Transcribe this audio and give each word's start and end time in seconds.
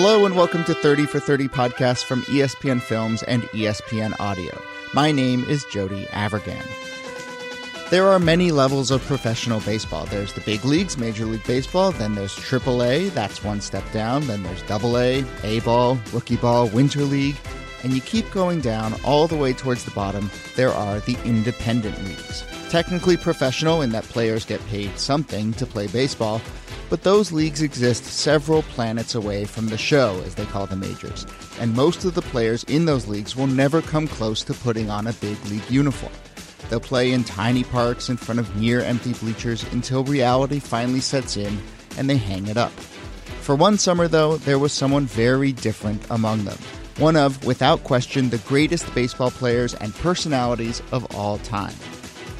Hello 0.00 0.24
and 0.24 0.36
welcome 0.36 0.62
to 0.62 0.74
30 0.74 1.06
for 1.06 1.18
30 1.18 1.48
podcast 1.48 2.04
from 2.04 2.22
ESPN 2.22 2.80
Films 2.80 3.24
and 3.24 3.42
ESPN 3.46 4.14
Audio. 4.20 4.56
My 4.94 5.10
name 5.10 5.42
is 5.46 5.64
Jody 5.72 6.04
Avirgan. 6.12 6.64
There 7.90 8.06
are 8.06 8.20
many 8.20 8.52
levels 8.52 8.92
of 8.92 9.02
professional 9.06 9.58
baseball. 9.58 10.06
There's 10.06 10.32
the 10.34 10.40
big 10.42 10.64
leagues, 10.64 10.96
Major 10.96 11.26
League 11.26 11.42
Baseball, 11.42 11.90
then 11.90 12.14
there's 12.14 12.36
AAA, 12.36 13.12
that's 13.12 13.42
one 13.42 13.60
step 13.60 13.82
down, 13.90 14.24
then 14.28 14.44
there's 14.44 14.62
AA, 14.70 15.26
A 15.42 15.58
ball, 15.64 15.98
rookie 16.12 16.36
ball, 16.36 16.68
winter 16.68 17.02
league, 17.02 17.36
and 17.82 17.92
you 17.92 18.00
keep 18.00 18.30
going 18.30 18.60
down 18.60 18.94
all 19.04 19.26
the 19.26 19.36
way 19.36 19.52
towards 19.52 19.84
the 19.84 19.90
bottom. 19.90 20.30
There 20.54 20.70
are 20.70 21.00
the 21.00 21.18
independent 21.24 22.00
leagues. 22.04 22.44
Technically 22.70 23.16
professional 23.16 23.82
in 23.82 23.90
that 23.90 24.04
players 24.04 24.44
get 24.44 24.64
paid 24.68 24.96
something 24.96 25.54
to 25.54 25.66
play 25.66 25.88
baseball, 25.88 26.40
but 26.90 27.02
those 27.02 27.32
leagues 27.32 27.62
exist 27.62 28.04
several 28.04 28.62
planets 28.62 29.14
away 29.14 29.44
from 29.44 29.66
the 29.66 29.78
show, 29.78 30.22
as 30.24 30.34
they 30.34 30.46
call 30.46 30.66
the 30.66 30.76
majors, 30.76 31.26
and 31.60 31.74
most 31.74 32.04
of 32.04 32.14
the 32.14 32.22
players 32.22 32.64
in 32.64 32.84
those 32.86 33.06
leagues 33.06 33.36
will 33.36 33.46
never 33.46 33.82
come 33.82 34.08
close 34.08 34.42
to 34.44 34.54
putting 34.54 34.90
on 34.90 35.06
a 35.06 35.12
big 35.14 35.42
league 35.46 35.70
uniform. 35.70 36.12
They'll 36.68 36.80
play 36.80 37.12
in 37.12 37.24
tiny 37.24 37.64
parks 37.64 38.08
in 38.08 38.16
front 38.16 38.40
of 38.40 38.56
near 38.56 38.80
empty 38.80 39.14
bleachers 39.14 39.64
until 39.72 40.04
reality 40.04 40.58
finally 40.58 41.00
sets 41.00 41.36
in 41.36 41.58
and 41.96 42.08
they 42.08 42.16
hang 42.16 42.46
it 42.46 42.56
up. 42.56 42.72
For 43.40 43.54
one 43.54 43.78
summer, 43.78 44.08
though, 44.08 44.36
there 44.36 44.58
was 44.58 44.72
someone 44.72 45.06
very 45.06 45.52
different 45.52 46.02
among 46.10 46.44
them. 46.44 46.58
One 46.98 47.16
of, 47.16 47.44
without 47.46 47.84
question, 47.84 48.28
the 48.28 48.38
greatest 48.38 48.92
baseball 48.94 49.30
players 49.30 49.74
and 49.74 49.94
personalities 49.94 50.82
of 50.92 51.14
all 51.16 51.38
time. 51.38 51.74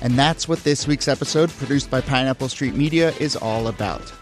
And 0.03 0.19
that's 0.19 0.49
what 0.49 0.63
this 0.65 0.87
week's 0.87 1.09
episode, 1.09 1.51
produced 1.51 1.91
by 1.91 2.01
Pineapple 2.01 2.49
Street 2.49 2.75
Media, 2.75 3.13
is 3.19 3.37
all 3.37 3.69
about. 3.69 4.13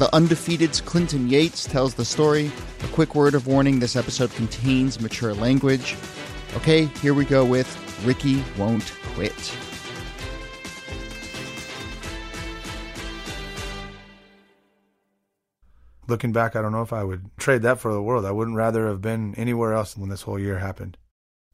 The 0.00 0.14
undefeated's 0.14 0.80
Clinton 0.80 1.28
Yates 1.28 1.66
tells 1.66 1.92
the 1.92 2.06
story. 2.06 2.50
A 2.82 2.86
quick 2.86 3.14
word 3.14 3.34
of 3.34 3.46
warning 3.46 3.80
this 3.80 3.96
episode 3.96 4.30
contains 4.30 4.98
mature 4.98 5.34
language. 5.34 5.94
Okay, 6.54 6.86
here 7.02 7.12
we 7.12 7.26
go 7.26 7.44
with 7.44 7.68
Ricky 8.02 8.42
Won't 8.56 8.94
Quit. 9.12 9.54
Looking 16.08 16.32
back, 16.32 16.56
I 16.56 16.62
don't 16.62 16.72
know 16.72 16.80
if 16.80 16.94
I 16.94 17.04
would 17.04 17.36
trade 17.36 17.60
that 17.60 17.78
for 17.78 17.92
the 17.92 18.00
world. 18.00 18.24
I 18.24 18.32
wouldn't 18.32 18.56
rather 18.56 18.86
have 18.86 19.02
been 19.02 19.34
anywhere 19.34 19.74
else 19.74 19.98
when 19.98 20.08
this 20.08 20.22
whole 20.22 20.38
year 20.38 20.60
happened. 20.60 20.96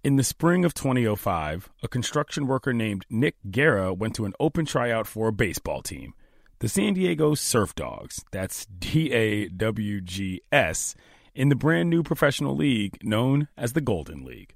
In 0.04 0.14
the 0.14 0.22
spring 0.22 0.64
of 0.64 0.72
2005, 0.72 1.68
a 1.82 1.88
construction 1.88 2.46
worker 2.46 2.72
named 2.72 3.06
Nick 3.10 3.34
Guerra 3.50 3.92
went 3.92 4.14
to 4.14 4.24
an 4.24 4.34
open 4.38 4.66
tryout 4.66 5.08
for 5.08 5.26
a 5.26 5.32
baseball 5.32 5.82
team, 5.82 6.14
the 6.58 6.68
San 6.68 6.94
Diego 6.94 7.34
Surf 7.34 7.74
Dogs. 7.74 8.24
That's 8.32 8.66
D 8.66 9.12
A 9.12 9.48
W 9.48 10.00
G 10.00 10.40
S, 10.50 10.94
in 11.34 11.48
the 11.48 11.54
brand 11.54 11.90
new 11.90 12.02
professional 12.02 12.56
league 12.56 12.98
known 13.02 13.48
as 13.56 13.72
the 13.74 13.80
Golden 13.80 14.24
League. 14.24 14.54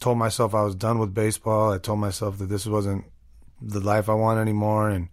told 0.00 0.18
myself 0.18 0.54
I 0.54 0.62
was 0.62 0.74
done 0.74 0.98
with 0.98 1.14
baseball. 1.14 1.72
I 1.72 1.78
told 1.78 1.98
myself 1.98 2.38
that 2.38 2.48
this 2.48 2.66
wasn't 2.66 3.04
the 3.60 3.80
life 3.80 4.08
I 4.08 4.14
want 4.14 4.40
anymore. 4.40 4.88
And 4.88 5.08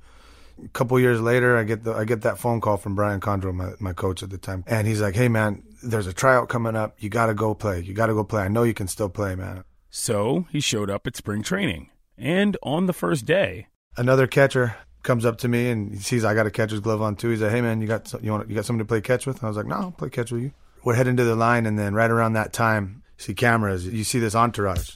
a 0.63 0.67
couple 0.69 0.99
years 0.99 1.21
later, 1.21 1.57
I 1.57 1.63
get 1.63 1.83
the 1.83 1.93
I 1.93 2.05
get 2.05 2.21
that 2.21 2.37
phone 2.37 2.61
call 2.61 2.77
from 2.77 2.95
Brian 2.95 3.19
Condro, 3.19 3.53
my 3.53 3.71
my 3.79 3.93
coach 3.93 4.21
at 4.23 4.29
the 4.29 4.37
time, 4.37 4.63
and 4.67 4.87
he's 4.87 5.01
like, 5.01 5.15
"Hey 5.15 5.29
man, 5.29 5.63
there's 5.83 6.07
a 6.07 6.13
tryout 6.13 6.49
coming 6.49 6.75
up. 6.75 6.95
You 6.99 7.09
got 7.09 7.27
to 7.27 7.33
go 7.33 7.53
play. 7.55 7.81
You 7.81 7.93
got 7.93 8.07
to 8.07 8.13
go 8.13 8.23
play. 8.23 8.43
I 8.43 8.47
know 8.49 8.63
you 8.63 8.73
can 8.73 8.87
still 8.87 9.09
play, 9.09 9.35
man." 9.35 9.63
So 9.89 10.45
he 10.51 10.59
showed 10.59 10.89
up 10.91 11.07
at 11.07 11.15
spring 11.15 11.41
training. 11.41 11.89
And 12.15 12.57
on 12.61 12.85
the 12.85 12.93
first 12.93 13.25
day, 13.25 13.67
Another 13.97 14.27
catcher 14.27 14.75
comes 15.03 15.25
up 15.25 15.37
to 15.39 15.47
me 15.47 15.69
and 15.69 15.91
he 15.93 15.99
sees 15.99 16.25
I 16.25 16.33
got 16.33 16.45
a 16.45 16.51
catcher's 16.51 16.79
glove 16.79 17.01
on 17.01 17.15
too. 17.15 17.29
He's 17.29 17.41
like, 17.41 17.51
"Hey 17.51 17.61
man, 17.61 17.81
you 17.81 17.87
got 17.87 18.13
you 18.21 18.31
want 18.31 18.49
you 18.49 18.55
got 18.55 18.65
somebody 18.65 18.85
to 18.85 18.87
play 18.87 19.01
catch 19.01 19.25
with?" 19.25 19.37
And 19.37 19.45
I 19.45 19.47
was 19.47 19.57
like, 19.57 19.67
"No, 19.67 19.75
I'll 19.75 19.91
play 19.91 20.09
catch 20.09 20.31
with 20.31 20.41
you." 20.41 20.51
We're 20.83 20.95
heading 20.95 21.17
to 21.17 21.23
the 21.23 21.35
line, 21.35 21.65
and 21.65 21.77
then 21.77 21.93
right 21.93 22.09
around 22.09 22.33
that 22.33 22.53
time, 22.53 23.03
see 23.17 23.33
cameras. 23.33 23.85
You 23.85 24.03
see 24.03 24.19
this 24.19 24.35
entourage. 24.35 24.95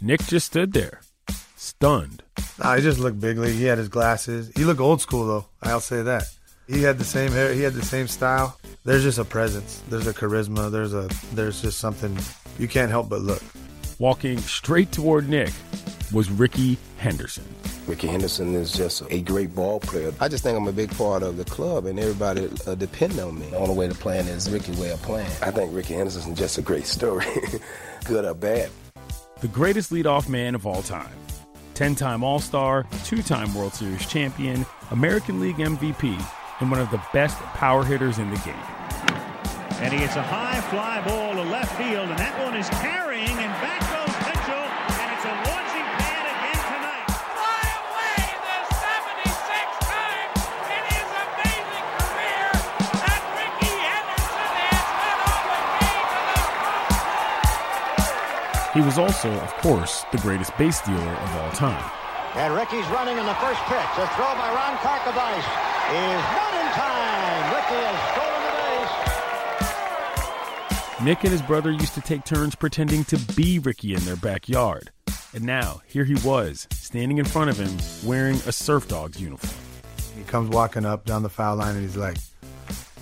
Nick 0.00 0.22
just 0.24 0.46
stood 0.46 0.72
there, 0.72 1.00
stunned. 1.56 2.22
Nah, 2.58 2.76
he 2.76 2.82
just 2.82 2.98
looked 2.98 3.20
big 3.20 3.38
league. 3.38 3.56
He 3.56 3.64
had 3.64 3.78
his 3.78 3.88
glasses. 3.88 4.50
He 4.56 4.64
looked 4.64 4.80
old 4.80 5.00
school 5.00 5.26
though. 5.26 5.46
I'll 5.62 5.80
say 5.80 6.02
that. 6.02 6.24
He 6.66 6.82
had 6.82 6.98
the 6.98 7.04
same 7.04 7.32
hair. 7.32 7.54
He 7.54 7.62
had 7.62 7.72
the 7.72 7.84
same 7.84 8.06
style. 8.08 8.58
There's 8.84 9.02
just 9.02 9.18
a 9.18 9.24
presence. 9.24 9.82
There's 9.88 10.06
a 10.06 10.12
charisma. 10.12 10.70
There's 10.70 10.94
a 10.94 11.08
there's 11.34 11.62
just 11.62 11.78
something 11.78 12.16
you 12.58 12.68
can't 12.68 12.90
help 12.90 13.08
but 13.08 13.22
look. 13.22 13.42
Walking 13.98 14.38
straight 14.38 14.92
toward 14.92 15.28
Nick 15.28 15.52
was 16.12 16.30
Rickey 16.30 16.78
Henderson. 16.98 17.44
Rickey 17.86 18.06
Henderson 18.06 18.54
is 18.54 18.72
just 18.72 19.02
a 19.10 19.20
great 19.20 19.54
ball 19.54 19.80
player. 19.80 20.12
I 20.20 20.28
just 20.28 20.42
think 20.42 20.56
I'm 20.56 20.66
a 20.68 20.72
big 20.72 20.90
part 20.96 21.22
of 21.22 21.36
the 21.36 21.44
club, 21.44 21.86
and 21.86 21.98
everybody 21.98 22.48
uh, 22.66 22.74
depend 22.74 23.18
on 23.18 23.38
me. 23.38 23.46
The 23.50 23.56
only 23.58 23.74
way 23.74 23.88
to 23.88 23.94
play 23.94 24.18
is 24.18 24.50
Ricky's 24.50 24.78
way 24.78 24.90
of 24.90 25.00
playing. 25.02 25.30
I 25.42 25.50
think 25.50 25.74
Rickey 25.74 25.94
Henderson 25.94 26.32
is 26.32 26.38
just 26.38 26.58
a 26.58 26.62
great 26.62 26.86
story, 26.86 27.26
good 28.04 28.24
or 28.24 28.34
bad. 28.34 28.70
the 29.40 29.48
greatest 29.48 29.90
leadoff 29.92 30.28
man 30.28 30.54
of 30.54 30.66
all 30.66 30.82
time. 30.82 31.10
10 31.74 31.94
time 31.94 32.24
All 32.24 32.40
Star, 32.40 32.86
two 33.04 33.22
time 33.22 33.54
World 33.54 33.72
Series 33.74 34.04
champion, 34.06 34.66
American 34.90 35.40
League 35.40 35.56
MVP, 35.56 36.20
and 36.60 36.70
one 36.70 36.80
of 36.80 36.90
the 36.90 37.00
best 37.12 37.36
power 37.54 37.84
hitters 37.84 38.18
in 38.18 38.30
the 38.30 38.36
game. 38.38 38.54
And 39.80 39.92
he 39.92 40.00
hits 40.00 40.16
a 40.16 40.22
high 40.22 40.60
fly 40.62 41.00
ball 41.06 41.34
to 41.34 41.42
left 41.50 41.76
field, 41.76 42.08
and 42.08 42.18
that 42.18 42.36
one 42.44 42.56
is 42.56 42.68
carrying, 42.70 43.28
and 43.28 43.52
back 43.62 43.78
goes 44.06 44.07
He 58.78 58.84
was 58.84 58.96
also, 58.96 59.28
of 59.28 59.52
course, 59.54 60.04
the 60.12 60.18
greatest 60.18 60.56
base 60.56 60.78
stealer 60.78 61.02
of 61.02 61.36
all 61.38 61.50
time. 61.50 61.90
And 62.36 62.54
Ricky's 62.54 62.86
running 62.90 63.18
in 63.18 63.26
the 63.26 63.34
first 63.34 63.60
pitch. 63.62 63.74
A 63.74 64.06
throw 64.14 64.32
by 64.36 64.54
Ron 64.54 64.76
Karkovice 64.78 65.48
is 65.90 66.22
not 66.38 66.54
in 66.54 66.68
time. 66.78 67.54
Ricky 67.56 67.74
has 67.82 67.98
stolen 68.14 68.42
the 68.46 68.54
base. 70.94 71.04
Nick 71.04 71.24
and 71.24 71.32
his 71.32 71.42
brother 71.42 71.72
used 71.72 71.94
to 71.94 72.00
take 72.00 72.24
turns 72.24 72.54
pretending 72.54 73.02
to 73.06 73.18
be 73.34 73.58
Ricky 73.58 73.94
in 73.94 74.00
their 74.04 74.14
backyard. 74.14 74.92
And 75.34 75.42
now, 75.42 75.82
here 75.88 76.04
he 76.04 76.14
was, 76.24 76.68
standing 76.70 77.18
in 77.18 77.24
front 77.24 77.50
of 77.50 77.58
him, 77.58 77.76
wearing 78.08 78.36
a 78.46 78.52
Surf 78.52 78.86
Dogs 78.86 79.20
uniform. 79.20 79.60
He 80.16 80.22
comes 80.22 80.50
walking 80.50 80.84
up 80.84 81.04
down 81.04 81.24
the 81.24 81.28
foul 81.28 81.56
line 81.56 81.74
and 81.74 81.82
he's 81.82 81.96
like, 81.96 82.18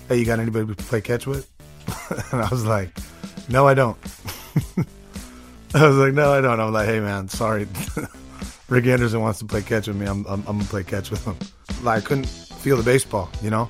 "Hey, 0.07 0.17
you 0.17 0.25
got 0.25 0.39
anybody 0.39 0.73
to 0.73 0.83
play 0.85 1.01
catch 1.01 1.27
with?" 1.27 1.47
and 2.31 2.41
I 2.41 2.49
was 2.49 2.65
like, 2.65 2.97
"No, 3.47 3.67
I 3.67 3.75
don't." 3.75 3.99
I 5.73 5.87
was 5.87 5.97
like, 5.97 6.13
"No, 6.13 6.33
I 6.33 6.41
don't." 6.41 6.59
I'm 6.59 6.71
like, 6.71 6.87
"Hey, 6.87 6.99
man, 6.99 7.27
sorry." 7.27 7.67
Ricky 8.69 8.91
Anderson 8.91 9.21
wants 9.21 9.39
to 9.39 9.45
play 9.45 9.61
catch 9.61 9.87
with 9.87 9.95
me. 9.95 10.05
I'm, 10.05 10.25
I'm, 10.25 10.43
I'm 10.47 10.57
gonna 10.57 10.63
play 10.65 10.83
catch 10.83 11.09
with 11.09 11.23
him. 11.25 11.37
Like, 11.83 12.03
I 12.03 12.05
couldn't 12.05 12.27
feel 12.27 12.75
the 12.75 12.83
baseball, 12.83 13.29
you 13.41 13.49
know. 13.49 13.69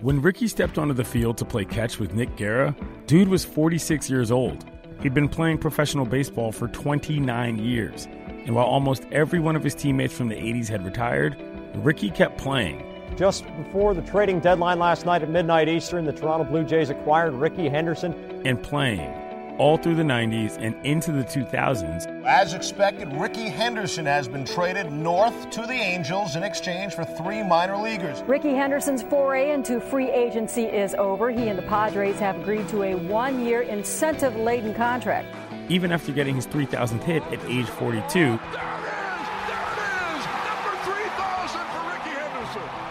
When 0.00 0.20
Ricky 0.20 0.48
stepped 0.48 0.76
onto 0.76 0.92
the 0.92 1.04
field 1.04 1.38
to 1.38 1.44
play 1.46 1.64
catch 1.64 1.98
with 1.98 2.12
Nick 2.12 2.36
Guerra, 2.36 2.76
dude 3.06 3.28
was 3.28 3.42
46 3.44 4.10
years 4.10 4.30
old. 4.30 4.66
He'd 5.00 5.14
been 5.14 5.28
playing 5.28 5.58
professional 5.58 6.04
baseball 6.04 6.52
for 6.52 6.68
29 6.68 7.58
years. 7.58 8.06
And 8.44 8.54
while 8.54 8.66
almost 8.66 9.04
every 9.10 9.40
one 9.40 9.56
of 9.56 9.64
his 9.64 9.74
teammates 9.74 10.14
from 10.14 10.28
the 10.28 10.34
80s 10.34 10.68
had 10.68 10.84
retired, 10.84 11.36
Ricky 11.76 12.10
kept 12.10 12.36
playing. 12.36 12.84
Just 13.16 13.46
before 13.56 13.94
the 13.94 14.02
trading 14.02 14.40
deadline 14.40 14.78
last 14.78 15.06
night 15.06 15.22
at 15.22 15.30
midnight 15.30 15.70
Eastern, 15.70 16.04
the 16.04 16.12
Toronto 16.12 16.44
Blue 16.44 16.64
Jays 16.64 16.90
acquired 16.90 17.32
Rickey 17.32 17.70
Henderson. 17.70 18.12
and 18.44 18.62
playing 18.62 19.23
all 19.58 19.76
through 19.76 19.94
the 19.94 20.02
90s 20.02 20.56
and 20.60 20.74
into 20.84 21.12
the 21.12 21.24
2000s. 21.24 22.24
As 22.24 22.54
expected, 22.54 23.12
Rickey 23.14 23.48
Henderson 23.48 24.06
has 24.06 24.28
been 24.28 24.44
traded 24.44 24.90
north 24.90 25.50
to 25.50 25.62
the 25.62 25.72
Angels 25.72 26.36
in 26.36 26.42
exchange 26.42 26.94
for 26.94 27.04
three 27.04 27.42
minor 27.42 27.76
leaguers. 27.76 28.22
Rickey 28.26 28.54
Henderson's 28.54 29.02
foray 29.02 29.50
into 29.52 29.80
free 29.80 30.10
agency 30.10 30.64
is 30.64 30.94
over. 30.94 31.30
He 31.30 31.48
and 31.48 31.58
the 31.58 31.62
Padres 31.62 32.18
have 32.18 32.38
agreed 32.40 32.68
to 32.68 32.82
a 32.82 32.94
one 32.94 33.44
year 33.44 33.62
incentive 33.62 34.34
laden 34.36 34.74
contract. 34.74 35.28
even 35.70 35.92
after 35.92 36.12
getting 36.12 36.34
his 36.34 36.46
3,000th 36.46 37.02
hit 37.04 37.22
at 37.24 37.42
age 37.46 37.66
42. 37.66 38.38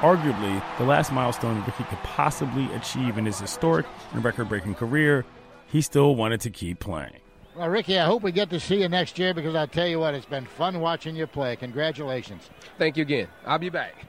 Arguably, 0.02 0.62
the 0.78 0.84
last 0.84 1.14
milestone 1.14 1.64
Ricky 1.66 1.84
could 1.86 2.00
possibly 2.00 2.66
achieve 2.74 3.18
in 3.18 3.26
his 3.26 3.40
historic 3.40 3.86
and 4.12 4.24
record 4.24 4.50
breaking 4.50 4.76
career, 4.76 5.24
he 5.74 5.82
still 5.82 6.16
wanted 6.16 6.40
to 6.40 6.52
keep 6.52 6.80
playing. 6.80 7.20
Well, 7.56 7.68
Ricky, 7.68 7.98
I 7.98 8.06
hope 8.06 8.22
we 8.22 8.32
get 8.32 8.52
to 8.52 8.60
see 8.60 8.82
you 8.82 8.90
next 8.90 9.18
year 9.18 9.34
because 9.34 9.56
I 9.56 9.66
tell 9.66 9.88
you 9.88 10.00
what, 10.00 10.14
it's 10.14 10.26
been 10.26 10.46
fun 10.46 10.80
watching 10.80 11.16
you 11.16 11.26
play. 11.26 11.56
Congratulations. 11.56 12.48
Thank 12.78 12.96
you 12.96 13.02
again. 13.02 13.28
I'll 13.44 13.58
be 13.58 13.70
back. 13.70 14.06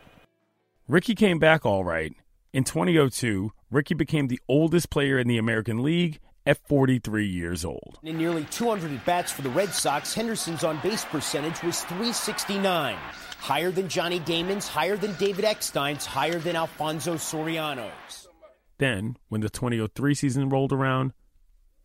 Ricky 0.86 1.14
came 1.14 1.38
back 1.38 1.64
all 1.64 1.82
right. 1.82 2.12
In 2.52 2.64
2002, 2.64 3.50
Ricky 3.70 3.94
became 3.94 4.28
the 4.28 4.38
oldest 4.46 4.90
player 4.90 5.18
in 5.18 5.26
the 5.26 5.38
American 5.38 5.82
League 5.82 6.20
at 6.44 6.58
43 6.68 7.26
years 7.26 7.64
old. 7.64 7.98
In 8.02 8.18
nearly 8.18 8.44
200 8.44 8.92
at 8.92 9.04
bats 9.06 9.32
for 9.32 9.40
the 9.40 9.48
Red 9.48 9.70
Sox, 9.70 10.12
Henderson's 10.12 10.64
on 10.64 10.78
base 10.82 11.06
percentage 11.06 11.62
was 11.62 11.82
369. 11.84 12.94
Higher 13.38 13.70
than 13.70 13.88
Johnny 13.88 14.18
Damon's, 14.18 14.68
higher 14.68 14.98
than 14.98 15.14
David 15.14 15.46
Eckstein's, 15.46 16.04
higher 16.04 16.38
than 16.38 16.56
Alfonso 16.56 17.14
Soriano's. 17.14 18.28
Then, 18.76 19.16
when 19.30 19.40
the 19.40 19.48
2003 19.48 20.14
season 20.14 20.50
rolled 20.50 20.72
around, 20.72 21.14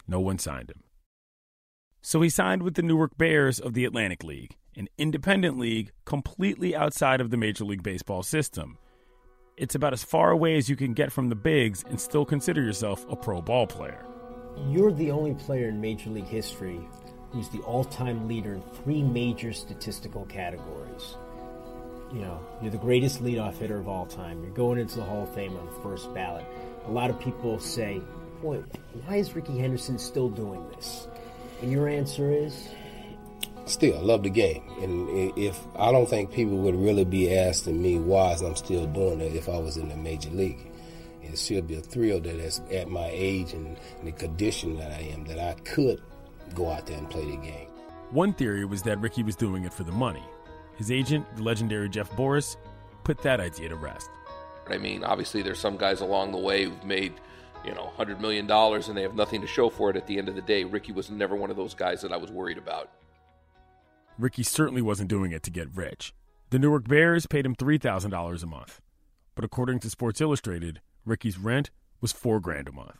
no 0.09 0.19
one 0.19 0.39
signed 0.39 0.71
him. 0.71 0.83
So 2.01 2.21
he 2.21 2.29
signed 2.29 2.63
with 2.63 2.75
the 2.75 2.81
Newark 2.81 3.17
Bears 3.17 3.59
of 3.59 3.73
the 3.73 3.85
Atlantic 3.85 4.23
League, 4.23 4.55
an 4.75 4.87
independent 4.97 5.59
league 5.59 5.91
completely 6.05 6.75
outside 6.75 7.21
of 7.21 7.29
the 7.29 7.37
Major 7.37 7.65
League 7.65 7.83
Baseball 7.83 8.23
system. 8.23 8.77
It's 9.57 9.75
about 9.75 9.93
as 9.93 10.03
far 10.03 10.31
away 10.31 10.55
as 10.55 10.69
you 10.69 10.75
can 10.75 10.93
get 10.93 11.11
from 11.11 11.27
the 11.27 11.35
bigs 11.35 11.83
and 11.89 11.99
still 11.99 12.25
consider 12.25 12.61
yourself 12.61 13.05
a 13.09 13.15
pro 13.15 13.41
ball 13.41 13.67
player. 13.67 14.05
You're 14.69 14.93
the 14.93 15.11
only 15.11 15.33
player 15.33 15.67
in 15.67 15.81
Major 15.81 16.09
League 16.09 16.27
history 16.27 16.79
who's 17.31 17.49
the 17.49 17.59
all 17.59 17.83
time 17.83 18.27
leader 18.27 18.53
in 18.53 18.61
three 18.61 19.03
major 19.03 19.53
statistical 19.53 20.25
categories. 20.25 21.17
You 22.11 22.21
know, 22.21 22.39
you're 22.61 22.71
the 22.71 22.77
greatest 22.77 23.23
leadoff 23.23 23.57
hitter 23.57 23.77
of 23.77 23.87
all 23.87 24.05
time. 24.05 24.41
You're 24.41 24.53
going 24.53 24.79
into 24.79 24.95
the 24.95 25.03
Hall 25.03 25.23
of 25.23 25.35
Fame 25.35 25.55
on 25.55 25.65
the 25.65 25.79
first 25.83 26.11
ballot. 26.13 26.45
A 26.87 26.91
lot 26.91 27.09
of 27.09 27.19
people 27.19 27.59
say, 27.59 28.01
Boy, 28.41 28.63
why 29.05 29.17
is 29.17 29.35
Rickey 29.35 29.57
Henderson 29.57 29.99
still 29.99 30.29
doing 30.29 30.67
this? 30.69 31.07
And 31.61 31.71
your 31.71 31.89
answer 31.89 32.31
is? 32.31 32.69
Still, 33.65 33.97
I 33.97 34.01
love 34.01 34.23
the 34.23 34.29
game. 34.29 34.63
And 34.81 35.37
if 35.37 35.59
I 35.77 35.91
don't 35.91 36.09
think 36.09 36.31
people 36.31 36.57
would 36.57 36.75
really 36.75 37.05
be 37.05 37.37
asking 37.37 37.81
me 37.81 37.99
why 37.99 38.33
I'm 38.33 38.55
still 38.55 38.87
doing 38.87 39.19
it 39.19 39.35
if 39.35 39.49
I 39.49 39.57
was 39.57 39.77
in 39.77 39.89
the 39.89 39.95
major 39.95 40.29
league. 40.29 40.71
It 41.21 41.37
should 41.37 41.67
be 41.67 41.75
a 41.75 41.81
thrill 41.81 42.19
that 42.21 42.35
is 42.35 42.61
at 42.71 42.89
my 42.89 43.09
age 43.11 43.53
and 43.53 43.77
the 44.03 44.11
condition 44.11 44.77
that 44.77 44.91
I 44.91 45.01
am 45.13 45.25
that 45.25 45.37
I 45.37 45.53
could 45.61 46.01
go 46.55 46.71
out 46.71 46.87
there 46.87 46.97
and 46.97 47.09
play 47.09 47.25
the 47.25 47.37
game. 47.37 47.67
One 48.11 48.33
theory 48.33 48.65
was 48.65 48.81
that 48.83 48.99
Ricky 48.99 49.21
was 49.21 49.35
doing 49.35 49.65
it 49.65 49.73
for 49.73 49.83
the 49.83 49.91
money. 49.91 50.23
His 50.77 50.89
agent, 50.89 51.27
the 51.35 51.43
legendary 51.43 51.89
Jeff 51.89 52.09
Borris, 52.13 52.55
put 53.03 53.21
that 53.21 53.39
idea 53.39 53.69
to 53.69 53.75
rest. 53.75 54.09
I 54.67 54.77
mean, 54.77 55.03
obviously, 55.03 55.43
there's 55.43 55.59
some 55.59 55.77
guys 55.77 56.01
along 56.01 56.31
the 56.31 56.37
way 56.37 56.63
who've 56.65 56.83
made, 56.83 57.13
you 57.65 57.73
know, 57.73 57.91
$100 57.97 58.19
million 58.19 58.49
and 58.49 58.97
they 58.97 59.01
have 59.01 59.15
nothing 59.15 59.41
to 59.41 59.47
show 59.47 59.69
for 59.69 59.89
it 59.89 59.95
at 59.95 60.07
the 60.07 60.17
end 60.17 60.29
of 60.29 60.35
the 60.35 60.41
day. 60.41 60.63
Ricky 60.63 60.91
was 60.91 61.09
never 61.09 61.35
one 61.35 61.49
of 61.49 61.57
those 61.57 61.73
guys 61.73 62.01
that 62.01 62.11
I 62.11 62.17
was 62.17 62.31
worried 62.31 62.57
about. 62.57 62.89
Ricky 64.17 64.43
certainly 64.43 64.81
wasn't 64.81 65.09
doing 65.09 65.31
it 65.31 65.43
to 65.43 65.51
get 65.51 65.73
rich. 65.73 66.13
The 66.49 66.59
Newark 66.59 66.87
Bears 66.87 67.25
paid 67.27 67.45
him 67.45 67.55
$3,000 67.55 68.43
a 68.43 68.45
month. 68.45 68.81
But 69.35 69.45
according 69.45 69.79
to 69.79 69.89
Sports 69.89 70.19
Illustrated, 70.19 70.81
Ricky's 71.05 71.37
rent 71.37 71.69
was 72.01 72.11
four 72.11 72.39
grand 72.39 72.67
a 72.67 72.71
month. 72.71 72.97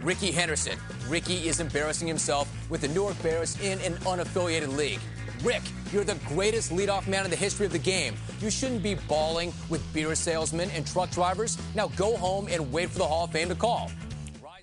Rickey 0.00 0.30
Henderson. 0.30 0.78
Ricky 1.08 1.48
is 1.48 1.60
embarrassing 1.60 2.08
himself 2.08 2.48
with 2.70 2.82
the 2.82 2.88
Newark 2.88 3.20
Bears 3.22 3.60
in 3.60 3.80
an 3.80 3.94
unaffiliated 3.94 4.76
league. 4.76 5.00
Rick, 5.44 5.62
you're 5.92 6.04
the 6.04 6.18
greatest 6.26 6.72
leadoff 6.72 7.06
man 7.06 7.24
in 7.24 7.30
the 7.30 7.36
history 7.36 7.66
of 7.66 7.72
the 7.72 7.78
game. 7.78 8.14
You 8.40 8.50
shouldn't 8.50 8.82
be 8.82 8.94
balling 8.94 9.52
with 9.68 9.92
beer 9.92 10.14
salesmen 10.14 10.70
and 10.70 10.86
truck 10.86 11.10
drivers. 11.10 11.58
Now 11.74 11.88
go 11.88 12.16
home 12.16 12.48
and 12.50 12.72
wait 12.72 12.90
for 12.90 12.98
the 12.98 13.06
Hall 13.06 13.24
of 13.24 13.32
Fame 13.32 13.48
to 13.48 13.54
call. 13.54 13.90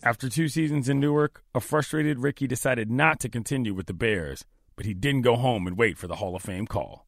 After 0.04 0.30
two 0.30 0.50
seasons 0.50 0.90
in 0.90 1.00
Newark, 1.00 1.44
a 1.56 1.60
frustrated 1.60 2.20
Ricky 2.20 2.46
decided 2.46 2.92
not 2.92 3.20
to 3.22 3.30
continue 3.30 3.74
with 3.74 3.88
the 3.88 3.94
Bears, 3.94 4.46
but 4.76 4.86
he 4.86 4.94
didn't 4.94 5.22
go 5.22 5.36
home 5.36 5.66
and 5.66 5.78
wait 5.78 5.98
for 5.98 6.08
the 6.08 6.18
Hall 6.18 6.36
of 6.36 6.44
Fame 6.44 6.68
call. 6.68 7.08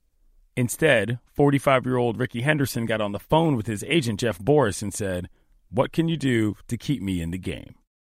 Instead, 0.55 1.19
45 1.35 1.85
year 1.85 1.97
old 1.97 2.17
Rickey 2.17 2.41
Henderson 2.41 2.87
got 2.87 3.01
on 3.01 3.11
the 3.11 3.19
phone 3.19 3.55
with 3.55 3.67
his 3.67 3.83
agent 3.83 4.19
Jeff 4.21 4.39
Borris 4.39 4.81
and 4.81 4.93
said, 4.93 5.29
What 5.69 5.91
can 5.91 6.07
you 6.07 6.17
do 6.17 6.55
to 6.67 6.77
keep 6.77 7.01
me 7.03 7.21
in 7.21 7.29
the 7.29 7.37
game? 7.37 7.75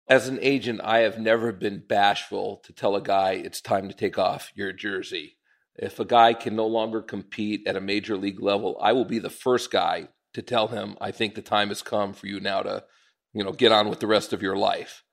As 0.07 0.29
an 0.29 0.39
agent, 0.41 0.81
I 0.85 1.01
have 1.01 1.19
never 1.19 1.53
been 1.53 1.83
bashful 1.87 2.63
to 2.65 2.73
tell 2.73 2.95
a 2.95 3.03
guy 3.03 3.33
it's 3.33 3.61
time 3.61 3.89
to 3.89 3.95
take 3.95 4.19
off 4.19 4.53
your 4.55 4.73
jersey. 4.73 5.38
If 5.79 6.01
a 6.01 6.05
guy 6.05 6.35
can 6.35 6.57
no 6.57 6.67
longer 6.67 7.01
compete 7.01 7.69
at 7.69 7.77
a 7.77 7.81
major 7.81 8.17
league 8.17 8.43
level, 8.43 8.77
I 8.83 8.93
will 8.93 9.05
be 9.05 9.21
the 9.21 9.31
first 9.31 9.71
guy 9.71 10.09
to 10.35 10.43
tell 10.43 10.67
him, 10.67 10.97
I 11.01 11.13
think 11.13 11.37
the 11.37 11.43
time 11.43 11.69
has 11.69 11.83
come 11.83 12.13
for 12.15 12.27
you 12.27 12.41
now 12.41 12.63
to, 12.63 12.85
you 13.33 13.45
know, 13.45 13.53
get 13.53 13.71
on 13.71 13.89
with 13.89 14.01
the 14.01 14.09
rest 14.09 14.33
of 14.33 14.43
your 14.43 14.57
life. 14.57 15.05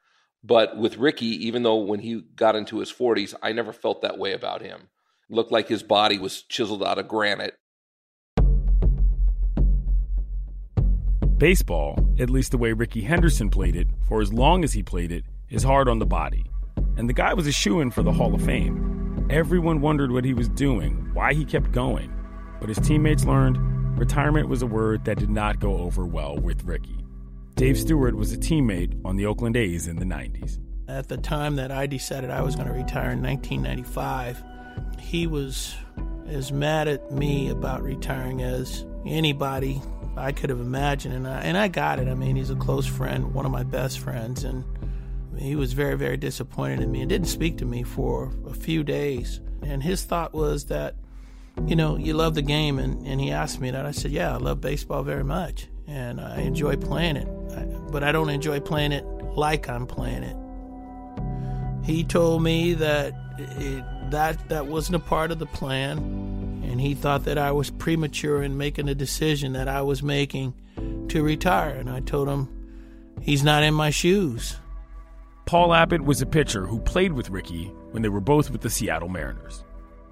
But 0.43 0.75
with 0.75 0.97
Ricky, 0.97 1.27
even 1.45 1.61
though 1.61 1.77
when 1.77 1.99
he 1.99 2.23
got 2.35 2.55
into 2.55 2.79
his 2.79 2.91
40s, 2.91 3.35
I 3.43 3.51
never 3.51 3.71
felt 3.71 4.01
that 4.01 4.17
way 4.17 4.33
about 4.33 4.63
him. 4.63 4.89
It 5.29 5.35
looked 5.35 5.51
like 5.51 5.67
his 5.67 5.83
body 5.83 6.17
was 6.17 6.41
chiseled 6.41 6.83
out 6.83 6.97
of 6.97 7.07
granite. 7.07 7.55
Baseball, 11.37 11.99
at 12.17 12.31
least 12.31 12.49
the 12.49 12.57
way 12.57 12.73
Rickey 12.73 13.01
Henderson 13.01 13.51
played 13.51 13.75
it, 13.75 13.87
for 14.07 14.19
as 14.19 14.33
long 14.33 14.63
as 14.63 14.73
he 14.73 14.81
played 14.81 15.11
it, 15.11 15.25
is 15.51 15.61
hard 15.61 15.87
on 15.87 15.99
the 15.99 16.05
body. 16.07 16.45
And 16.97 17.07
the 17.07 17.13
guy 17.13 17.35
was 17.35 17.45
a 17.45 17.51
shoo 17.51 17.81
in 17.81 17.91
for 17.91 18.01
the 18.01 18.13
Hall 18.13 18.33
of 18.33 18.41
Fame. 18.41 19.04
Everyone 19.29 19.81
wondered 19.81 20.11
what 20.11 20.23
he 20.23 20.35
was 20.35 20.47
doing, 20.47 21.09
why 21.13 21.33
he 21.33 21.45
kept 21.45 21.71
going. 21.71 22.13
But 22.59 22.69
his 22.69 22.77
teammates 22.77 23.25
learned 23.25 23.57
retirement 23.97 24.49
was 24.49 24.61
a 24.61 24.67
word 24.67 25.03
that 25.05 25.17
did 25.17 25.31
not 25.31 25.59
go 25.59 25.77
over 25.77 26.05
well 26.05 26.37
with 26.37 26.63
Ricky. 26.63 27.03
Dave 27.55 27.79
Stewart 27.79 28.15
was 28.15 28.31
a 28.33 28.37
teammate 28.37 28.99
on 29.03 29.15
the 29.15 29.25
Oakland 29.25 29.57
A's 29.57 29.87
in 29.87 29.95
the 29.95 30.05
90s. 30.05 30.59
At 30.87 31.07
the 31.07 31.17
time 31.17 31.55
that 31.55 31.71
I 31.71 31.87
decided 31.87 32.29
I 32.29 32.41
was 32.41 32.55
going 32.55 32.67
to 32.67 32.73
retire 32.73 33.11
in 33.11 33.23
1995, 33.23 34.43
he 34.99 35.25
was 35.25 35.73
as 36.27 36.51
mad 36.51 36.87
at 36.87 37.11
me 37.11 37.49
about 37.49 37.81
retiring 37.81 38.43
as 38.43 38.85
anybody 39.07 39.81
I 40.17 40.31
could 40.33 40.49
have 40.49 40.59
imagined, 40.59 41.15
and 41.15 41.27
I, 41.27 41.41
and 41.41 41.57
I 41.57 41.67
got 41.67 41.99
it. 41.99 42.07
I 42.07 42.13
mean, 42.13 42.35
he's 42.35 42.51
a 42.51 42.55
close 42.55 42.85
friend, 42.85 43.33
one 43.33 43.45
of 43.45 43.51
my 43.51 43.63
best 43.63 43.99
friends, 43.99 44.43
and 44.43 44.63
he 45.37 45.55
was 45.55 45.73
very, 45.73 45.95
very 45.95 46.17
disappointed 46.17 46.81
in 46.81 46.91
me 46.91 47.01
and 47.01 47.09
didn't 47.09 47.27
speak 47.27 47.57
to 47.57 47.65
me 47.65 47.83
for 47.83 48.33
a 48.47 48.53
few 48.53 48.83
days. 48.83 49.39
And 49.61 49.81
his 49.81 50.03
thought 50.03 50.33
was 50.33 50.65
that, 50.65 50.95
you 51.65 51.75
know, 51.75 51.97
you 51.97 52.13
love 52.13 52.35
the 52.35 52.41
game, 52.41 52.79
and, 52.79 53.05
and 53.07 53.19
he 53.21 53.31
asked 53.31 53.61
me 53.61 53.71
that. 53.71 53.85
I 53.85 53.91
said, 53.91 54.11
yeah, 54.11 54.33
I 54.33 54.37
love 54.37 54.61
baseball 54.61 55.03
very 55.03 55.23
much, 55.23 55.67
and 55.87 56.19
I 56.19 56.41
enjoy 56.41 56.75
playing 56.75 57.15
it, 57.15 57.27
but 57.91 58.03
I 58.03 58.11
don't 58.11 58.29
enjoy 58.29 58.59
playing 58.59 58.91
it 58.91 59.05
like 59.05 59.69
I'm 59.69 59.87
playing 59.87 60.23
it. 60.23 60.35
He 61.85 62.03
told 62.03 62.43
me 62.43 62.73
that 62.73 63.13
it, 63.37 64.11
that 64.11 64.49
that 64.49 64.67
wasn't 64.67 64.95
a 64.95 64.99
part 64.99 65.31
of 65.31 65.39
the 65.39 65.45
plan, 65.45 65.97
and 65.97 66.81
he 66.81 66.93
thought 66.93 67.25
that 67.25 67.37
I 67.37 67.51
was 67.51 67.69
premature 67.69 68.43
in 68.43 68.57
making 68.57 68.89
a 68.89 68.95
decision 68.95 69.53
that 69.53 69.67
I 69.67 69.81
was 69.81 70.01
making 70.03 70.53
to 71.09 71.23
retire. 71.23 71.75
And 71.75 71.89
I 71.89 71.99
told 71.99 72.27
him 72.27 72.49
he's 73.21 73.43
not 73.43 73.63
in 73.63 73.73
my 73.73 73.91
shoes. 73.91 74.57
Paul 75.45 75.75
Abbott 75.75 76.03
was 76.03 76.21
a 76.21 76.25
pitcher 76.25 76.65
who 76.65 76.79
played 76.79 77.13
with 77.13 77.29
Ricky 77.29 77.65
when 77.91 78.01
they 78.01 78.09
were 78.09 78.19
both 78.19 78.49
with 78.49 78.61
the 78.61 78.69
Seattle 78.69 79.09
Mariners. 79.09 79.63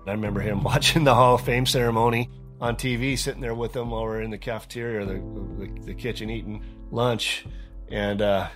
I 0.05 0.11
remember 0.11 0.41
him 0.41 0.63
watching 0.63 1.03
the 1.03 1.15
Hall 1.15 1.35
of 1.35 1.41
Fame 1.41 1.65
ceremony 1.65 2.29
on 2.61 2.75
TV, 2.75 3.17
sitting 3.17 3.41
there 3.41 3.55
with 3.55 3.73
them 3.73 3.89
while 3.89 4.03
we're 4.03 4.21
in 4.21 4.29
the 4.29 4.37
cafeteria 4.37 5.05
the, 5.05 5.13
the, 5.57 5.85
the 5.85 5.93
kitchen 5.95 6.29
eating 6.29 6.63
lunch, 6.91 7.45
and 7.89 8.21
uh, 8.21 8.47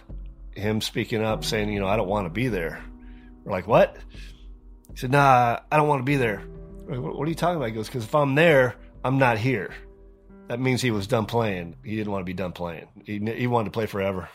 him 0.51 0.79
speaking 0.81 1.24
up 1.24 1.43
saying, 1.43 1.72
you 1.74 1.79
know, 1.79 1.88
I 1.88 1.98
don't 1.98 2.07
want 2.07 2.25
to 2.27 2.29
be 2.29 2.48
there. 2.48 2.84
We're 3.43 3.51
like, 3.53 3.67
what? 3.67 3.98
He 4.91 4.98
said, 4.98 5.12
nah, 5.12 5.60
I 5.72 5.77
don't 5.77 5.88
want 5.88 6.00
to 6.00 6.05
be 6.05 6.15
there. 6.15 6.43
Like, 6.88 7.00
what 7.00 7.25
are 7.25 7.29
you 7.29 7.36
talking 7.36 7.57
about? 7.57 7.69
He 7.69 7.74
goes, 7.74 7.88
because 7.88 8.03
if 8.03 8.13
I'm 8.13 8.36
there, 8.36 8.75
I'm 9.03 9.17
not 9.17 9.39
here. 9.39 9.74
That 10.48 10.60
means 10.60 10.81
he 10.81 10.91
was 10.91 11.07
done 11.07 11.25
playing. 11.25 11.75
He 11.84 11.96
didn't 11.96 12.12
want 12.12 12.22
to 12.22 12.25
be 12.25 12.34
done 12.34 12.53
playing. 12.53 12.88
He, 13.03 13.19
he 13.19 13.48
wanted 13.48 13.65
to 13.65 13.72
play 13.72 13.88
forever. 13.88 14.29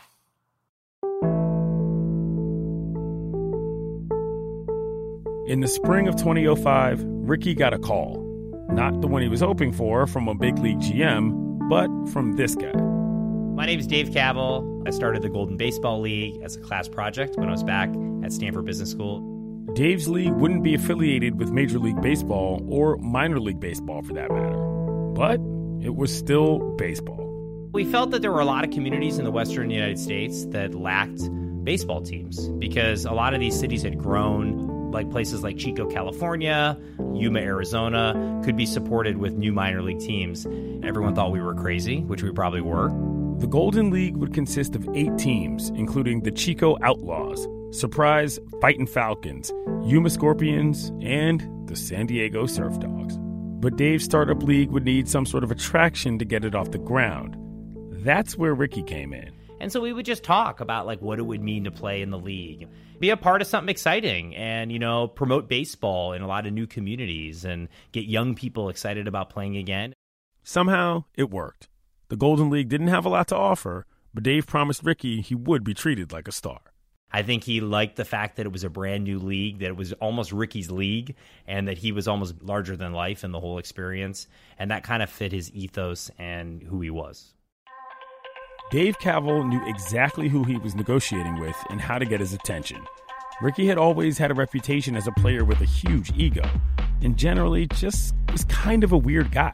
In 5.45 5.59
the 5.59 5.67
spring 5.67 6.07
of 6.07 6.15
2005, 6.15 7.03
Ricky 7.03 7.53
got 7.53 7.73
a 7.73 7.77
call. 7.77 8.23
Not 8.69 9.01
the 9.01 9.07
one 9.07 9.21
he 9.21 9.27
was 9.27 9.41
hoping 9.41 9.73
for 9.73 10.07
from 10.07 10.29
a 10.29 10.33
big 10.33 10.57
league 10.59 10.79
GM, 10.79 11.67
but 11.67 11.89
from 12.13 12.37
this 12.37 12.55
guy. 12.55 12.71
My 12.71 13.65
name 13.65 13.77
is 13.77 13.85
Dave 13.85 14.11
Kaval. 14.11 14.87
I 14.87 14.91
started 14.91 15.21
the 15.21 15.27
Golden 15.27 15.57
Baseball 15.57 15.99
League 15.99 16.41
as 16.41 16.55
a 16.55 16.61
class 16.61 16.87
project 16.87 17.35
when 17.35 17.49
I 17.49 17.51
was 17.51 17.61
back 17.61 17.89
at 18.23 18.31
Stanford 18.31 18.63
Business 18.63 18.89
School. 18.89 19.19
Dave's 19.73 20.07
league 20.07 20.31
wouldn't 20.31 20.63
be 20.63 20.75
affiliated 20.75 21.37
with 21.37 21.51
Major 21.51 21.77
League 21.77 22.01
Baseball 22.01 22.65
or 22.69 22.95
minor 22.99 23.41
league 23.41 23.59
baseball 23.59 24.01
for 24.01 24.13
that 24.13 24.31
matter, 24.31 24.55
but 25.13 25.41
it 25.85 25.97
was 25.97 26.17
still 26.17 26.59
baseball. 26.77 27.19
We 27.73 27.83
felt 27.83 28.11
that 28.11 28.21
there 28.21 28.31
were 28.31 28.39
a 28.39 28.45
lot 28.45 28.63
of 28.63 28.71
communities 28.71 29.17
in 29.17 29.25
the 29.25 29.31
western 29.31 29.69
United 29.71 29.99
States 29.99 30.45
that 30.47 30.73
lacked 30.73 31.21
baseball 31.65 32.01
teams 32.01 32.47
because 32.59 33.03
a 33.03 33.11
lot 33.11 33.33
of 33.33 33.41
these 33.41 33.59
cities 33.59 33.83
had 33.83 33.97
grown 33.97 34.72
like 34.93 35.09
places 35.11 35.43
like 35.43 35.57
Chico, 35.57 35.89
California, 35.89 36.77
Yuma, 37.13 37.39
Arizona, 37.39 38.41
could 38.45 38.55
be 38.55 38.65
supported 38.65 39.17
with 39.17 39.33
new 39.33 39.51
minor 39.51 39.81
league 39.81 39.99
teams. 39.99 40.45
Everyone 40.83 41.15
thought 41.15 41.31
we 41.31 41.41
were 41.41 41.55
crazy, 41.55 42.01
which 42.01 42.23
we 42.23 42.31
probably 42.31 42.61
were. 42.61 42.89
The 43.39 43.47
Golden 43.47 43.89
League 43.89 44.15
would 44.17 44.33
consist 44.33 44.75
of 44.75 44.87
eight 44.95 45.17
teams, 45.17 45.69
including 45.71 46.21
the 46.21 46.31
Chico 46.31 46.77
Outlaws, 46.81 47.47
Surprise 47.77 48.39
Fighting 48.61 48.87
Falcons, 48.87 49.51
Yuma 49.83 50.09
Scorpions, 50.09 50.91
and 51.01 51.67
the 51.67 51.75
San 51.75 52.05
Diego 52.05 52.45
Surf 52.45 52.79
Dogs. 52.79 53.17
But 53.19 53.75
Dave's 53.75 54.05
startup 54.05 54.43
league 54.43 54.69
would 54.71 54.85
need 54.85 55.09
some 55.09 55.25
sort 55.25 55.43
of 55.43 55.51
attraction 55.51 56.19
to 56.19 56.25
get 56.25 56.45
it 56.45 56.53
off 56.53 56.71
the 56.71 56.77
ground. 56.77 57.35
That's 58.03 58.37
where 58.37 58.53
Ricky 58.53 58.83
came 58.83 59.13
in. 59.13 59.31
And 59.63 59.71
so 59.71 59.79
we 59.79 59.93
would 59.93 60.05
just 60.05 60.25
talk 60.25 60.59
about 60.59 60.85
like 60.85 61.01
what 61.01 61.19
it 61.19 61.21
would 61.21 61.41
mean 61.41 61.63
to 61.63 61.71
play 61.71 62.01
in 62.01 62.09
the 62.09 62.19
league, 62.19 62.67
be 62.99 63.11
a 63.11 63.15
part 63.15 63.41
of 63.41 63.47
something 63.47 63.69
exciting 63.69 64.35
and, 64.35 64.69
you 64.73 64.77
know, 64.77 65.07
promote 65.07 65.47
baseball 65.47 66.11
in 66.11 66.21
a 66.21 66.27
lot 66.27 66.45
of 66.45 66.51
new 66.51 66.67
communities 66.67 67.45
and 67.45 67.69
get 67.93 68.03
young 68.03 68.35
people 68.35 68.67
excited 68.67 69.07
about 69.07 69.29
playing 69.29 69.55
again. 69.55 69.93
Somehow 70.43 71.05
it 71.15 71.29
worked. 71.29 71.69
The 72.09 72.17
Golden 72.17 72.49
League 72.49 72.67
didn't 72.67 72.89
have 72.89 73.05
a 73.05 73.09
lot 73.09 73.29
to 73.29 73.37
offer, 73.37 73.85
but 74.13 74.23
Dave 74.23 74.47
promised 74.47 74.83
Ricky 74.83 75.21
he 75.21 75.33
would 75.33 75.63
be 75.63 75.73
treated 75.73 76.11
like 76.11 76.27
a 76.27 76.33
star. 76.33 76.59
I 77.09 77.23
think 77.23 77.45
he 77.45 77.61
liked 77.61 77.95
the 77.95 78.03
fact 78.03 78.35
that 78.35 78.45
it 78.45 78.51
was 78.51 78.65
a 78.65 78.69
brand 78.69 79.05
new 79.05 79.17
league, 79.17 79.59
that 79.59 79.67
it 79.67 79.77
was 79.77 79.93
almost 79.93 80.33
Ricky's 80.33 80.71
league, 80.71 81.15
and 81.47 81.69
that 81.69 81.77
he 81.77 81.93
was 81.93 82.09
almost 82.09 82.43
larger 82.43 82.75
than 82.75 82.91
life 82.91 83.23
in 83.23 83.31
the 83.31 83.39
whole 83.39 83.59
experience. 83.59 84.27
And 84.59 84.71
that 84.71 84.83
kind 84.83 85.01
of 85.01 85.09
fit 85.09 85.31
his 85.31 85.49
ethos 85.53 86.11
and 86.19 86.61
who 86.63 86.81
he 86.81 86.89
was. 86.89 87.32
Dave 88.73 88.97
Kaval 88.97 89.47
knew 89.47 89.63
exactly 89.67 90.27
who 90.27 90.43
he 90.43 90.57
was 90.57 90.73
negotiating 90.73 91.39
with 91.39 91.55
and 91.69 91.79
how 91.79 91.99
to 91.99 92.05
get 92.05 92.19
his 92.19 92.33
attention. 92.33 92.83
Ricky 93.39 93.67
had 93.67 93.77
always 93.77 94.17
had 94.17 94.31
a 94.31 94.33
reputation 94.33 94.95
as 94.95 95.05
a 95.05 95.11
player 95.11 95.45
with 95.45 95.61
a 95.61 95.65
huge 95.65 96.11
ego, 96.17 96.41
and 97.03 97.15
generally 97.15 97.67
just 97.67 98.15
was 98.31 98.45
kind 98.45 98.83
of 98.83 98.91
a 98.91 98.97
weird 98.97 99.31
guy. 99.31 99.53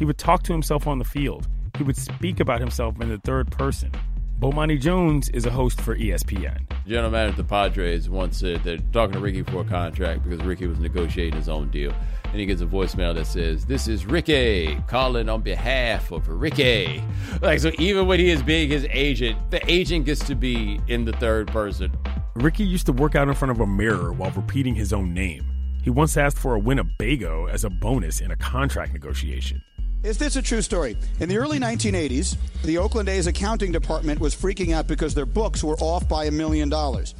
He 0.00 0.04
would 0.04 0.18
talk 0.18 0.42
to 0.42 0.52
himself 0.52 0.88
on 0.88 0.98
the 0.98 1.04
field, 1.04 1.46
he 1.78 1.84
would 1.84 1.96
speak 1.96 2.40
about 2.40 2.58
himself 2.58 3.00
in 3.00 3.08
the 3.08 3.18
third 3.18 3.52
person. 3.52 3.92
Bomani 4.40 4.80
Jones 4.80 5.28
is 5.28 5.44
a 5.44 5.50
host 5.50 5.82
for 5.82 5.94
ESPN. 5.94 6.62
General 6.86 7.10
manager 7.10 7.32
of 7.32 7.36
the 7.36 7.44
Padres 7.44 8.08
once 8.08 8.38
said 8.38 8.64
they're 8.64 8.78
talking 8.90 9.12
to 9.12 9.20
Ricky 9.20 9.42
for 9.42 9.60
a 9.60 9.64
contract 9.64 10.24
because 10.24 10.42
Ricky 10.42 10.66
was 10.66 10.78
negotiating 10.78 11.34
his 11.34 11.50
own 11.50 11.70
deal. 11.70 11.92
And 12.24 12.40
he 12.40 12.46
gets 12.46 12.62
a 12.62 12.66
voicemail 12.66 13.14
that 13.16 13.26
says, 13.26 13.66
This 13.66 13.86
is 13.86 14.06
Ricky 14.06 14.82
calling 14.86 15.28
on 15.28 15.42
behalf 15.42 16.10
of 16.10 16.26
Ricky. 16.26 17.04
Like, 17.42 17.60
so 17.60 17.70
even 17.78 18.06
when 18.06 18.18
he 18.18 18.30
is 18.30 18.42
being 18.42 18.70
his 18.70 18.86
agent, 18.88 19.38
the 19.50 19.60
agent 19.70 20.06
gets 20.06 20.26
to 20.26 20.34
be 20.34 20.80
in 20.88 21.04
the 21.04 21.12
third 21.12 21.48
person. 21.48 21.92
Ricky 22.36 22.64
used 22.64 22.86
to 22.86 22.94
work 22.94 23.14
out 23.14 23.28
in 23.28 23.34
front 23.34 23.52
of 23.52 23.60
a 23.60 23.66
mirror 23.66 24.10
while 24.10 24.30
repeating 24.30 24.74
his 24.74 24.94
own 24.94 25.12
name. 25.12 25.44
He 25.82 25.90
once 25.90 26.16
asked 26.16 26.38
for 26.38 26.54
a 26.54 26.58
Winnebago 26.58 27.44
as 27.44 27.64
a 27.64 27.70
bonus 27.70 28.22
in 28.22 28.30
a 28.30 28.36
contract 28.36 28.94
negotiation. 28.94 29.62
Is 30.02 30.16
this 30.16 30.36
a 30.36 30.42
true 30.42 30.62
story? 30.62 30.96
In 31.20 31.28
the 31.28 31.36
early 31.36 31.58
1980s, 31.58 32.36
the 32.64 32.78
Oakland 32.78 33.10
A's 33.10 33.26
accounting 33.26 33.70
department 33.70 34.18
was 34.18 34.34
freaking 34.34 34.74
out 34.74 34.86
because 34.86 35.14
their 35.14 35.26
books 35.26 35.62
were 35.62 35.76
off 35.76 36.08
by 36.08 36.24
a 36.24 36.30
million 36.30 36.70
dollars. 36.70 37.14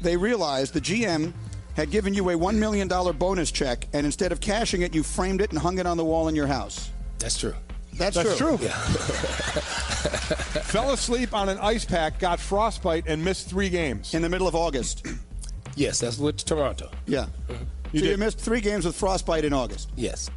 They 0.00 0.16
realized 0.16 0.72
the 0.72 0.80
GM 0.80 1.32
had 1.74 1.90
given 1.90 2.14
you 2.14 2.30
a 2.30 2.34
$1 2.34 2.54
million 2.54 2.86
bonus 2.86 3.50
check, 3.50 3.88
and 3.92 4.06
instead 4.06 4.30
of 4.30 4.40
cashing 4.40 4.82
it, 4.82 4.94
you 4.94 5.02
framed 5.02 5.40
it 5.40 5.50
and 5.50 5.58
hung 5.58 5.78
it 5.78 5.86
on 5.86 5.96
the 5.96 6.04
wall 6.04 6.28
in 6.28 6.36
your 6.36 6.46
house. 6.46 6.90
That's 7.18 7.38
true. 7.38 7.54
That's, 7.94 8.14
That's 8.14 8.38
true. 8.38 8.56
true. 8.56 8.68
Fell 10.62 10.92
asleep 10.92 11.34
on 11.34 11.48
an 11.48 11.58
ice 11.58 11.84
pack, 11.84 12.20
got 12.20 12.38
frostbite, 12.38 13.04
and 13.08 13.24
missed 13.24 13.50
three 13.50 13.68
games. 13.68 14.14
In 14.14 14.22
the 14.22 14.28
middle 14.28 14.46
of 14.46 14.54
August. 14.54 15.06
Yes, 15.74 15.98
that's 16.00 16.18
with 16.18 16.44
Toronto. 16.44 16.90
Yeah. 17.06 17.26
You 17.92 18.00
so 18.00 18.06
you 18.06 18.16
missed 18.16 18.38
three 18.38 18.60
games 18.60 18.86
with 18.86 18.94
frostbite 18.94 19.44
in 19.44 19.52
August. 19.52 19.90
Yes. 19.96 20.30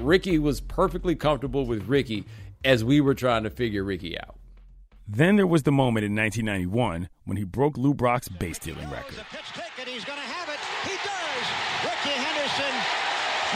Ricky 0.00 0.38
was 0.38 0.60
perfectly 0.60 1.14
comfortable 1.14 1.66
with 1.66 1.88
Ricky 1.88 2.24
as 2.64 2.84
we 2.84 3.00
were 3.00 3.14
trying 3.14 3.42
to 3.42 3.50
figure 3.50 3.82
Ricky 3.84 4.18
out. 4.18 4.36
Then 5.06 5.36
there 5.36 5.46
was 5.46 5.62
the 5.62 5.72
moment 5.72 6.04
in 6.04 6.14
1991 6.14 7.08
when 7.24 7.36
he 7.36 7.44
broke 7.44 7.78
Lou 7.78 7.94
Brock's 7.94 8.28
base 8.28 8.56
stealing 8.56 8.90
record. 8.90 9.16
He's 9.86 10.04
going 10.04 10.20
to 10.20 10.28
have 10.36 10.48
it. 10.52 10.60
He 10.84 10.94
does. 11.00 11.44
Rickey 11.82 12.12
Henderson, 12.12 12.74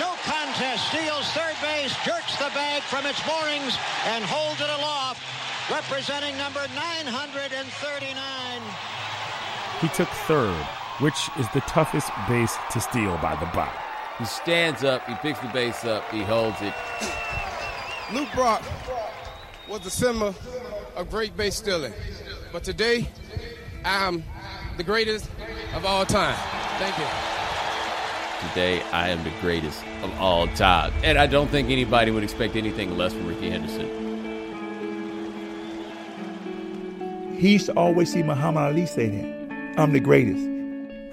no 0.00 0.16
contest, 0.24 0.88
steals 0.88 1.28
third 1.36 1.54
base, 1.60 1.92
jerks 2.06 2.36
the 2.38 2.48
bag 2.56 2.82
from 2.82 3.04
its 3.04 3.20
moorings, 3.26 3.76
and 4.06 4.24
holds 4.24 4.60
it 4.62 4.70
aloft, 4.80 5.20
representing 5.70 6.36
number 6.38 6.64
939. 6.74 8.62
He 9.82 9.88
took 9.88 10.08
third, 10.24 10.64
which 11.00 11.28
is 11.38 11.46
the 11.52 11.60
toughest 11.62 12.10
base 12.28 12.56
to 12.72 12.80
steal 12.80 13.18
by 13.18 13.36
the 13.36 13.46
by. 13.52 13.81
He 14.18 14.24
stands 14.24 14.84
up, 14.84 15.06
he 15.08 15.14
picks 15.16 15.38
the 15.40 15.48
base 15.48 15.84
up, 15.84 16.08
he 16.10 16.22
holds 16.22 16.60
it. 16.60 16.74
Lou 18.12 18.26
Brock 18.34 18.62
was 19.68 19.84
a 19.86 19.90
symbol 19.90 20.34
of 20.96 21.10
great 21.10 21.36
base 21.36 21.56
stealing. 21.56 21.92
But 22.52 22.62
today, 22.62 23.08
I'm 23.84 24.22
the 24.76 24.84
greatest 24.84 25.28
of 25.74 25.86
all 25.86 26.04
time. 26.04 26.36
Thank 26.78 26.98
you. 26.98 27.06
Today, 28.48 28.82
I 28.92 29.08
am 29.08 29.24
the 29.24 29.32
greatest 29.40 29.82
of 30.02 30.12
all 30.20 30.46
time. 30.48 30.92
And 31.02 31.16
I 31.16 31.26
don't 31.26 31.48
think 31.48 31.70
anybody 31.70 32.10
would 32.10 32.24
expect 32.24 32.56
anything 32.56 32.98
less 32.98 33.12
from 33.12 33.26
Rickey 33.26 33.50
Henderson. 33.50 33.88
He 37.38 37.52
used 37.52 37.66
to 37.66 37.72
always 37.72 38.12
see 38.12 38.22
Muhammad 38.22 38.64
Ali 38.64 38.86
say 38.86 39.08
that. 39.08 39.78
I'm 39.78 39.92
the 39.92 40.00
greatest. 40.00 40.48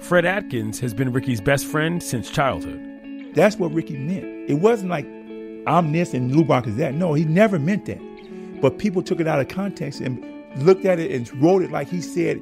Fred 0.06 0.24
Atkins 0.24 0.80
has 0.80 0.92
been 0.92 1.12
Ricky's 1.12 1.40
best 1.40 1.66
friend 1.66 2.02
since 2.02 2.30
childhood. 2.30 2.89
That's 3.34 3.56
what 3.56 3.72
Ricky 3.72 3.96
meant. 3.96 4.50
It 4.50 4.54
wasn't 4.54 4.90
like 4.90 5.06
I'm 5.66 5.92
this 5.92 6.14
and 6.14 6.34
Lou 6.34 6.44
Brock 6.44 6.66
is 6.66 6.76
that. 6.76 6.94
No, 6.94 7.14
he 7.14 7.24
never 7.24 7.58
meant 7.58 7.86
that. 7.86 8.00
But 8.60 8.78
people 8.78 9.02
took 9.02 9.20
it 9.20 9.26
out 9.26 9.40
of 9.40 9.48
context 9.48 10.00
and 10.00 10.24
looked 10.64 10.84
at 10.84 10.98
it 10.98 11.10
and 11.12 11.42
wrote 11.42 11.62
it 11.62 11.70
like 11.70 11.88
he 11.88 12.00
said, 12.00 12.40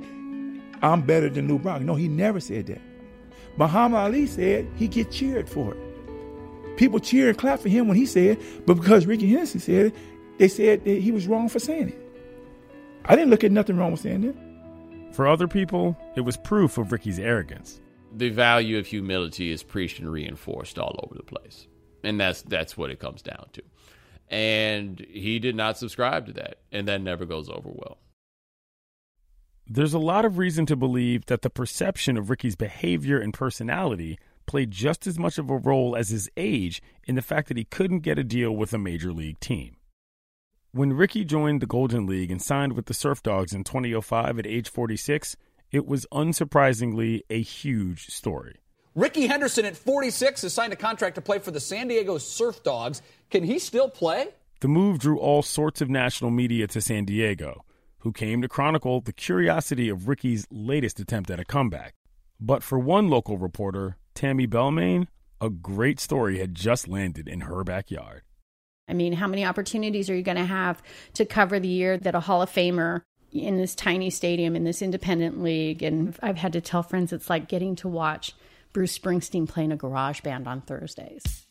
I'm 0.83 1.03
better 1.03 1.29
than 1.29 1.49
Lou 1.49 1.59
Brock. 1.59 1.83
No, 1.83 1.95
he 1.95 2.09
never 2.09 2.41
said 2.41 2.67
that. 2.67 2.81
Muhammad 3.57 3.99
Ali 3.99 4.27
said 4.27 4.69
he 4.77 4.89
get 4.89 5.11
cheered 5.11 5.49
for 5.49 5.75
it. 5.75 6.77
People 6.77 7.01
cheer 7.01 7.29
and 7.29 7.37
clap 7.37 7.59
for 7.59 7.69
him 7.69 7.89
when 7.89 7.97
he 7.97 8.07
said 8.07 8.39
it, 8.39 8.67
but 8.67 8.75
because 8.75 9.05
Rickey 9.05 9.29
Henderson 9.29 9.61
said 9.61 9.87
it, 9.87 9.95
they 10.39 10.47
said 10.47 10.85
that 10.85 11.01
he 11.01 11.11
was 11.11 11.27
wrong 11.27 11.49
for 11.49 11.59
saying 11.59 11.89
it. 11.89 12.09
I 13.05 13.17
didn't 13.17 13.31
look 13.31 13.43
at 13.43 13.51
nothing 13.51 13.77
wrong 13.77 13.91
with 13.91 14.01
saying 14.01 14.21
that. 14.21 15.15
For 15.15 15.27
other 15.27 15.49
people, 15.49 15.97
it 16.15 16.21
was 16.21 16.37
proof 16.37 16.79
of 16.79 16.93
Ricky's 16.93 17.19
arrogance. 17.19 17.81
The 18.15 18.31
value 18.31 18.79
of 18.79 18.87
humility 18.87 19.51
is 19.51 19.63
preached 19.63 19.99
and 19.99 20.11
reinforced 20.11 20.79
all 20.79 20.99
over 21.03 21.15
the 21.15 21.23
place. 21.23 21.67
And 22.03 22.21
that's 22.21 22.43
that's 22.43 22.77
what 22.77 22.91
it 22.91 23.01
comes 23.01 23.23
down 23.23 23.47
to. 23.53 23.63
And 24.29 25.05
he 25.11 25.39
did 25.39 25.57
not 25.57 25.79
subscribe 25.79 26.27
to 26.27 26.33
that, 26.35 26.59
and 26.71 26.87
that 26.89 27.01
never 27.01 27.25
goes 27.25 27.49
over 27.49 27.71
well. 27.71 27.99
There's 29.67 29.95
a 29.95 29.99
lot 29.99 30.25
of 30.25 30.39
reason 30.39 30.65
to 30.67 30.77
believe 30.77 31.27
that 31.27 31.43
the 31.43 31.51
perception 31.51 32.17
of 32.17 32.31
Ricky's 32.31 32.57
behavior 32.57 33.19
and 33.19 33.35
personality 33.35 34.19
played 34.47 34.71
just 34.71 35.07
as 35.07 35.19
much 35.19 35.37
of 35.37 35.51
a 35.51 35.59
role 35.59 35.95
as 35.95 36.09
his 36.09 36.31
age 36.37 36.83
in 37.05 37.15
the 37.15 37.23
fact 37.23 37.49
that 37.49 37.59
he 37.59 37.65
couldn't 37.65 38.01
get 38.01 38.19
a 38.19 38.25
deal 38.25 38.51
with 38.51 38.73
a 38.73 38.79
major 38.79 39.13
league 39.13 39.39
team. 39.41 39.77
When 40.73 40.95
Ricky 40.95 41.25
joined 41.25 41.61
the 41.61 41.67
Golden 41.67 42.07
League 42.07 42.31
and 42.31 42.41
signed 42.41 42.75
with 42.75 42.87
the 42.87 42.95
Surf 42.95 43.23
Dogs 43.23 43.53
in 43.53 43.65
2005 43.65 44.39
at 44.39 44.47
age 44.47 44.71
46, 44.71 45.37
it 45.71 45.87
was 45.87 46.07
unsurprisingly 46.13 47.23
a 47.31 47.41
huge 47.41 48.07
story. 48.07 48.57
Rickey 48.95 49.27
Henderson 49.27 49.65
at 49.65 49.77
46 49.77 50.43
has 50.43 50.53
signed 50.53 50.73
a 50.73 50.77
contract 50.77 51.15
to 51.15 51.21
play 51.21 51.39
for 51.39 51.51
the 51.51 51.61
San 51.61 51.89
Diego 51.89 52.19
Surf 52.19 52.63
Dogs. 52.63 53.01
Can 53.31 53.45
he 53.45 53.59
still 53.59 53.89
play? 53.89 54.29
The 54.61 54.69
move 54.69 54.99
drew 54.99 55.19
all 55.19 55.43
sorts 55.43 55.81
of 55.81 55.89
national 55.89 56.33
media 56.33 56.67
to 56.67 56.81
San 56.81 57.05
Diego, 57.05 57.65
who 57.99 58.13
came 58.13 58.43
to 58.43 58.49
chronicle 58.49 59.01
the 59.01 59.13
curiosity 59.13 59.89
of 59.89 60.09
Ricky's 60.09 60.47
latest 60.51 60.99
attempt 60.99 61.31
at 61.31 61.39
a 61.39 61.45
comeback. 61.45 61.95
But 62.41 62.65
for 62.65 62.79
one 62.79 63.09
local 63.09 63.39
reporter, 63.39 63.97
Tammy 64.15 64.49
Belmain, 64.49 65.07
a 65.41 65.51
great 65.51 66.01
story 66.01 66.39
had 66.39 66.55
just 66.55 66.89
landed 66.89 67.29
in 67.29 67.43
her 67.43 67.63
backyard. 67.63 68.23
I 68.89 68.95
mean, 68.95 69.13
how 69.13 69.29
many 69.29 69.45
opportunities 69.45 70.09
are 70.09 70.17
you 70.17 70.23
going 70.23 70.39
to 70.39 70.45
have 70.45 70.83
to 71.15 71.25
cover 71.25 71.61
the 71.61 71.69
year 71.69 71.99
that 71.99 72.15
a 72.15 72.21
Hall 72.21 72.43
of 72.43 72.51
Famer 72.51 73.03
in 73.33 73.57
this 73.57 73.75
tiny 73.75 74.11
stadium 74.11 74.57
in 74.57 74.65
this 74.65 74.83
independent 74.83 75.43
league? 75.43 75.83
And 75.83 76.17
I've 76.23 76.39
had 76.39 76.53
to 76.55 76.61
tell 76.61 76.83
friends 76.83 77.13
it's 77.13 77.29
like 77.31 77.49
getting 77.49 77.77
to 77.77 77.89
watch 77.89 78.35
Bruce 78.73 78.99
Springsteen 78.99 79.49
playing 79.49 79.73
a 79.73 79.77
garage 79.77 80.21
band 80.21 80.47
on 80.47 80.61
Thursdays. 80.61 81.45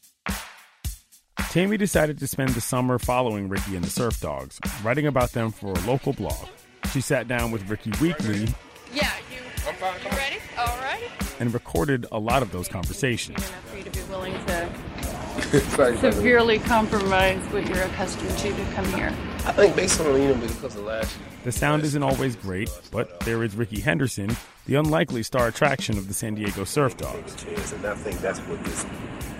Tammy 1.49 1.77
decided 1.77 2.19
to 2.19 2.27
spend 2.27 2.49
the 2.49 2.61
summer 2.61 2.99
following 2.99 3.47
Ricky 3.47 3.75
and 3.75 3.83
the 3.83 3.89
Surf 3.89 4.19
Dogs, 4.19 4.59
writing 4.83 5.07
about 5.07 5.31
them 5.31 5.51
for 5.51 5.71
a 5.71 5.79
local 5.81 6.13
blog. 6.13 6.47
She 6.91 7.01
sat 7.01 7.27
down 7.27 7.51
with 7.51 7.69
Ricky 7.69 7.91
weekly 8.01 8.47
Yeah, 8.93 9.11
you, 9.31 9.37
you 9.65 10.09
ready? 10.11 10.37
All 10.57 10.77
right. 10.79 11.01
and 11.39 11.53
recorded 11.53 12.05
a 12.11 12.19
lot 12.19 12.41
of 12.41 12.51
those 12.51 12.67
conversations. 12.67 13.37
Enough 13.37 13.69
For 13.69 13.77
you 13.77 13.83
to 13.83 13.89
be 13.91 14.01
willing 14.09 14.33
to 14.45 15.97
severely 16.11 16.59
compromise 16.59 17.41
what 17.53 17.67
you're 17.67 17.83
accustomed 17.83 18.37
to 18.37 18.53
to 18.53 18.65
come 18.73 18.85
here. 18.93 19.13
I 19.47 19.53
think 19.53 19.77
based 19.77 20.01
on 20.01 20.21
you 20.21 20.27
know 20.27 20.35
because 20.35 20.75
of 20.75 20.83
last 20.83 21.17
year. 21.17 21.27
The 21.45 21.53
sound 21.53 21.83
isn't 21.85 22.03
always 22.03 22.35
great, 22.35 22.69
but 22.91 23.21
there 23.21 23.45
is 23.45 23.55
Rickey 23.55 23.79
Henderson, 23.79 24.35
the 24.65 24.75
unlikely 24.75 25.23
star 25.23 25.47
attraction 25.47 25.97
of 25.97 26.09
the 26.09 26.13
San 26.13 26.35
Diego 26.35 26.65
Surf 26.65 26.97
Dogs. 26.97 27.45
And 27.71 27.85
I 27.85 27.95
think 27.95 28.19
that's 28.19 28.39
what 28.41 28.61
this 28.65 28.85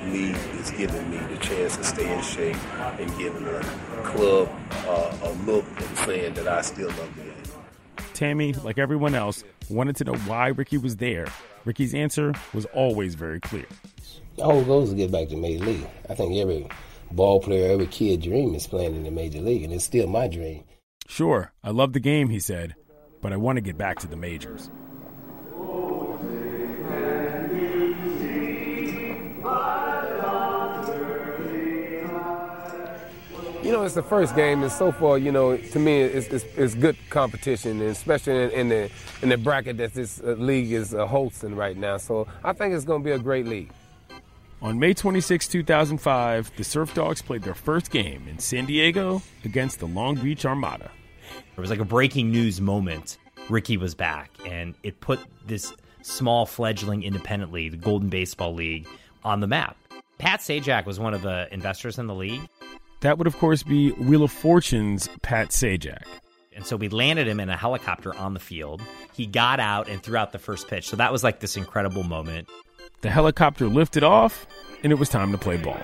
league 0.05 0.37
is 0.61 0.71
giving 0.71 1.09
me 1.11 1.17
the 1.17 1.35
chance 1.39 1.75
to 1.75 1.83
stay 1.83 2.11
in 2.11 2.21
shape 2.21 2.55
and 2.79 3.17
giving 3.17 3.43
the 3.43 3.59
club 4.05 4.49
uh, 4.87 5.17
a 5.23 5.31
look 5.45 5.65
and 5.75 5.97
saying 5.97 6.35
that 6.35 6.47
I 6.47 6.61
still 6.61 6.87
love 6.87 7.13
the 7.17 7.23
game. 7.23 7.33
Tammy, 8.13 8.53
like 8.53 8.77
everyone 8.77 9.13
else, 9.13 9.43
wanted 9.69 9.97
to 9.97 10.05
know 10.05 10.15
why 10.19 10.47
Ricky 10.47 10.77
was 10.77 10.95
there. 10.95 11.27
Ricky's 11.65 11.93
answer 11.93 12.33
was 12.53 12.63
always 12.67 13.15
very 13.15 13.41
clear. 13.41 13.65
The 14.37 14.45
whole 14.45 14.63
goal 14.63 14.83
is 14.83 14.91
to 14.91 14.95
get 14.95 15.11
back 15.11 15.27
to 15.27 15.35
Major 15.35 15.65
League. 15.65 15.87
I 16.09 16.15
think 16.15 16.37
every 16.37 16.65
ball 17.11 17.39
player, 17.39 17.71
every 17.71 17.87
kid 17.87 18.21
dream 18.21 18.55
is 18.55 18.67
playing 18.67 18.95
in 18.95 19.03
the 19.03 19.11
Major 19.11 19.39
League, 19.39 19.63
and 19.63 19.73
it's 19.73 19.85
still 19.85 20.07
my 20.07 20.27
dream. 20.27 20.63
Sure, 21.07 21.53
I 21.63 21.71
love 21.71 21.93
the 21.93 21.99
game, 21.99 22.29
he 22.29 22.39
said, 22.39 22.75
but 23.21 23.31
I 23.31 23.37
want 23.37 23.57
to 23.57 23.61
get 23.61 23.77
back 23.77 23.99
to 23.99 24.07
the 24.07 24.17
majors. 24.17 24.69
You 33.63 33.73
know, 33.73 33.83
it's 33.83 33.95
the 33.95 34.03
first 34.03 34.33
game, 34.33 34.63
and 34.63 34.71
so 34.71 34.93
far, 34.93 35.17
you 35.17 35.29
know, 35.29 35.57
to 35.57 35.79
me, 35.79 35.99
it's, 35.99 36.27
it's, 36.27 36.45
it's 36.55 36.73
good 36.73 36.95
competition, 37.09 37.81
and 37.81 37.89
especially 37.89 38.43
in, 38.43 38.49
in, 38.51 38.69
the 38.69 38.89
in 39.21 39.27
the 39.27 39.37
bracket 39.37 39.75
that 39.77 39.93
this 39.93 40.21
uh, 40.21 40.35
league 40.37 40.71
is 40.71 40.93
uh, 40.93 41.05
hosting 41.05 41.53
right 41.53 41.75
now. 41.75 41.97
So 41.97 42.27
I 42.45 42.53
think 42.53 42.73
it's 42.73 42.85
going 42.85 43.01
to 43.01 43.05
be 43.05 43.11
a 43.11 43.19
great 43.19 43.45
league. 43.45 43.71
On 44.59 44.79
May 44.79 44.95
26, 44.95 45.47
2005, 45.49 46.51
the 46.57 46.63
Surf 46.63 46.93
Dogs 46.95 47.21
played 47.21 47.43
their 47.43 47.53
first 47.53 47.91
game 47.91 48.27
in 48.27 48.39
San 48.39 48.65
Diego 48.65 49.21
against 49.45 49.79
the 49.79 49.85
Long 49.85 50.15
Beach 50.15 50.45
Armada. 50.45 50.89
It 51.55 51.61
was 51.61 51.69
like 51.69 51.79
a 51.79 51.85
breaking 51.85 52.31
news 52.31 52.59
moment. 52.59 53.19
Ricky 53.49 53.77
was 53.77 53.93
back, 53.93 54.31
and 54.47 54.73
it 54.81 54.99
put 54.99 55.19
this 55.45 55.73
small 56.01 56.47
fledgling 56.47 57.03
independently, 57.03 57.69
the 57.69 57.77
Golden 57.77 58.09
Baseball 58.09 58.55
League, 58.55 58.87
on 59.23 59.41
the 59.41 59.47
map. 59.47 59.77
Pat 60.17 60.39
Sajak 60.39 60.87
was 60.87 60.99
one 60.99 61.13
of 61.13 61.21
the 61.21 61.47
investors 61.51 61.99
in 61.99 62.07
the 62.07 62.15
league. 62.15 62.41
That 63.01 63.19
would, 63.19 63.27
of 63.27 63.37
course, 63.37 63.61
be 63.61 63.91
Wheel 63.91 64.23
of 64.23 64.31
Fortune's 64.31 65.07
Pat 65.21 65.49
Sajak. 65.49 66.01
And 66.55 66.65
so 66.65 66.75
we 66.75 66.89
landed 66.89 67.27
him 67.27 67.39
in 67.39 67.49
a 67.49 67.55
helicopter 67.55 68.15
on 68.15 68.33
the 68.33 68.39
field. 68.39 68.81
He 69.13 69.27
got 69.27 69.59
out 69.59 69.87
and 69.87 70.01
threw 70.01 70.17
out 70.17 70.31
the 70.31 70.39
first 70.39 70.67
pitch. 70.67 70.89
So 70.89 70.95
that 70.95 71.11
was 71.11 71.23
like 71.23 71.39
this 71.41 71.55
incredible 71.55 72.01
moment. 72.01 72.49
The 73.01 73.11
helicopter 73.11 73.67
lifted 73.67 74.03
off, 74.03 74.47
and 74.83 74.91
it 74.91 74.95
was 74.95 75.07
time 75.07 75.31
to 75.31 75.37
play 75.37 75.57
ball. 75.57 75.79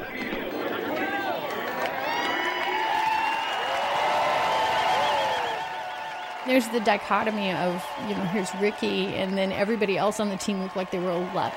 There's 6.48 6.68
the 6.70 6.82
dichotomy 6.82 7.52
of, 7.52 7.86
you 8.08 8.16
know, 8.16 8.24
here's 8.26 8.54
Ricky, 8.56 9.06
and 9.16 9.38
then 9.38 9.52
everybody 9.52 9.98
else 9.98 10.20
on 10.20 10.30
the 10.30 10.38
team 10.38 10.62
looked 10.62 10.76
like 10.76 10.92
they 10.92 11.00
were 11.00 11.12
11. 11.12 11.32
Let's 11.34 11.56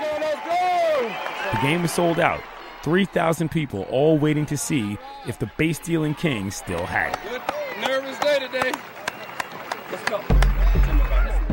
go, 0.00 0.18
let's 0.20 0.44
go! 0.44 1.12
The 1.52 1.66
game 1.66 1.82
was 1.82 1.92
sold 1.92 2.18
out. 2.18 2.42
3,000 2.82 3.48
people 3.48 3.82
all 3.90 4.18
waiting 4.18 4.44
to 4.46 4.56
see 4.56 4.98
if 5.28 5.38
the 5.38 5.50
base 5.56 5.78
dealing 5.78 6.14
king 6.14 6.50
still 6.50 6.84
had 6.84 7.14
it. 7.14 7.20
Good, 7.30 7.42
nervous 7.88 8.18
day 8.18 8.40
today. 8.40 8.72
Let's 9.90 10.08
go. 10.10 10.18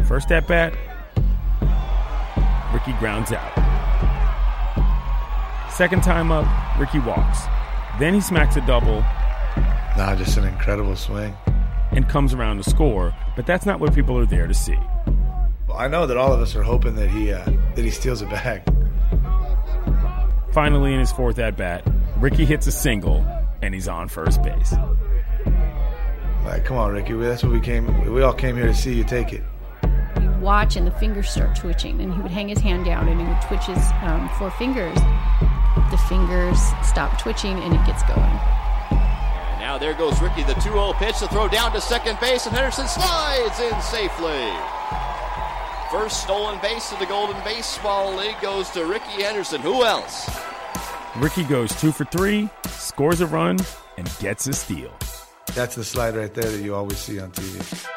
First 0.04 0.32
at 0.32 0.48
bat, 0.48 0.74
Ricky 2.90 3.00
grounds 3.00 3.32
out. 3.32 3.54
Second 5.72 6.02
time 6.02 6.32
up, 6.32 6.48
Ricky 6.80 6.98
walks. 7.00 7.42
Then 8.00 8.16
he 8.16 8.22
smacks 8.22 8.56
a 8.56 8.62
double. 8.62 9.02
Nah, 9.96 10.16
just 10.16 10.38
an 10.38 10.46
incredible 10.46 10.96
swing. 10.96 11.36
And 11.92 12.10
comes 12.10 12.34
around 12.34 12.58
to 12.64 12.70
score, 12.70 13.14
but 13.36 13.46
that's 13.46 13.66
not 13.66 13.80
what 13.80 13.94
people 13.94 14.18
are 14.18 14.26
there 14.26 14.48
to 14.48 14.54
see. 14.56 14.78
Well, 15.68 15.78
I 15.78 15.88
know 15.88 16.08
that 16.08 16.18
all 16.18 16.34
of 16.34 16.40
us 16.40 16.56
are 16.56 16.64
hoping 16.64 16.96
that 16.96 17.10
he 17.10 17.32
uh, 17.32 17.46
that 17.76 17.86
he 17.86 17.92
steals 17.92 18.24
it 18.24 18.30
back. 18.30 18.68
Finally, 20.52 20.94
in 20.94 21.00
his 21.00 21.12
fourth 21.12 21.38
at 21.38 21.58
bat, 21.58 21.86
Ricky 22.18 22.46
hits 22.46 22.66
a 22.66 22.72
single, 22.72 23.24
and 23.62 23.74
he's 23.74 23.88
on 23.88 24.08
first 24.08 24.42
base. 24.42 24.74
Like, 26.44 26.66
come 26.66 26.78
on, 26.78 26.92
Ricky. 26.92 27.14
That's 27.14 27.44
what 27.44 27.52
we 27.52 27.60
came. 27.60 28.12
We 28.12 28.24
all 28.24 28.34
came 28.34 28.56
here 28.56 28.66
to 28.68 28.74
see 28.74 28.96
you 28.96 29.04
take 29.04 29.32
it. 29.32 29.44
You 30.40 30.46
watch, 30.46 30.76
and 30.76 30.88
the 30.88 30.92
fingers 30.92 31.30
start 31.30 31.56
twitching, 31.56 32.00
and 32.00 32.14
he 32.14 32.22
would 32.22 32.32
hang 32.32 32.48
his 32.48 32.60
hand 32.60 32.86
down, 32.86 33.10
and 33.10 33.20
he 33.20 33.28
would 33.28 33.42
twitch 33.42 33.64
his 33.64 33.92
um, 34.02 34.30
four 34.38 34.52
fingers. 34.52 34.96
The 35.92 35.98
fingers 36.08 36.60
stop 36.84 37.20
twitching, 37.20 37.58
and 37.60 37.74
it 37.74 37.86
gets 37.86 38.04
going. 38.04 38.20
And 38.22 39.60
now 39.60 39.78
there 39.78 39.94
goes 39.94 40.22
Ricky, 40.22 40.44
the 40.44 40.54
2-0 40.54 40.96
pitch 40.96 41.20
to 41.20 41.28
throw 41.28 41.48
down 41.48 41.74
to 41.74 41.82
second 41.82 42.20
base, 42.20 42.46
and 42.46 42.56
Henderson 42.56 42.88
slides 42.88 43.60
in 43.60 43.82
safely. 43.82 44.50
First 45.92 46.24
stolen 46.24 46.60
base 46.62 46.92
of 46.92 47.00
the 47.00 47.06
Golden 47.06 47.42
Baseball 47.44 48.16
League 48.16 48.40
goes 48.42 48.70
to 48.72 48.86
Rickey 48.86 49.24
Henderson. 49.24 49.62
Who 49.62 49.84
else? 49.84 50.30
Ricky 51.18 51.44
goes 51.44 51.76
two 51.82 51.92
for 51.92 52.06
three, 52.06 52.50
scores 52.68 53.20
a 53.22 53.28
run, 53.28 53.58
and 53.98 54.10
gets 54.20 54.48
a 54.48 54.54
steal. 54.54 54.94
That's 55.56 55.76
the 55.76 55.84
slide 55.84 56.16
right 56.16 56.34
there 56.34 56.50
that 56.50 56.62
you 56.62 56.76
always 56.76 57.00
see 57.00 57.20
on 57.20 57.32
TV. 57.32 57.90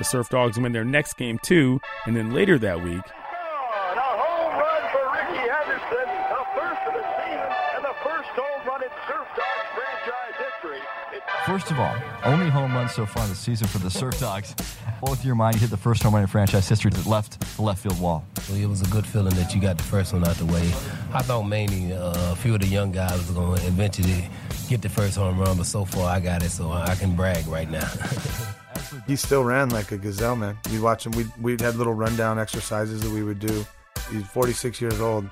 The 0.00 0.04
Surf 0.04 0.30
Dogs 0.30 0.58
win 0.58 0.72
their 0.72 0.84
next 0.84 1.14
game 1.18 1.38
too, 1.42 1.78
and 2.06 2.16
then 2.16 2.32
later 2.32 2.58
that 2.58 2.82
week, 2.82 2.94
And 2.94 3.98
a 3.98 4.02
home 4.02 4.58
run 4.58 4.82
for 4.90 5.04
Rickey 5.12 5.46
Henderson, 5.46 6.08
the 6.32 6.44
first 6.56 6.82
of 6.88 6.94
the 6.94 7.04
season 7.20 7.52
and 7.76 7.84
the 7.84 7.94
first 8.02 8.28
home 8.32 8.66
run 8.66 8.82
in 8.82 8.88
Surf 9.06 9.28
Dogs 9.36 9.68
franchise 9.76 10.34
history. 10.38 10.78
It- 11.12 11.22
First 11.44 11.70
of 11.70 11.78
all, 11.78 11.94
only 12.24 12.48
home 12.48 12.72
run 12.74 12.88
so 12.88 13.04
far 13.04 13.26
this 13.26 13.38
season 13.38 13.66
for 13.68 13.76
the 13.78 13.90
Surf 13.90 14.18
Dogs. 14.18 14.54
Both 15.02 15.22
your 15.24 15.34
mind, 15.34 15.56
you 15.56 15.60
hit 15.60 15.70
the 15.70 15.76
first 15.76 16.02
home 16.02 16.14
run 16.14 16.22
in 16.22 16.28
franchise 16.28 16.66
history 16.68 16.90
to 16.90 17.00
the 17.00 17.08
left, 17.08 17.38
the 17.56 17.62
left 17.62 17.82
field 17.82 18.00
wall. 18.00 18.24
Well, 18.48 18.58
it 18.58 18.66
was 18.66 18.80
a 18.82 18.86
good 18.90 19.06
feeling 19.06 19.34
that 19.36 19.54
you 19.54 19.60
got 19.60 19.76
the 19.76 19.84
first 19.84 20.12
one 20.14 20.26
out 20.26 20.36
the 20.36 20.46
way. 20.46 20.66
I 21.12 21.20
thought 21.22 21.42
mainly 21.42 21.92
uh, 21.92 22.32
a 22.32 22.36
few 22.36 22.54
of 22.54 22.60
the 22.60 22.66
young 22.66 22.90
guys 22.92 23.12
was 23.18 23.30
going 23.32 23.60
to 23.60 23.66
eventually 23.66 24.28
get 24.68 24.80
the 24.82 24.88
first 24.88 25.16
home 25.16 25.38
run, 25.38 25.56
but 25.58 25.66
so 25.66 25.84
far 25.84 26.08
I 26.10 26.20
got 26.20 26.42
it, 26.42 26.50
so 26.50 26.70
I 26.70 26.94
can 26.94 27.14
brag 27.16 27.46
right 27.48 27.70
now. 27.70 27.88
He 29.06 29.16
still 29.16 29.44
ran 29.44 29.70
like 29.70 29.92
a 29.92 29.98
gazelle, 29.98 30.36
man. 30.36 30.58
You 30.70 30.82
watch 30.82 31.06
him. 31.06 31.12
We 31.12 31.26
we'd 31.40 31.60
had 31.60 31.76
little 31.76 31.94
rundown 31.94 32.38
exercises 32.38 33.00
that 33.02 33.10
we 33.10 33.22
would 33.22 33.38
do. 33.38 33.66
He's 34.10 34.26
46 34.26 34.80
years 34.80 35.00
old 35.00 35.28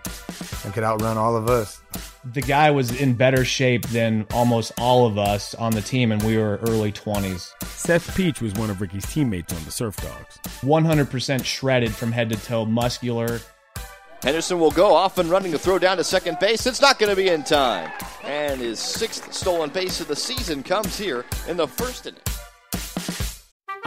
and 0.65 0.73
could 0.73 0.85
outrun 0.85 1.17
all 1.17 1.37
of 1.37 1.49
us. 1.49 1.81
The 2.25 2.43
guy 2.43 2.71
was 2.71 3.01
in 3.01 3.15
better 3.15 3.45
shape 3.45 3.87
than 3.89 4.27
almost 4.33 4.73
all 4.79 5.07
of 5.07 5.19
us 5.19 5.55
on 5.55 5.73
the 5.73 5.81
team, 5.81 6.13
and 6.13 6.23
we 6.23 6.37
were 6.37 6.59
early 6.59 6.93
20s. 6.93 7.53
Seth 7.65 8.17
Peach 8.17 8.41
was 8.41 8.53
one 8.55 8.71
of 8.71 8.81
Ricky's 8.81 9.07
teammates 9.07 9.53
on 9.53 9.65
the 9.65 9.71
Surf 9.71 9.97
Dogs. 9.97 10.39
100% 10.61 11.45
shredded 11.45 11.95
from 11.95 12.13
head 12.13 12.29
to 12.31 12.37
toe, 12.37 12.67
muscular. 12.67 13.41
Henderson 14.23 14.59
will 14.59 14.73
go 14.73 14.95
off 14.95 15.19
and 15.19 15.31
running 15.31 15.53
to 15.53 15.59
throw 15.59 15.79
down 15.79 15.97
to 15.97 16.05
second 16.05 16.39
base. 16.41 16.67
It's 16.67 16.81
not 16.81 16.99
going 16.99 17.11
to 17.11 17.17
be 17.17 17.29
in 17.29 17.45
time. 17.45 17.91
And 18.25 18.61
his 18.61 18.81
sixth 18.81 19.33
stolen 19.33 19.71
base 19.71 20.01
of 20.01 20.09
the 20.09 20.17
season 20.17 20.63
comes 20.63 20.99
here 20.99 21.25
in 21.47 21.57
the 21.57 21.69
first 21.69 22.07
inning. 22.07 22.21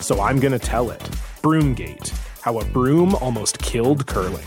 so 0.00 0.20
I'm 0.20 0.40
going 0.40 0.52
to 0.52 0.58
tell 0.58 0.90
it. 0.90 1.00
Broomgate 1.42 2.10
How 2.40 2.58
a 2.58 2.64
Broom 2.66 3.14
Almost 3.16 3.58
Killed 3.58 4.06
Curling. 4.06 4.44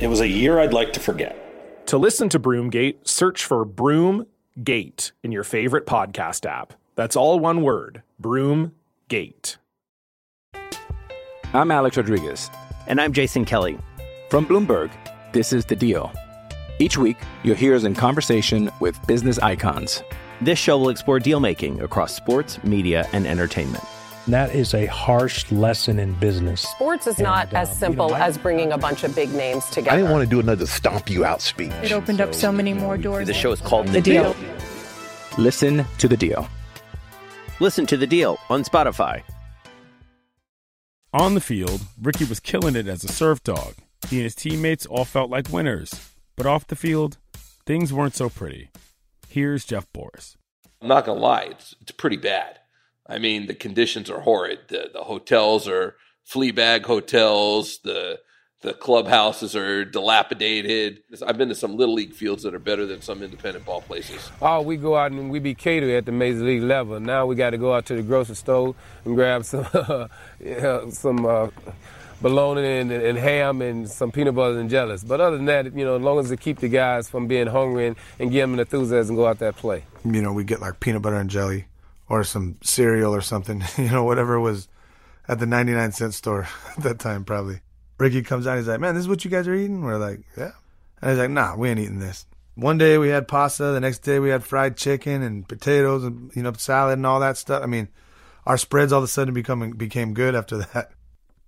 It 0.00 0.06
was 0.08 0.20
a 0.20 0.28
year 0.28 0.58
I'd 0.60 0.72
like 0.72 0.92
to 0.94 1.00
forget. 1.00 1.86
To 1.86 1.98
listen 1.98 2.28
to 2.30 2.38
Broomgate, 2.38 3.06
search 3.08 3.44
for 3.44 3.64
Broomgate 3.64 5.12
in 5.22 5.32
your 5.32 5.44
favorite 5.44 5.86
podcast 5.86 6.44
app. 6.46 6.74
That's 6.96 7.16
all 7.16 7.40
one 7.40 7.62
word 7.62 8.02
Broomgate. 8.22 9.56
I'm 11.54 11.70
Alex 11.70 11.96
Rodriguez. 11.96 12.50
And 12.86 13.00
I'm 13.00 13.12
Jason 13.12 13.44
Kelly. 13.44 13.78
From 14.30 14.46
Bloomberg, 14.46 14.90
this 15.32 15.52
is 15.52 15.64
The 15.64 15.76
Deal. 15.76 16.12
Each 16.78 16.96
week, 16.96 17.16
you'll 17.42 17.56
hear 17.56 17.74
us 17.74 17.84
in 17.84 17.94
conversation 17.94 18.70
with 18.80 19.04
business 19.06 19.38
icons. 19.38 20.02
This 20.40 20.58
show 20.58 20.78
will 20.78 20.90
explore 20.90 21.18
deal 21.18 21.40
making 21.40 21.80
across 21.80 22.14
sports, 22.14 22.62
media, 22.62 23.08
and 23.12 23.26
entertainment. 23.26 23.82
That 24.28 24.54
is 24.54 24.74
a 24.74 24.84
harsh 24.84 25.50
lesson 25.50 25.98
in 25.98 26.12
business. 26.12 26.60
Sports 26.60 27.06
is 27.06 27.18
not 27.18 27.54
uh, 27.54 27.60
as 27.60 27.78
simple 27.78 28.14
as 28.14 28.36
bringing 28.36 28.72
a 28.72 28.76
bunch 28.76 29.02
of 29.02 29.14
big 29.14 29.32
names 29.32 29.64
together. 29.66 29.92
I 29.92 29.96
didn't 29.96 30.10
want 30.12 30.22
to 30.22 30.28
do 30.28 30.38
another 30.38 30.66
stomp 30.66 31.08
you 31.08 31.24
out 31.24 31.40
speech. 31.40 31.72
It 31.82 31.92
opened 31.92 32.20
up 32.20 32.34
so 32.34 32.52
many 32.52 32.74
more 32.74 32.98
doors. 32.98 33.26
The 33.26 33.32
show 33.32 33.52
is 33.52 33.60
called 33.62 33.88
The 33.88 34.02
Deal. 34.02 34.36
Listen 35.38 35.86
to 35.96 36.08
the 36.08 36.16
deal. 36.16 36.46
Listen 37.58 37.86
to 37.86 37.96
the 37.96 38.06
deal 38.06 38.38
on 38.50 38.64
Spotify. 38.64 39.22
On 41.14 41.32
the 41.32 41.40
field, 41.40 41.80
Ricky 41.98 42.24
was 42.24 42.38
killing 42.38 42.76
it 42.76 42.86
as 42.86 43.04
a 43.04 43.08
surf 43.08 43.42
dog. 43.42 43.76
He 44.10 44.16
and 44.16 44.24
his 44.24 44.34
teammates 44.34 44.84
all 44.84 45.06
felt 45.06 45.30
like 45.30 45.50
winners. 45.50 46.12
But 46.36 46.44
off 46.44 46.66
the 46.66 46.76
field, 46.76 47.16
things 47.64 47.94
weren't 47.94 48.14
so 48.14 48.28
pretty. 48.28 48.68
Here's 49.26 49.64
Jeff 49.64 49.90
Borris. 49.94 50.36
I'm 50.82 50.88
not 50.88 51.06
gonna 51.06 51.18
lie, 51.18 51.44
it's 51.44 51.74
it's 51.80 51.92
pretty 51.92 52.18
bad. 52.18 52.57
I 53.08 53.18
mean, 53.18 53.46
the 53.46 53.54
conditions 53.54 54.10
are 54.10 54.20
horrid. 54.20 54.60
The 54.68 54.90
the 54.92 55.04
hotels 55.04 55.66
are 55.66 55.96
flea 56.24 56.50
bag 56.50 56.84
hotels. 56.84 57.78
The 57.82 58.20
the 58.60 58.74
clubhouses 58.74 59.54
are 59.54 59.84
dilapidated. 59.84 60.98
I've 61.24 61.38
been 61.38 61.48
to 61.48 61.54
some 61.54 61.76
little 61.76 61.94
league 61.94 62.12
fields 62.12 62.42
that 62.42 62.54
are 62.54 62.58
better 62.58 62.86
than 62.86 63.00
some 63.00 63.22
independent 63.22 63.64
ball 63.64 63.82
places. 63.82 64.30
Oh, 64.42 64.62
we 64.62 64.76
go 64.76 64.96
out 64.96 65.12
and 65.12 65.30
we 65.30 65.38
be 65.38 65.54
catered 65.54 65.90
at 65.90 66.06
the 66.06 66.12
major 66.12 66.40
league 66.40 66.62
level. 66.62 66.98
Now 66.98 67.24
we 67.24 67.36
got 67.36 67.50
to 67.50 67.58
go 67.58 67.72
out 67.72 67.86
to 67.86 67.94
the 67.94 68.02
grocery 68.02 68.34
store 68.34 68.74
and 69.04 69.14
grab 69.14 69.44
some 69.44 69.64
yeah, 70.40 70.90
some 70.90 71.24
uh, 71.24 71.48
bologna 72.20 72.80
and, 72.80 72.90
and 72.90 73.16
ham 73.16 73.62
and 73.62 73.88
some 73.88 74.10
peanut 74.10 74.34
butter 74.34 74.58
and 74.58 74.68
jellies. 74.68 75.04
But 75.04 75.20
other 75.20 75.36
than 75.36 75.46
that, 75.46 75.66
you 75.76 75.84
know, 75.84 75.96
as 75.96 76.02
long 76.02 76.18
as 76.18 76.30
it 76.32 76.40
keep 76.40 76.58
the 76.58 76.68
guys 76.68 77.08
from 77.08 77.28
being 77.28 77.46
hungry 77.46 77.86
and, 77.86 77.96
and 78.18 78.32
give 78.32 78.42
them 78.42 78.54
an 78.54 78.60
enthusiasm, 78.60 79.14
go 79.14 79.26
out 79.26 79.38
there 79.38 79.48
and 79.48 79.56
play. 79.56 79.84
You 80.04 80.20
know, 80.20 80.32
we 80.32 80.42
get 80.42 80.60
like 80.60 80.80
peanut 80.80 81.02
butter 81.02 81.16
and 81.16 81.30
jelly 81.30 81.66
or 82.08 82.24
some 82.24 82.56
cereal 82.62 83.14
or 83.14 83.20
something. 83.20 83.62
You 83.78 83.90
know, 83.90 84.04
whatever 84.04 84.40
was 84.40 84.68
at 85.28 85.38
the 85.38 85.46
99 85.46 85.92
cent 85.92 86.14
store 86.14 86.48
at 86.76 86.82
that 86.82 86.98
time, 86.98 87.24
probably. 87.24 87.60
Ricky 87.98 88.22
comes 88.22 88.46
out. 88.46 88.56
He's 88.58 88.68
like, 88.68 88.80
"Man, 88.80 88.94
this 88.94 89.02
is 89.02 89.08
what 89.08 89.24
you 89.24 89.30
guys 89.30 89.48
are 89.48 89.54
eating." 89.54 89.82
We're 89.82 89.98
like, 89.98 90.20
"Yeah," 90.36 90.52
and 91.02 91.10
he's 91.10 91.18
like, 91.18 91.30
"Nah, 91.30 91.56
we 91.56 91.68
ain't 91.68 91.80
eating 91.80 91.98
this." 91.98 92.26
One 92.54 92.78
day 92.78 92.96
we 92.98 93.08
had 93.08 93.28
pasta. 93.28 93.64
The 93.64 93.80
next 93.80 94.00
day 94.00 94.18
we 94.18 94.30
had 94.30 94.44
fried 94.44 94.76
chicken 94.76 95.22
and 95.22 95.46
potatoes 95.46 96.04
and 96.04 96.30
you 96.34 96.42
know 96.42 96.52
salad 96.52 96.94
and 96.98 97.06
all 97.06 97.20
that 97.20 97.36
stuff. 97.36 97.62
I 97.62 97.66
mean, 97.66 97.88
our 98.46 98.56
spreads 98.56 98.92
all 98.92 98.98
of 98.98 99.04
a 99.04 99.08
sudden 99.08 99.34
becoming 99.34 99.72
became 99.72 100.14
good 100.14 100.34
after 100.34 100.58
that. 100.74 100.92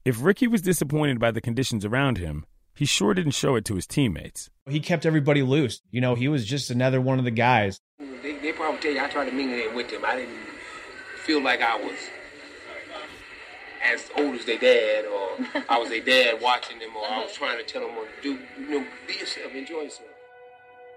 If 0.04 0.22
Ricky 0.22 0.46
was 0.48 0.62
disappointed 0.62 1.20
by 1.20 1.30
the 1.30 1.40
conditions 1.40 1.84
around 1.84 2.18
him, 2.18 2.44
he 2.74 2.84
sure 2.84 3.14
didn't 3.14 3.32
show 3.32 3.54
it 3.54 3.64
to 3.66 3.74
his 3.74 3.86
teammates. 3.86 4.50
He 4.68 4.80
kept 4.80 5.06
everybody 5.06 5.42
loose. 5.42 5.82
You 5.90 6.00
know, 6.00 6.14
he 6.14 6.28
was 6.28 6.46
just 6.46 6.70
another 6.70 7.00
one 7.00 7.18
of 7.18 7.24
the 7.24 7.30
guys. 7.30 7.78
They, 8.60 8.66
they 8.66 8.70
probably 8.70 8.80
tell 8.80 8.92
you 8.92 9.00
I 9.00 9.08
tried 9.08 9.30
to 9.30 9.32
mingle 9.32 9.58
in 9.58 9.74
with 9.74 9.90
them. 9.90 10.04
I 10.04 10.16
didn't 10.16 10.36
feel 11.24 11.42
like 11.42 11.62
I 11.62 11.76
was 11.76 11.96
as 13.82 14.10
old 14.16 14.34
as 14.34 14.44
their 14.44 14.58
dad, 14.58 15.06
or 15.06 15.62
I 15.68 15.78
was 15.78 15.88
their 15.88 16.00
dad 16.00 16.40
watching 16.42 16.78
them, 16.78 16.90
or 16.96 17.04
I 17.08 17.22
was 17.22 17.32
trying 17.32 17.58
to 17.58 17.64
tell 17.64 17.86
them 17.86 17.96
what 17.96 18.08
to 18.16 18.22
do. 18.22 18.38
You 18.58 18.80
know, 18.80 18.86
be 19.06 19.14
yourself, 19.14 19.54
enjoy 19.54 19.82
yourself. 19.82 20.08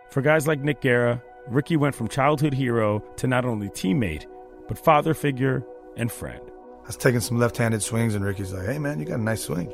For 0.09 0.21
guys 0.21 0.47
like 0.47 0.59
Nick 0.59 0.81
Guerra, 0.81 1.21
Ricky 1.47 1.77
went 1.77 1.95
from 1.95 2.07
childhood 2.07 2.53
hero 2.53 2.99
to 3.17 3.27
not 3.27 3.45
only 3.45 3.69
teammate, 3.69 4.25
but 4.67 4.77
father 4.77 5.13
figure 5.13 5.63
and 5.97 6.11
friend. 6.11 6.41
I 6.83 6.87
was 6.87 6.97
taking 6.97 7.21
some 7.21 7.39
left-handed 7.39 7.81
swings, 7.81 8.15
and 8.15 8.25
Ricky's 8.25 8.53
like, 8.53 8.65
"Hey, 8.65 8.79
man, 8.79 8.99
you 8.99 9.05
got 9.05 9.19
a 9.19 9.23
nice 9.23 9.43
swing." 9.43 9.71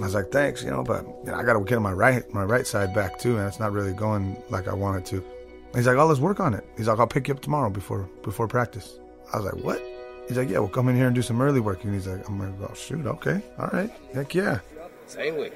I 0.00 0.04
was 0.04 0.14
like, 0.14 0.30
"Thanks, 0.30 0.62
you 0.62 0.70
know, 0.70 0.82
but 0.82 1.04
you 1.24 1.30
know, 1.30 1.34
I 1.34 1.44
got 1.44 1.54
to 1.54 1.64
get 1.64 1.80
my 1.80 1.92
right 1.92 2.22
my 2.34 2.44
right 2.44 2.66
side 2.66 2.94
back 2.94 3.18
too, 3.18 3.38
and 3.38 3.46
it's 3.46 3.60
not 3.60 3.72
really 3.72 3.92
going 3.92 4.36
like 4.50 4.68
I 4.68 4.74
want 4.74 4.98
it 4.98 5.06
to." 5.06 5.24
He's 5.74 5.86
like, 5.86 5.96
"Oh, 5.96 6.06
let's 6.06 6.20
work 6.20 6.40
on 6.40 6.54
it." 6.54 6.64
He's 6.76 6.88
like, 6.88 6.98
"I'll 6.98 7.06
pick 7.06 7.28
you 7.28 7.34
up 7.34 7.40
tomorrow 7.40 7.70
before 7.70 8.08
before 8.22 8.48
practice." 8.48 8.98
I 9.32 9.38
was 9.38 9.52
like, 9.52 9.64
"What?" 9.64 9.82
He's 10.26 10.36
like, 10.36 10.48
"Yeah, 10.48 10.58
we'll 10.58 10.68
come 10.68 10.88
in 10.88 10.96
here 10.96 11.06
and 11.06 11.14
do 11.14 11.22
some 11.22 11.40
early 11.40 11.60
work." 11.60 11.84
And 11.84 11.94
he's 11.94 12.06
like, 12.06 12.28
"I'm 12.28 12.38
like, 12.38 12.70
oh 12.70 12.74
shoot, 12.74 13.06
okay, 13.06 13.42
all 13.58 13.68
right, 13.72 13.90
heck 14.14 14.34
yeah." 14.34 14.60
Same 15.06 15.36
way. 15.36 15.50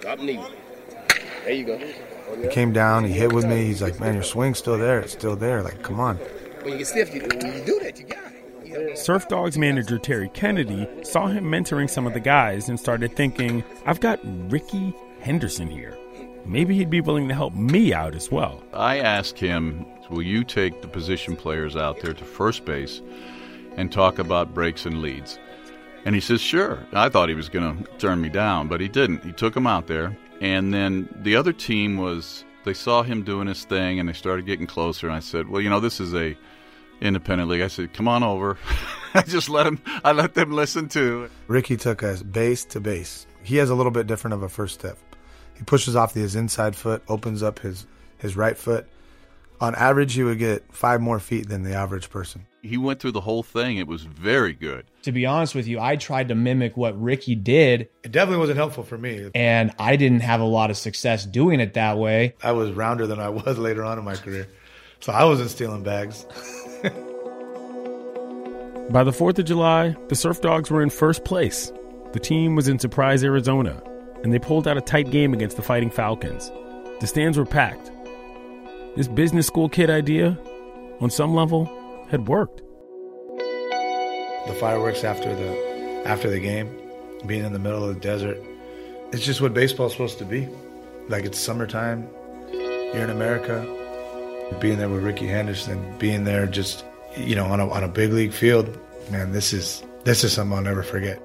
Drop 0.00 0.18
knee. 0.18 0.40
There 1.44 1.52
you 1.52 1.64
go. 1.64 1.78
He 2.40 2.48
came 2.48 2.72
down, 2.72 3.04
he 3.04 3.12
hit 3.12 3.32
with 3.32 3.44
me. 3.44 3.64
He's 3.64 3.82
like, 3.82 4.00
"Man, 4.00 4.14
your 4.14 4.22
swing's 4.22 4.58
still 4.58 4.78
there. 4.78 5.00
It's 5.00 5.12
still 5.12 5.36
there. 5.36 5.62
Like, 5.62 5.82
come 5.82 6.00
on." 6.00 6.16
When 6.62 6.72
you 6.72 6.78
get 6.78 6.86
stiff, 6.86 7.14
you, 7.14 7.20
when 7.22 7.54
you 7.54 7.64
do 7.64 7.80
that, 7.80 7.98
you 7.98 8.04
got 8.06 8.18
it. 8.18 8.98
Surf 8.98 9.28
Dogs 9.28 9.58
manager 9.58 9.98
Terry 9.98 10.30
Kennedy 10.30 10.88
saw 11.02 11.26
him 11.26 11.44
mentoring 11.44 11.90
some 11.90 12.06
of 12.06 12.14
the 12.14 12.20
guys 12.20 12.68
and 12.68 12.80
started 12.80 13.14
thinking, 13.14 13.62
I've 13.84 14.00
got 14.00 14.18
Rickey 14.50 14.94
Henderson 15.20 15.68
here. 15.68 15.98
Maybe 16.44 16.76
he'd 16.76 16.90
be 16.90 17.00
willing 17.00 17.28
to 17.28 17.34
help 17.34 17.54
me 17.54 17.92
out 17.94 18.14
as 18.14 18.30
well. 18.30 18.62
I 18.72 18.98
asked 18.98 19.38
him, 19.38 19.86
Will 20.10 20.22
you 20.22 20.44
take 20.44 20.82
the 20.82 20.88
position 20.88 21.36
players 21.36 21.76
out 21.76 22.00
there 22.00 22.12
to 22.12 22.24
first 22.24 22.64
base 22.64 23.00
and 23.76 23.90
talk 23.90 24.18
about 24.18 24.52
breaks 24.52 24.84
and 24.84 25.00
leads? 25.00 25.38
And 26.04 26.14
he 26.14 26.20
says, 26.20 26.40
Sure. 26.40 26.84
I 26.92 27.08
thought 27.08 27.28
he 27.28 27.34
was 27.34 27.48
going 27.48 27.84
to 27.84 27.90
turn 27.98 28.20
me 28.20 28.28
down, 28.28 28.68
but 28.68 28.80
he 28.80 28.88
didn't. 28.88 29.24
He 29.24 29.32
took 29.32 29.54
them 29.54 29.66
out 29.66 29.86
there. 29.86 30.16
And 30.40 30.74
then 30.74 31.08
the 31.22 31.36
other 31.36 31.52
team 31.52 31.96
was, 31.96 32.44
they 32.64 32.74
saw 32.74 33.02
him 33.02 33.22
doing 33.22 33.46
his 33.46 33.64
thing 33.64 34.00
and 34.00 34.08
they 34.08 34.12
started 34.12 34.44
getting 34.44 34.66
closer. 34.66 35.06
And 35.06 35.16
I 35.16 35.20
said, 35.20 35.48
Well, 35.48 35.62
you 35.62 35.70
know, 35.70 35.80
this 35.80 36.00
is 36.00 36.14
a 36.14 36.36
independent 37.02 37.50
league. 37.50 37.60
I 37.62 37.68
said, 37.68 37.92
"Come 37.92 38.08
on 38.08 38.22
over." 38.22 38.56
I 39.14 39.22
just 39.22 39.48
let 39.48 39.66
him. 39.66 39.80
I 40.04 40.12
let 40.12 40.34
them 40.34 40.52
listen 40.52 40.88
to. 40.90 41.28
Ricky 41.48 41.76
took 41.76 42.02
us 42.02 42.22
base 42.22 42.64
to 42.66 42.80
base. 42.80 43.26
He 43.42 43.56
has 43.56 43.68
a 43.70 43.74
little 43.74 43.92
bit 43.92 44.06
different 44.06 44.34
of 44.34 44.42
a 44.42 44.48
first 44.48 44.74
step. 44.74 44.96
He 45.62 45.64
pushes 45.64 45.94
off 45.94 46.12
his 46.12 46.34
inside 46.34 46.74
foot, 46.74 47.04
opens 47.06 47.40
up 47.40 47.60
his 47.60 47.86
his 48.18 48.36
right 48.36 48.58
foot. 48.58 48.88
On 49.60 49.76
average, 49.76 50.12
he 50.14 50.24
would 50.24 50.40
get 50.40 50.64
five 50.74 51.00
more 51.00 51.20
feet 51.20 51.48
than 51.48 51.62
the 51.62 51.72
average 51.72 52.10
person. 52.10 52.46
He 52.62 52.76
went 52.76 52.98
through 52.98 53.12
the 53.12 53.20
whole 53.20 53.44
thing. 53.44 53.76
It 53.76 53.86
was 53.86 54.02
very 54.02 54.54
good. 54.54 54.86
To 55.02 55.12
be 55.12 55.24
honest 55.24 55.54
with 55.54 55.68
you, 55.68 55.78
I 55.78 55.94
tried 55.94 56.30
to 56.30 56.34
mimic 56.34 56.76
what 56.76 57.00
Ricky 57.00 57.36
did. 57.36 57.88
It 58.02 58.10
definitely 58.10 58.38
wasn't 58.38 58.56
helpful 58.56 58.82
for 58.82 58.98
me. 58.98 59.30
And 59.36 59.70
I 59.78 59.94
didn't 59.94 60.22
have 60.22 60.40
a 60.40 60.44
lot 60.44 60.70
of 60.70 60.76
success 60.76 61.24
doing 61.24 61.60
it 61.60 61.74
that 61.74 61.96
way. 61.96 62.34
I 62.42 62.50
was 62.50 62.72
rounder 62.72 63.06
than 63.06 63.20
I 63.20 63.28
was 63.28 63.56
later 63.66 63.84
on 63.84 64.00
in 64.00 64.04
my 64.04 64.16
career. 64.16 64.48
So 64.98 65.12
I 65.12 65.22
wasn't 65.22 65.50
stealing 65.50 65.84
bags. 65.84 66.24
By 68.90 69.04
the 69.04 69.12
4th 69.12 69.38
of 69.38 69.44
July, 69.44 69.94
the 70.08 70.16
Surf 70.16 70.40
Dogs 70.40 70.72
were 70.72 70.82
in 70.82 70.90
first 70.90 71.24
place. 71.24 71.72
The 72.14 72.20
team 72.20 72.56
was 72.56 72.66
in 72.66 72.80
Surprise, 72.80 73.22
Arizona, 73.22 73.80
and 74.22 74.32
they 74.32 74.38
pulled 74.38 74.68
out 74.68 74.76
a 74.76 74.80
tight 74.80 75.10
game 75.10 75.32
against 75.32 75.56
the 75.56 75.62
Fighting 75.62 75.90
Falcons. 75.90 76.50
The 77.00 77.06
stands 77.06 77.36
were 77.36 77.44
packed. 77.44 77.90
This 78.96 79.08
business 79.08 79.46
school 79.46 79.68
kid 79.68 79.90
idea, 79.90 80.38
on 81.00 81.10
some 81.10 81.34
level, 81.34 81.64
had 82.08 82.28
worked. 82.28 82.62
The 84.46 84.56
fireworks 84.60 85.04
after 85.04 85.34
the 85.34 86.04
after 86.06 86.28
the 86.28 86.40
game, 86.40 86.76
being 87.26 87.44
in 87.44 87.52
the 87.52 87.58
middle 87.58 87.88
of 87.88 87.94
the 87.94 88.00
desert, 88.00 88.38
it's 89.12 89.24
just 89.24 89.40
what 89.40 89.54
baseball's 89.54 89.92
supposed 89.92 90.18
to 90.18 90.24
be. 90.24 90.48
Like 91.08 91.24
it's 91.24 91.38
summertime, 91.38 92.08
you're 92.52 93.04
in 93.04 93.10
America, 93.10 93.66
being 94.60 94.78
there 94.78 94.88
with 94.88 95.02
Rickey 95.02 95.26
Henderson, 95.26 95.96
being 95.98 96.24
there 96.24 96.46
just 96.46 96.84
you 97.16 97.34
know 97.34 97.46
on 97.46 97.60
a 97.60 97.68
on 97.68 97.84
a 97.84 97.88
big 97.88 98.12
league 98.12 98.32
field, 98.32 98.76
man, 99.10 99.32
this 99.32 99.52
is 99.52 99.82
this 100.04 100.24
is 100.24 100.32
something 100.32 100.56
I'll 100.56 100.62
never 100.62 100.82
forget. 100.82 101.20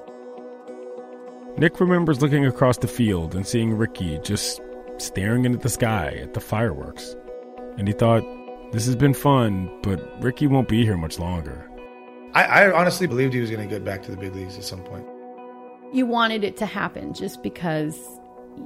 Nick 1.59 1.79
remembers 1.79 2.21
looking 2.21 2.45
across 2.45 2.77
the 2.77 2.87
field 2.87 3.33
and 3.33 3.47
seeing 3.47 3.73
Ricky 3.73 4.19
just 4.19 4.61
staring 4.97 5.43
into 5.43 5.57
the 5.57 5.69
sky 5.69 6.09
at 6.21 6.35
the 6.35 6.39
fireworks. 6.39 7.15
And 7.77 7.87
he 7.87 7.95
thought, 7.95 8.23
this 8.73 8.85
has 8.85 8.95
been 8.95 9.15
fun, 9.15 9.67
but 9.81 9.99
Ricky 10.21 10.45
won't 10.45 10.67
be 10.67 10.83
here 10.83 10.97
much 10.97 11.17
longer. 11.17 11.67
I, 12.35 12.43
I 12.43 12.71
honestly 12.71 13.07
believed 13.07 13.33
he 13.33 13.41
was 13.41 13.49
going 13.49 13.67
to 13.67 13.73
get 13.73 13.83
back 13.83 14.03
to 14.03 14.11
the 14.11 14.17
big 14.17 14.35
leagues 14.35 14.55
at 14.55 14.65
some 14.65 14.83
point. 14.83 15.07
You 15.93 16.05
wanted 16.05 16.43
it 16.43 16.57
to 16.57 16.67
happen 16.67 17.15
just 17.15 17.41
because, 17.41 17.97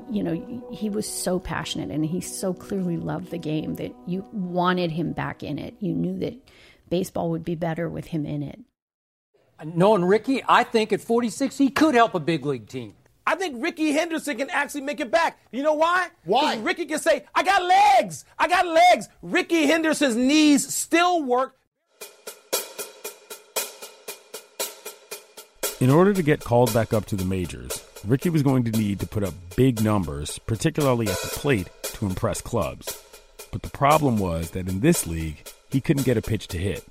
you 0.10 0.21
know, 0.21 0.62
he 0.73 0.89
was 0.89 1.08
so 1.08 1.39
passionate 1.39 1.91
and 1.91 2.06
he 2.06 2.19
so 2.19 2.54
clearly 2.54 2.97
loved 2.97 3.32
the 3.32 3.38
game 3.38 3.75
that 3.75 3.95
you 4.06 4.25
wanted 4.34 4.91
him 4.91 5.13
back 5.13 5.43
in 5.43 5.60
it. 5.60 5.75
You 5.80 5.93
knew 5.93 6.19
that 6.19 6.34
baseball 6.89 7.30
would 7.30 7.45
be 7.45 7.56
better 7.56 7.88
with 7.88 8.08
him 8.08 8.25
in 8.25 8.43
it. 8.43 8.60
Knowing 9.63 10.06
Ricky, 10.06 10.41
I 10.47 10.63
think 10.63 10.91
at 10.91 11.02
46 11.02 11.58
he 11.58 11.69
could 11.69 11.93
help 11.93 12.15
a 12.15 12.19
big 12.19 12.45
league 12.45 12.67
team. 12.67 12.95
I 13.28 13.36
think 13.36 13.62
Rickey 13.63 13.91
Henderson 13.91 14.38
can 14.38 14.50
actually 14.50 14.82
make 14.82 15.00
it 15.00 15.12
back. 15.12 15.39
You 15.52 15.62
know 15.62 15.76
why? 15.76 16.10
Why? 16.24 16.58
Ricky 16.58 16.86
can 16.86 17.00
say, 17.00 17.26
I 17.36 17.43
got 17.43 17.63
legs. 17.63 18.26
I 18.39 18.47
got 18.47 18.65
legs. 18.65 19.08
Rickey 19.21 19.67
Henderson's 19.67 20.15
knees 20.15 20.74
still 20.74 21.24
work. 21.24 21.56
In 25.80 25.89
order 25.89 26.13
to 26.13 26.24
get 26.24 26.41
called 26.41 26.74
back 26.74 26.93
up 26.93 27.06
to 27.08 27.15
the 27.15 27.26
majors, 27.26 27.84
Ricky 28.06 28.30
was 28.30 28.43
going 28.43 28.63
to 28.63 28.71
need 28.71 29.00
to 29.00 29.08
put 29.08 29.24
up 29.24 29.34
big 29.56 29.84
numbers, 29.84 30.39
particularly 30.39 31.08
at 31.08 31.17
the 31.21 31.30
plate, 31.39 31.69
to 31.84 32.06
impress 32.08 32.41
clubs. 32.41 33.02
But 33.52 33.62
the 33.62 33.69
problem 33.69 34.17
was 34.17 34.52
that 34.52 34.67
in 34.67 34.80
this 34.80 35.06
league, 35.06 35.47
he 35.69 35.82
couldn't 35.82 36.06
get 36.06 36.17
a 36.17 36.21
pitch 36.21 36.47
to 36.50 36.58
hit. 36.58 36.86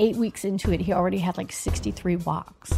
Eight 0.00 0.16
weeks 0.16 0.46
into 0.46 0.72
it, 0.72 0.80
he 0.80 0.94
already 0.94 1.18
had 1.18 1.36
like 1.36 1.52
63 1.52 2.16
walks. 2.16 2.72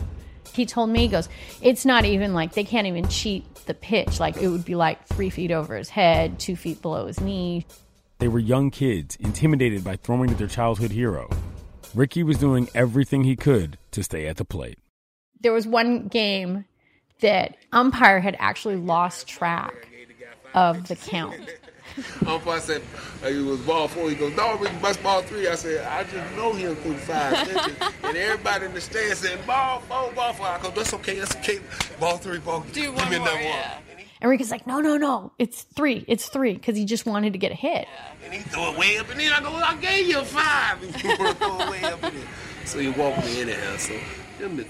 He 0.53 0.67
told 0.67 0.91
me, 0.91 1.03
he 1.03 1.09
goes, 1.09 1.29
it's 1.63 1.87
not 1.87 2.05
even 2.05 2.35
like 2.35 2.55
they 2.55 2.65
can't 2.65 2.89
even 2.89 3.07
cheat 3.07 3.55
the 3.67 3.75
pitch. 3.75 4.19
Like 4.19 4.37
it 4.39 4.49
would 4.49 4.65
be 4.65 4.75
like 4.75 5.07
three 5.07 5.31
feet 5.31 5.53
over 5.53 5.77
his 5.77 5.89
head, 5.89 6.41
two 6.41 6.57
feet 6.57 6.83
below 6.83 7.07
his 7.07 7.21
knee. 7.21 7.65
They 8.19 8.27
were 8.27 8.41
young 8.41 8.73
kids, 8.73 9.15
intimidated 9.21 9.85
by 9.85 9.95
throwing 9.95 10.31
at 10.31 10.39
their 10.39 10.49
childhood 10.49 10.91
hero. 10.91 11.31
Ricky 11.95 12.25
was 12.25 12.39
doing 12.39 12.69
everything 12.75 13.23
he 13.23 13.37
could 13.37 13.79
to 13.93 14.03
stay 14.03 14.27
at 14.27 14.37
the 14.37 14.45
plate. 14.45 14.81
There 15.41 15.53
was 15.53 15.65
one 15.65 16.09
game 16.09 16.65
that 17.21 17.57
umpire 17.71 18.19
had 18.19 18.37
actually 18.41 18.77
lost 18.77 19.29
track 19.29 19.87
of 20.55 20.89
the 20.89 20.97
count. 20.97 21.41
Umpire 22.27 22.61
said 22.61 22.83
uh, 23.23 23.29
it 23.29 23.45
was 23.45 23.61
ball 23.61 23.89
four. 23.89 24.09
He 24.11 24.17
goes, 24.17 24.35
"No, 24.37 24.57
Ricky, 24.57 24.77
bust 24.77 25.03
ball 25.03 25.23
three. 25.23 25.49
I 25.49 25.55
said, 25.55 25.87
"I 25.87 26.05
just 26.05 26.37
know 26.37 26.53
him 26.53 26.77
through 26.77 26.97
five 26.99 27.49
inches." 27.49 27.77
and 28.05 28.17
everybody 28.17 28.67
in 28.67 28.75
the 28.75 28.81
stand 28.81 29.17
said, 29.17 29.47
"Ball 29.47 29.81
four, 29.81 30.13
ball 30.13 30.33
four. 30.33 30.47
I 30.47 30.59
go, 30.61 30.71
"That's 30.71 30.93
okay. 30.95 31.19
That's 31.19 31.37
okay. 31.37 31.61
Ball 32.01 32.17
three, 32.19 32.39
ball. 32.39 32.61
Do 32.73 32.81
Give 32.81 32.95
one 32.95 33.11
me 33.11 33.19
more, 33.19 33.29
another 33.29 33.43
yeah. 33.43 33.75
one." 33.75 33.83
And 34.21 34.31
Ricky's 34.31 34.53
like, 34.53 34.69
no, 34.69 34.81
no, 34.81 34.97
no, 34.97 35.33
it's 35.41 35.63
three, 35.63 36.05
it's 36.07 36.29
three, 36.29 36.55
because 36.55 36.77
he 36.77 36.85
just 36.85 37.07
wanted 37.07 37.33
to 37.33 37.41
get 37.41 37.51
a 37.51 37.57
hit. 37.57 37.89
And 38.25 38.33
he 38.33 38.39
threw 38.39 38.71
it 38.71 38.79
way 38.79 38.97
up, 38.99 39.11
and 39.11 39.19
then 39.19 39.33
I 39.33 39.41
go, 39.41 39.49
"I 39.51 39.75
gave 39.79 40.07
you 40.07 40.21
a 40.21 40.25
five. 40.25 40.81
And 40.81 40.95
he 40.95 41.01
threw 41.17 41.27
it 41.29 41.41
way 41.71 41.83
up 41.83 42.05
in 42.05 42.15
there. 42.15 42.29
So 42.65 42.79
he 42.79 42.91
walked 42.91 43.25
me 43.25 43.41
anyhow. 43.41 43.77
So 43.77 43.99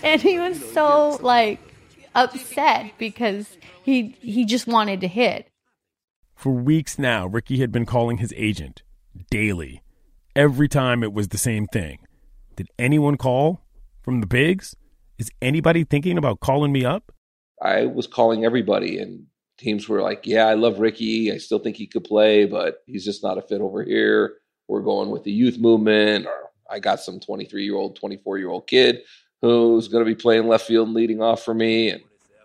And 0.03 0.21
he 0.23 0.39
was 0.39 0.59
so 0.73 1.19
like 1.21 1.61
upset 2.15 2.93
because 2.97 3.47
he 3.83 4.17
he 4.23 4.47
just 4.47 4.67
wanted 4.67 5.03
to 5.03 5.09
hit. 5.09 5.52
For 6.43 6.51
weeks 6.51 6.99
now, 6.99 7.29
Ricky 7.29 7.61
had 7.61 7.71
been 7.71 7.87
calling 7.87 8.19
his 8.19 8.35
agent 8.37 8.83
daily. 9.31 9.81
Every 10.35 10.69
time 10.69 11.05
it 11.05 11.13
was 11.13 11.29
the 11.29 11.39
same 11.39 11.69
thing. 11.69 12.01
Did 12.57 12.67
anyone 12.81 13.17
call 13.17 13.65
from 14.03 14.21
the 14.21 14.27
bigs? 14.27 14.75
Is 15.19 15.31
anybody 15.41 15.85
thinking 15.85 16.19
about 16.19 16.41
calling 16.41 16.73
me 16.73 16.85
up? 16.85 17.13
I 17.63 17.87
was 17.87 18.09
calling 18.09 18.45
everybody, 18.45 18.99
and 18.99 19.27
teams 19.57 19.89
were 19.89 20.03
like, 20.03 20.27
"Yeah, 20.27 20.49
I 20.49 20.55
love 20.55 20.81
Ricky. 20.81 21.31
I 21.31 21.39
still 21.39 21.61
think 21.61 21.77
he 21.77 21.87
could 21.87 22.03
play, 22.03 22.45
but 22.45 22.79
he's 22.87 23.05
just 23.05 23.23
not 23.23 23.39
a 23.39 23.43
fit 23.43 23.61
over 23.61 23.85
here. 23.85 24.39
We're 24.67 24.83
going 24.83 25.11
with 25.11 25.23
the 25.23 25.31
youth 25.31 25.61
movement, 25.61 26.27
or 26.27 26.51
I 26.69 26.81
got 26.81 26.99
some 26.99 27.21
23 27.21 27.63
year 27.63 27.77
old, 27.77 27.95
24 27.95 28.39
year 28.39 28.49
old 28.49 28.67
kid 28.67 29.03
who's 29.43 29.87
going 29.87 30.05
to 30.05 30.11
be 30.11 30.21
playing 30.21 30.49
left 30.49 30.67
field 30.67 30.89
and 30.89 30.97
leading 30.97 31.23
off 31.23 31.45
for 31.45 31.55
me." 31.55 31.91
And 31.91 32.03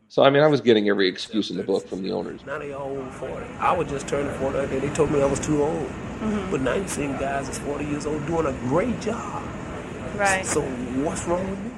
so, 0.10 0.24
I 0.24 0.30
mean, 0.30 0.42
I 0.42 0.48
was 0.48 0.62
getting 0.62 0.88
every 0.88 1.08
excuse 1.08 1.50
in 1.50 1.58
the 1.58 1.64
book 1.64 1.88
from 1.88 2.02
the 2.02 2.12
owners. 2.12 2.46
Now 2.46 2.60
they 2.60 2.72
all 2.72 2.92
over 2.92 3.12
40. 3.12 3.46
I 3.60 3.74
was 3.74 3.90
just 3.90 4.08
turning 4.08 4.32
40 4.40 4.58
and 4.58 4.82
they 4.82 4.90
told 4.94 5.12
me 5.12 5.22
I 5.22 5.26
was 5.26 5.40
too 5.40 5.64
old. 5.64 5.88
Mm-hmm. 5.88 6.52
But 6.52 6.62
now 6.62 6.76
you're 6.76 6.88
seeing 6.88 7.12
guys 7.14 7.48
that's 7.48 7.60
40 7.60 7.86
years 7.86 8.06
old 8.06 8.26
doing 8.26 8.46
a 8.46 8.54
great 8.70 9.00
job. 9.02 9.44
Right. 10.16 10.46
So 10.46 10.62
what's 10.62 11.26
wrong 11.26 11.50
with 11.50 11.60
me? 11.60 11.72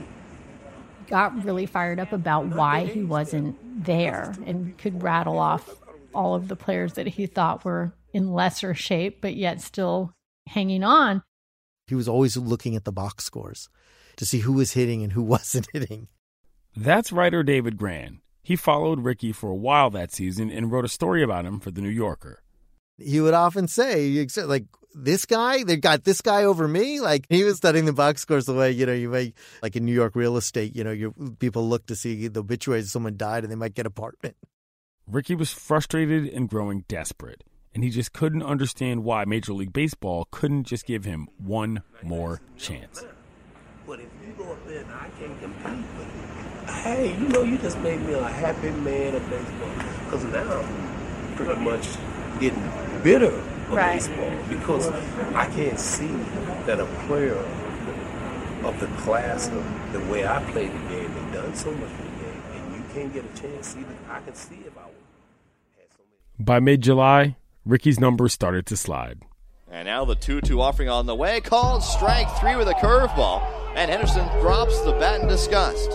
Got 1.08 1.44
really 1.44 1.65
fired 1.65 2.00
up 2.00 2.13
about 2.13 2.46
why 2.46 2.86
he 2.86 3.04
wasn't 3.04 3.84
there 3.84 4.36
and 4.46 4.78
could 4.78 5.02
rattle 5.02 5.39
off 5.39 5.68
all 6.13 6.36
of 6.36 6.48
the 6.48 6.56
players 6.56 6.94
that 6.94 7.08
he 7.08 7.26
thought 7.26 7.65
were 7.65 7.94
in 8.13 8.32
lesser 8.32 8.76
shape, 8.76 9.22
but 9.22 9.36
yet 9.36 9.60
still 9.60 10.13
hanging 10.48 10.84
on. 10.84 11.24
He 11.88 11.96
was 11.96 12.08
always 12.08 12.38
looking 12.38 12.76
at 12.76 12.86
the 12.86 12.92
box 12.92 13.24
scores 13.24 13.70
to 14.18 14.26
see 14.26 14.39
who 14.39 14.54
was 14.54 14.74
hitting 14.74 15.02
and 15.02 15.13
who 15.13 15.24
wasn't 15.36 15.68
hitting. 15.74 16.08
That's 16.75 17.12
writer 17.12 17.43
David 17.43 17.77
Grann. 17.77 18.21
He 18.41 18.55
followed 18.55 19.01
Ricky 19.01 19.32
for 19.32 19.49
a 19.49 19.55
while 19.55 19.89
that 19.91 20.12
season 20.12 20.49
and 20.49 20.71
wrote 20.71 20.86
a 20.86 20.89
story 20.89 21.21
about 21.23 21.45
him 21.45 21.60
for 21.60 21.71
The 21.71 21.82
New 21.82 21.89
Yorker. 21.89 22.41
He 22.97 23.21
would 23.21 23.34
often 23.34 23.67
say, 23.67 24.25
like, 24.38 24.65
this 24.93 25.25
guy, 25.25 25.63
they 25.63 25.77
got 25.77 26.03
this 26.03 26.21
guy 26.21 26.43
over 26.43 26.67
me. 26.67 26.99
Like 26.99 27.25
he 27.29 27.43
was 27.43 27.58
studying 27.58 27.86
the 27.86 27.93
box 27.93 28.21
scores 28.21 28.45
the 28.45 28.53
way, 28.53 28.71
you 28.71 28.86
know, 28.86 28.93
you 28.93 29.10
make 29.10 29.36
like 29.62 29.75
in 29.75 29.86
New 29.86 29.93
York 29.93 30.15
real 30.15 30.38
estate, 30.38 30.75
you 30.75 30.84
know, 30.84 30.91
you 30.91 31.13
people 31.39 31.67
look 31.67 31.86
to 31.88 31.95
see 31.95 32.27
the 32.27 32.39
obituaries 32.39 32.86
of 32.86 32.91
someone 32.91 33.17
died 33.17 33.43
and 33.43 33.51
they 33.51 33.55
might 33.55 33.75
get 33.75 33.86
apartment. 33.86 34.36
Ricky 35.08 35.36
was 35.36 35.51
frustrated 35.51 36.27
and 36.27 36.49
growing 36.49 36.86
desperate, 36.88 37.43
and 37.73 37.84
he 37.84 37.89
just 37.89 38.13
couldn't 38.13 38.43
understand 38.43 39.03
why 39.03 39.25
Major 39.25 39.53
League 39.53 39.73
Baseball 39.73 40.27
couldn't 40.29 40.65
just 40.65 40.86
give 40.86 41.03
him 41.03 41.27
one 41.38 41.82
more 42.03 42.41
chance. 42.58 43.03
But 43.88 43.99
if 43.99 44.10
you 44.23 44.34
go 44.38 44.51
up 44.51 44.67
there 44.67 44.84
and 44.84 44.91
I 44.91 45.10
can't 45.19 45.39
compete 45.41 45.65
with 45.65 45.97
you, 45.97 45.99
hey, 46.71 47.13
you 47.19 47.27
know, 47.29 47.43
you 47.43 47.58
just 47.58 47.77
made 47.79 48.01
me 48.01 48.13
a 48.13 48.23
happy 48.23 48.71
man 48.71 49.15
of 49.15 49.29
baseball. 49.29 49.69
Because 50.05 50.23
now 50.25 50.60
I'm 50.62 51.36
pretty 51.36 51.60
much 51.62 51.88
getting 52.39 52.63
bitter 53.03 53.27
of 53.27 53.71
Right. 53.71 53.93
baseball 53.93 54.32
because 54.49 54.88
I 55.36 55.45
can't 55.51 55.79
see 55.79 56.08
that 56.65 56.79
a 56.79 56.86
player 57.08 57.38
of 58.63 58.79
the 58.79 58.88
class 59.03 59.47
of 59.47 59.93
the 59.93 59.99
way 60.12 60.27
I 60.27 60.41
played 60.51 60.71
the 60.73 60.89
game 60.89 61.12
and 61.15 61.34
done 61.34 61.53
so 61.55 61.71
much 61.71 61.89
for 61.89 62.03
the 62.03 62.10
game, 62.10 62.41
and 62.55 62.75
you 62.75 62.84
can't 62.93 63.13
get 63.13 63.23
a 63.25 63.41
chance. 63.41 63.67
See, 63.67 63.82
that 63.82 64.15
I 64.15 64.21
can 64.21 64.34
see 64.36 64.58
if 64.65 64.77
I 64.77 64.86
would. 64.86 64.93
By 66.45 66.60
mid 66.60 66.82
July, 66.82 67.36
Ricky's 67.65 67.99
numbers 67.99 68.34
started 68.34 68.65
to 68.67 68.77
slide. 68.77 69.21
And 69.71 69.86
now 69.86 70.03
the 70.03 70.15
2 70.15 70.41
2 70.41 70.60
offering 70.62 70.89
on 70.89 71.05
the 71.05 71.13
way. 71.15 71.39
Called 71.41 71.84
strike 71.84 72.27
three 72.39 72.55
with 72.55 72.67
a 72.67 72.73
curveball. 72.73 73.43
And 73.75 73.91
Henderson 73.91 74.27
drops 74.41 74.79
the 74.82 74.93
bat 74.93 75.21
in 75.21 75.27
disgust. 75.27 75.91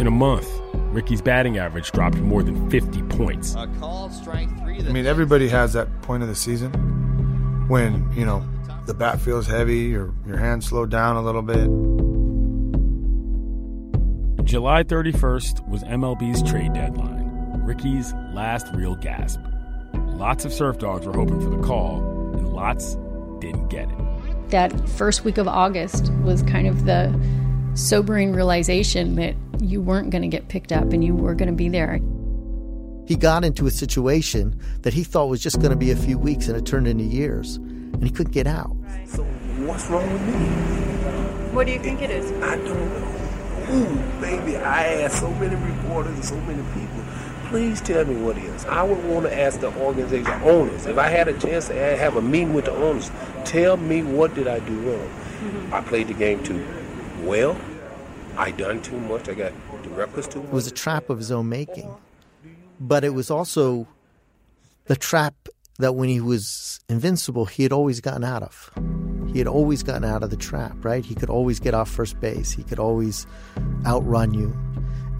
In 0.00 0.06
a 0.06 0.10
month, 0.10 0.48
Ricky's 0.94 1.20
batting 1.20 1.58
average 1.58 1.92
dropped 1.92 2.16
more 2.16 2.42
than 2.42 2.70
50 2.70 3.02
points. 3.02 3.54
A 3.54 3.66
called 3.78 4.14
strike 4.14 4.48
three. 4.62 4.78
I 4.78 4.90
mean, 4.92 5.04
everybody 5.04 5.46
has 5.48 5.74
that 5.74 5.88
point 6.00 6.22
of 6.22 6.30
the 6.30 6.34
season 6.34 6.72
when, 7.68 8.10
you 8.16 8.24
know, 8.24 8.42
the 8.86 8.94
bat 8.94 9.20
feels 9.20 9.46
heavy, 9.46 9.80
your, 9.80 10.14
your 10.26 10.38
hands 10.38 10.66
slow 10.66 10.86
down 10.86 11.16
a 11.16 11.22
little 11.22 11.42
bit. 11.42 11.66
July 14.46 14.84
31st 14.84 15.68
was 15.68 15.82
MLB's 15.82 16.50
trade 16.50 16.72
deadline, 16.72 17.62
Ricky's 17.62 18.14
last 18.32 18.68
real 18.72 18.94
gasp. 18.94 19.38
Lots 19.92 20.46
of 20.46 20.52
surf 20.54 20.78
dogs 20.78 21.04
were 21.04 21.12
hoping 21.12 21.42
for 21.42 21.50
the 21.50 21.62
call, 21.62 21.98
and 22.32 22.48
lots 22.54 22.94
didn't 23.42 23.68
get 23.68 23.90
it. 23.90 24.48
That 24.48 24.88
first 24.88 25.26
week 25.26 25.36
of 25.36 25.46
August 25.46 26.10
was 26.22 26.42
kind 26.44 26.66
of 26.66 26.86
the 26.86 27.14
sobering 27.74 28.32
realization 28.32 29.16
that 29.16 29.34
you 29.60 29.80
weren't 29.80 30.10
going 30.10 30.22
to 30.22 30.28
get 30.28 30.48
picked 30.48 30.72
up 30.72 30.92
and 30.92 31.04
you 31.04 31.14
were 31.14 31.34
going 31.34 31.48
to 31.48 31.54
be 31.54 31.68
there. 31.68 32.00
He 33.06 33.16
got 33.16 33.44
into 33.44 33.66
a 33.66 33.70
situation 33.70 34.60
that 34.82 34.94
he 34.94 35.02
thought 35.02 35.26
was 35.26 35.42
just 35.42 35.58
going 35.58 35.70
to 35.70 35.76
be 35.76 35.90
a 35.90 35.96
few 35.96 36.18
weeks 36.18 36.48
and 36.48 36.56
it 36.56 36.64
turned 36.64 36.86
into 36.86 37.04
years 37.04 37.56
and 37.56 38.04
he 38.04 38.10
couldn't 38.10 38.32
get 38.32 38.46
out. 38.46 38.74
So 39.06 39.24
what's 39.66 39.88
wrong 39.88 40.10
with 40.12 40.22
me? 40.22 41.54
What 41.54 41.66
do 41.66 41.72
you 41.72 41.80
think 41.80 42.02
it 42.02 42.10
is? 42.10 42.30
I 42.42 42.56
don't 42.56 42.66
know. 42.66 43.20
Ooh, 43.72 44.20
baby, 44.20 44.56
I 44.56 45.02
asked 45.02 45.20
so 45.20 45.30
many 45.34 45.56
reporters 45.56 46.14
and 46.14 46.24
so 46.24 46.40
many 46.42 46.62
people. 46.72 47.04
Please 47.48 47.80
tell 47.80 48.04
me 48.04 48.14
what 48.16 48.38
it 48.38 48.44
is. 48.44 48.64
I 48.66 48.82
would 48.84 49.04
want 49.04 49.26
to 49.26 49.36
ask 49.36 49.60
the 49.60 49.72
organization 49.76 50.32
owners. 50.44 50.86
If 50.86 50.98
I 50.98 51.08
had 51.08 51.26
a 51.26 51.38
chance 51.38 51.66
to 51.66 51.74
have 51.74 52.16
a 52.16 52.22
meeting 52.22 52.54
with 52.54 52.66
the 52.66 52.72
owners, 52.72 53.10
tell 53.44 53.76
me 53.76 54.04
what 54.04 54.34
did 54.34 54.46
I 54.46 54.60
do 54.60 54.78
wrong. 54.80 55.08
Mm-hmm. 55.08 55.74
I 55.74 55.80
played 55.80 56.08
the 56.08 56.14
game 56.14 56.42
too 56.44 56.64
well. 57.22 57.56
I 58.36 58.50
done 58.50 58.82
too 58.82 58.98
much. 58.98 59.28
I 59.28 59.34
got 59.34 59.52
the 59.82 59.88
records 59.90 60.28
too 60.28 60.40
much. 60.40 60.48
It 60.48 60.54
was 60.54 60.66
a 60.66 60.72
trap 60.72 61.10
of 61.10 61.18
his 61.18 61.30
own 61.30 61.48
making. 61.48 61.94
But 62.80 63.04
it 63.04 63.10
was 63.10 63.30
also 63.30 63.86
the 64.86 64.96
trap 64.96 65.34
that 65.78 65.94
when 65.94 66.08
he 66.08 66.20
was 66.20 66.80
invincible, 66.88 67.46
he 67.46 67.62
had 67.62 67.72
always 67.72 68.00
gotten 68.00 68.24
out 68.24 68.42
of. 68.42 68.70
He 69.32 69.38
had 69.38 69.46
always 69.46 69.82
gotten 69.82 70.04
out 70.04 70.22
of 70.22 70.30
the 70.30 70.36
trap, 70.36 70.84
right? 70.84 71.04
He 71.04 71.14
could 71.14 71.30
always 71.30 71.60
get 71.60 71.74
off 71.74 71.90
first 71.90 72.20
base. 72.20 72.50
He 72.50 72.62
could 72.62 72.78
always 72.78 73.26
outrun 73.86 74.34
you. 74.34 74.52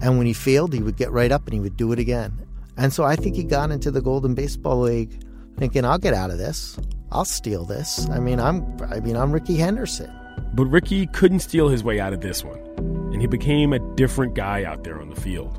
And 0.01 0.17
when 0.17 0.27
he 0.27 0.33
failed, 0.33 0.73
he 0.73 0.81
would 0.81 0.97
get 0.97 1.11
right 1.11 1.31
up 1.31 1.45
and 1.45 1.53
he 1.53 1.59
would 1.59 1.77
do 1.77 1.91
it 1.91 1.99
again. 1.99 2.33
And 2.77 2.91
so 2.91 3.03
I 3.03 3.15
think 3.15 3.35
he 3.35 3.43
got 3.43 3.71
into 3.71 3.91
the 3.91 4.01
Golden 4.01 4.33
Baseball 4.33 4.81
League 4.81 5.23
thinking, 5.57 5.85
I'll 5.85 5.99
get 5.99 6.13
out 6.13 6.31
of 6.31 6.37
this. 6.37 6.77
I'll 7.11 7.25
steal 7.25 7.65
this. 7.65 8.09
I 8.09 8.19
mean, 8.19 8.39
I'm 8.39 8.77
I 8.89 8.99
mean, 8.99 9.15
I'm 9.15 9.31
Rickey 9.31 9.55
Henderson. 9.55 10.11
But 10.53 10.65
Ricky 10.65 11.07
couldn't 11.07 11.39
steal 11.39 11.69
his 11.69 11.83
way 11.83 11.99
out 11.99 12.13
of 12.13 12.21
this 12.21 12.43
one, 12.43 12.59
and 13.13 13.21
he 13.21 13.27
became 13.27 13.73
a 13.73 13.79
different 13.95 14.33
guy 14.33 14.63
out 14.63 14.83
there 14.83 14.99
on 14.99 15.09
the 15.09 15.19
field. 15.19 15.57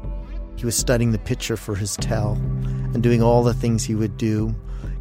He 0.56 0.66
was 0.66 0.76
studying 0.76 1.12
the 1.12 1.18
pitcher 1.18 1.56
for 1.56 1.74
his 1.74 1.96
tell 1.96 2.32
and 2.32 3.02
doing 3.02 3.22
all 3.22 3.42
the 3.42 3.54
things 3.54 3.84
he 3.84 3.94
would 3.94 4.16
do, 4.16 4.54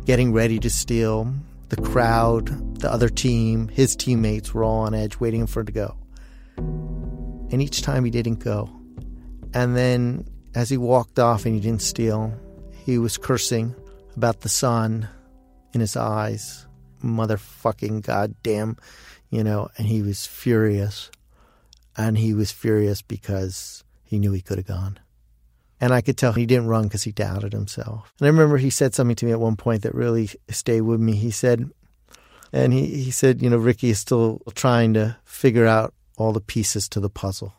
getting 0.05 0.33
ready 0.33 0.59
to 0.59 0.69
steal. 0.69 1.33
The 1.69 1.81
crowd, 1.81 2.79
the 2.79 2.91
other 2.91 3.09
team, 3.09 3.67
his 3.67 3.95
teammates 3.95 4.53
were 4.53 4.63
all 4.63 4.81
on 4.81 4.93
edge 4.93 5.19
waiting 5.19 5.45
for 5.45 5.59
him 5.59 5.67
to 5.67 5.71
go. 5.71 5.95
And 6.57 7.61
each 7.61 7.81
time 7.81 8.05
he 8.05 8.11
didn't 8.11 8.39
go. 8.39 8.69
And 9.53 9.75
then 9.75 10.25
as 10.55 10.69
he 10.69 10.77
walked 10.77 11.19
off 11.19 11.45
and 11.45 11.53
he 11.53 11.61
didn't 11.61 11.81
steal, 11.81 12.33
he 12.85 12.97
was 12.97 13.17
cursing 13.17 13.75
about 14.15 14.41
the 14.41 14.49
sun 14.49 15.07
in 15.73 15.81
his 15.81 15.95
eyes. 15.95 16.65
Motherfucking 17.03 18.03
goddamn, 18.03 18.77
you 19.31 19.43
know, 19.43 19.69
and 19.77 19.87
he 19.87 20.03
was 20.03 20.27
furious. 20.27 21.09
And 21.97 22.17
he 22.17 22.33
was 22.33 22.51
furious 22.51 23.01
because 23.01 23.83
he 24.03 24.19
knew 24.19 24.31
he 24.31 24.41
could 24.41 24.57
have 24.57 24.67
gone. 24.67 24.99
And 25.79 25.93
I 25.93 26.01
could 26.01 26.17
tell 26.17 26.33
he 26.33 26.45
didn't 26.45 26.67
run 26.67 26.83
because 26.83 27.03
he 27.03 27.11
doubted 27.11 27.53
himself. 27.53 28.13
And 28.19 28.27
I 28.27 28.29
remember 28.29 28.57
he 28.57 28.69
said 28.69 28.93
something 28.93 29.15
to 29.15 29.25
me 29.25 29.31
at 29.31 29.39
one 29.39 29.55
point 29.55 29.81
that 29.81 29.95
really 29.95 30.29
stayed 30.49 30.81
with 30.81 30.99
me. 30.99 31.13
He 31.15 31.31
said, 31.31 31.71
and 32.53 32.71
he, 32.71 32.85
he 32.85 33.11
said, 33.11 33.41
you 33.41 33.49
know, 33.49 33.57
Ricky 33.57 33.89
is 33.89 33.99
still 33.99 34.41
trying 34.53 34.93
to 34.93 35.17
figure 35.23 35.65
out 35.65 35.93
all 36.17 36.33
the 36.33 36.41
pieces 36.41 36.87
to 36.89 36.99
the 36.99 37.09
puzzle. 37.09 37.53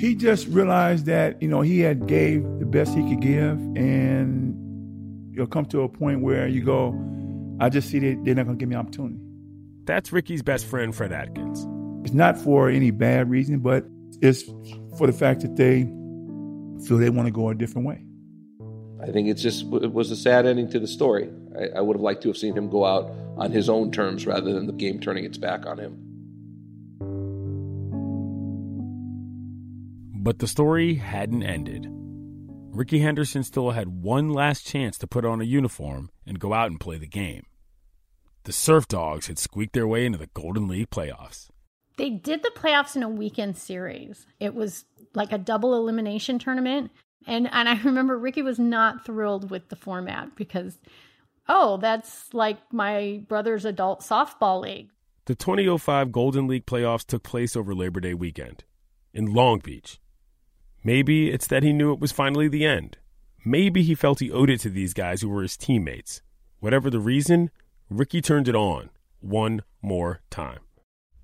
He 0.00 0.14
just 0.14 0.48
realized 0.48 1.04
that 1.04 1.40
you 1.42 1.48
know 1.48 1.60
he 1.60 1.80
had 1.80 2.06
gave 2.06 2.42
the 2.58 2.64
best 2.64 2.94
he 2.94 3.06
could 3.06 3.20
give, 3.20 3.58
and 3.76 4.56
you'll 5.30 5.46
come 5.46 5.66
to 5.66 5.82
a 5.82 5.88
point 5.90 6.22
where 6.22 6.48
you 6.48 6.64
go, 6.64 6.98
I 7.60 7.68
just 7.68 7.90
see 7.90 7.98
that 7.98 8.24
they're 8.24 8.34
not 8.34 8.46
going 8.46 8.56
to 8.56 8.62
give 8.62 8.68
me 8.70 8.76
opportunity. 8.76 9.20
That's 9.84 10.10
Ricky's 10.10 10.42
best 10.42 10.64
friend, 10.64 10.94
Fred 10.94 11.12
Atkins. 11.12 11.66
It's 12.02 12.14
not 12.14 12.38
for 12.38 12.70
any 12.70 12.90
bad 12.90 13.28
reason, 13.28 13.58
but 13.58 13.84
it's 14.22 14.44
for 14.96 15.06
the 15.06 15.12
fact 15.12 15.42
that 15.42 15.56
they 15.56 15.82
feel 16.86 16.96
they 16.96 17.10
want 17.10 17.26
to 17.26 17.32
go 17.32 17.50
a 17.50 17.54
different 17.54 17.86
way. 17.86 18.02
I 19.02 19.12
think 19.12 19.28
it's 19.28 19.42
just 19.42 19.64
it 19.64 19.92
was 19.92 20.10
a 20.10 20.16
sad 20.16 20.46
ending 20.46 20.70
to 20.70 20.80
the 20.80 20.86
story. 20.86 21.28
I, 21.58 21.78
I 21.78 21.80
would 21.82 21.96
have 21.96 22.02
liked 22.02 22.22
to 22.22 22.28
have 22.28 22.38
seen 22.38 22.56
him 22.56 22.70
go 22.70 22.86
out 22.86 23.12
on 23.36 23.52
his 23.52 23.68
own 23.68 23.92
terms 23.92 24.26
rather 24.26 24.50
than 24.50 24.66
the 24.66 24.72
game 24.72 24.98
turning 24.98 25.24
its 25.24 25.36
back 25.36 25.66
on 25.66 25.76
him. 25.76 26.09
But 30.22 30.38
the 30.38 30.46
story 30.46 30.96
hadn't 30.96 31.44
ended. 31.44 31.86
Rickey 31.90 32.98
Henderson 32.98 33.42
still 33.42 33.70
had 33.70 34.02
one 34.02 34.28
last 34.28 34.66
chance 34.66 34.98
to 34.98 35.06
put 35.06 35.24
on 35.24 35.40
a 35.40 35.44
uniform 35.44 36.10
and 36.26 36.38
go 36.38 36.52
out 36.52 36.70
and 36.70 36.78
play 36.78 36.98
the 36.98 37.06
game. 37.06 37.46
The 38.44 38.52
Surf 38.52 38.86
Dogs 38.86 39.28
had 39.28 39.38
squeaked 39.38 39.72
their 39.72 39.88
way 39.88 40.04
into 40.04 40.18
the 40.18 40.28
Golden 40.34 40.68
League 40.68 40.90
playoffs. 40.90 41.48
They 41.96 42.10
did 42.10 42.42
the 42.42 42.52
playoffs 42.54 42.96
in 42.96 43.02
a 43.02 43.08
weekend 43.08 43.56
series. 43.56 44.26
It 44.38 44.54
was 44.54 44.84
like 45.14 45.32
a 45.32 45.38
double 45.38 45.74
elimination 45.74 46.38
tournament. 46.38 46.90
And 47.26 47.48
and 47.50 47.66
I 47.66 47.80
remember 47.84 48.18
Rickey 48.18 48.42
was 48.42 48.58
not 48.58 49.06
thrilled 49.06 49.50
with 49.50 49.70
the 49.70 49.76
format 49.76 50.36
because 50.36 50.76
oh, 51.48 51.78
that's 51.78 52.34
like 52.34 52.58
my 52.70 53.22
brother's 53.26 53.64
adult 53.64 54.02
softball 54.02 54.60
league. 54.60 54.90
The 55.24 55.34
2005 55.34 56.12
Golden 56.12 56.46
League 56.46 56.66
playoffs 56.66 57.06
took 57.06 57.22
place 57.22 57.56
over 57.56 57.74
Labor 57.74 58.00
Day 58.00 58.12
weekend 58.12 58.64
in 59.14 59.32
Long 59.32 59.60
Beach. 59.60 59.98
Maybe 60.82 61.30
it's 61.30 61.46
that 61.48 61.62
he 61.62 61.72
knew 61.72 61.92
it 61.92 62.00
was 62.00 62.12
finally 62.12 62.48
the 62.48 62.64
end. 62.64 62.96
Maybe 63.44 63.82
he 63.82 63.94
felt 63.94 64.20
he 64.20 64.30
owed 64.30 64.50
it 64.50 64.60
to 64.60 64.70
these 64.70 64.94
guys 64.94 65.22
who 65.22 65.28
were 65.28 65.42
his 65.42 65.56
teammates. 65.56 66.22
Whatever 66.60 66.90
the 66.90 67.00
reason, 67.00 67.50
Rickey 67.88 68.20
turned 68.20 68.48
it 68.48 68.54
on 68.54 68.90
one 69.20 69.62
more 69.82 70.20
time. 70.30 70.60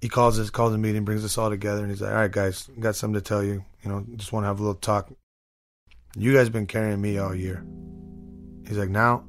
He 0.01 0.09
calls 0.09 0.39
us, 0.39 0.51
calls 0.51 0.75
a 0.75 0.79
meeting, 0.79 1.05
brings 1.05 1.25
us 1.25 1.39
all 1.39 1.51
together, 1.51 1.81
and 1.81 1.91
he's 1.91 2.03
like, 2.03 2.13
"All 2.13 2.17
right, 2.17 2.31
guys, 2.31 2.69
got 2.79 2.97
something 2.97 3.21
to 3.21 3.27
tell 3.27 3.43
you. 3.43 3.65
You 3.83 3.91
know, 3.91 4.05
just 4.17 4.33
want 4.33 4.45
to 4.45 4.49
have 4.49 4.59
a 4.59 4.63
little 4.63 4.75
talk. 4.75 5.11
You 6.17 6.33
guys 6.33 6.49
been 6.49 6.67
carrying 6.67 7.01
me 7.01 7.19
all 7.19 7.35
year. 7.35 7.65
He's 8.67 8.79
like, 8.79 8.89
now 8.89 9.25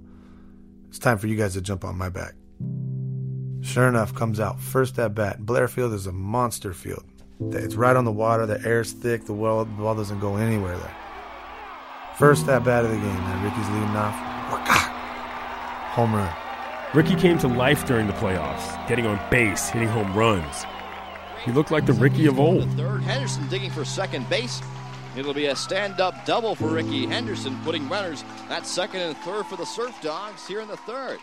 it's 0.87 0.99
time 0.99 1.17
for 1.17 1.27
you 1.27 1.35
guys 1.35 1.53
to 1.53 1.61
jump 1.61 1.83
on 1.83 1.97
my 1.97 2.09
back. 2.09 2.33
Sure 3.61 3.87
enough, 3.87 4.15
comes 4.15 4.39
out 4.39 4.59
first 4.59 4.97
at 4.97 5.13
bat. 5.13 5.45
Blair 5.45 5.67
Field 5.67 5.93
is 5.93 6.07
a 6.07 6.11
monster 6.11 6.73
field. 6.73 7.03
It's 7.39 7.75
right 7.75 7.95
on 7.95 8.05
the 8.05 8.11
water. 8.11 8.45
The 8.45 8.59
air's 8.67 8.93
thick. 8.93 9.25
The 9.25 9.33
ball, 9.33 9.65
the 9.65 9.71
ball 9.71 9.95
doesn't 9.95 10.19
go 10.19 10.37
anywhere 10.37 10.77
there. 10.77 10.95
First 12.17 12.47
at 12.47 12.63
bat 12.63 12.83
of 12.83 12.91
the 12.91 12.97
game, 12.97 13.05
man. 13.05 13.43
Rickey's 13.43 13.69
leading 13.69 13.95
off. 13.95 14.15
Home 15.93 16.15
run. 16.15 16.33
Rickey 16.93 17.15
came 17.15 17.37
to 17.39 17.47
life 17.47 17.85
during 17.85 18.07
the 18.07 18.13
playoffs, 18.13 18.87
getting 18.87 19.05
on 19.05 19.19
base, 19.29 19.69
hitting 19.69 19.89
home 19.89 20.15
runs. 20.15 20.65
He 21.43 21.51
looked 21.51 21.69
like 21.69 21.85
the 21.85 21.93
Rickey 21.93 22.25
of 22.27 22.39
old. 22.39 22.69
Third, 22.71 23.01
Henderson 23.01 23.47
digging 23.49 23.71
for 23.71 23.85
second 23.85 24.29
base. 24.29 24.61
It'll 25.15 25.33
be 25.33 25.47
a 25.47 25.55
stand-up 25.55 26.25
double 26.25 26.55
for 26.55 26.67
Ricky 26.67 27.05
Henderson, 27.05 27.59
putting 27.63 27.89
runners 27.89 28.23
at 28.49 28.65
second 28.65 29.01
and 29.01 29.17
third 29.17 29.45
for 29.47 29.55
the 29.55 29.65
Surf 29.65 29.95
Dogs 30.01 30.47
here 30.47 30.61
in 30.61 30.67
the 30.67 30.77
third. 30.77 31.19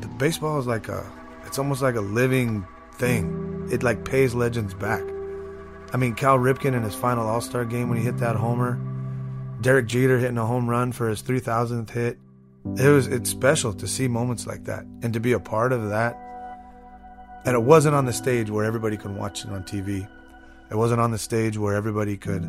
The 0.00 0.08
baseball 0.18 0.58
is 0.58 0.66
like 0.66 0.88
a, 0.88 1.10
it's 1.46 1.58
almost 1.58 1.82
like 1.82 1.94
a 1.94 2.00
living 2.00 2.66
thing. 2.94 3.51
It 3.72 3.82
like 3.82 4.04
pays 4.04 4.34
legends 4.34 4.74
back. 4.74 5.02
I 5.92 5.96
mean, 5.96 6.14
Cal 6.14 6.38
Ripken 6.38 6.74
in 6.74 6.82
his 6.82 6.94
final 6.94 7.26
All 7.26 7.40
Star 7.40 7.64
game 7.64 7.88
when 7.88 7.98
he 7.98 8.04
hit 8.04 8.18
that 8.18 8.36
homer, 8.36 8.78
Derek 9.62 9.86
Jeter 9.86 10.18
hitting 10.18 10.38
a 10.38 10.46
home 10.46 10.68
run 10.68 10.92
for 10.92 11.08
his 11.08 11.22
3,000th 11.22 11.90
hit. 11.90 12.18
It 12.76 12.88
was 12.88 13.06
it's 13.08 13.30
special 13.30 13.72
to 13.72 13.88
see 13.88 14.08
moments 14.08 14.46
like 14.46 14.64
that 14.64 14.84
and 15.02 15.12
to 15.14 15.20
be 15.20 15.32
a 15.32 15.40
part 15.40 15.72
of 15.72 15.88
that. 15.88 16.16
And 17.44 17.54
it 17.56 17.62
wasn't 17.62 17.94
on 17.94 18.04
the 18.04 18.12
stage 18.12 18.50
where 18.50 18.64
everybody 18.64 18.96
could 18.96 19.16
watch 19.16 19.44
it 19.44 19.50
on 19.50 19.64
TV. 19.64 20.08
It 20.70 20.76
wasn't 20.76 21.00
on 21.00 21.10
the 21.10 21.18
stage 21.18 21.58
where 21.58 21.74
everybody 21.74 22.16
could 22.16 22.46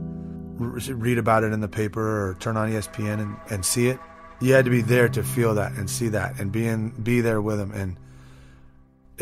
read 0.59 1.17
about 1.17 1.43
it 1.43 1.51
in 1.51 1.61
the 1.61 1.67
paper 1.67 2.29
or 2.29 2.35
turn 2.35 2.57
on 2.57 2.69
ESPN 2.69 3.19
and, 3.19 3.35
and 3.49 3.65
see 3.65 3.87
it. 3.87 3.99
You 4.39 4.53
had 4.53 4.65
to 4.65 4.71
be 4.71 4.81
there 4.81 5.09
to 5.09 5.23
feel 5.23 5.55
that 5.55 5.71
and 5.73 5.89
see 5.89 6.09
that 6.09 6.39
and 6.39 6.51
be 6.51 6.67
in, 6.67 6.89
be 6.89 7.21
there 7.21 7.41
with 7.41 7.57
them. 7.57 7.71
And 7.71 7.97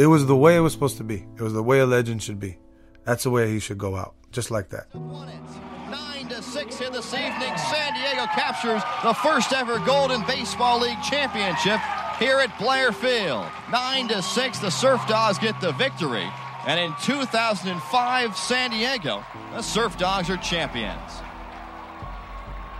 it 0.02 0.08
was 0.08 0.26
the 0.26 0.36
way 0.36 0.56
it 0.56 0.62
was 0.62 0.74
supposed 0.74 0.98
to 0.98 1.04
be. 1.04 1.28
It 1.38 1.42
was 1.42 1.54
the 1.54 1.62
way 1.62 1.78
a 1.78 1.86
legend 1.86 2.24
should 2.24 2.40
be. 2.40 2.58
That's 3.04 3.24
the 3.24 3.30
way 3.30 3.52
he 3.52 3.60
should 3.60 3.78
go 3.78 3.96
out, 3.96 4.16
just 4.32 4.50
like 4.50 4.70
that. 4.70 4.88
Nine 4.96 6.28
to 6.30 6.42
six 6.42 6.82
in 6.82 6.92
this 6.92 7.14
evening. 7.14 7.56
San 7.56 7.94
Diego 7.94 8.26
captures 8.34 8.82
the 9.04 9.14
first 9.14 9.54
ever 9.54 9.78
Golden 9.86 10.26
Baseball 10.26 10.80
League 10.80 11.02
championship 11.04 11.80
here 12.18 12.40
at 12.40 12.58
Blair 12.58 12.92
Field. 12.92 13.46
Nine 13.72 14.08
to 14.08 14.24
six, 14.24 14.58
the 14.58 14.72
Surf 14.72 15.08
Dogs 15.08 15.38
get 15.38 15.62
the 15.62 15.72
victory. 15.74 16.28
And 16.66 16.80
in 16.80 16.96
2005, 17.04 18.36
San 18.36 18.72
Diego, 18.72 19.24
the 19.54 19.62
Surf 19.62 20.00
Dogs 20.00 20.32
are 20.32 20.38
champions. 20.38 21.12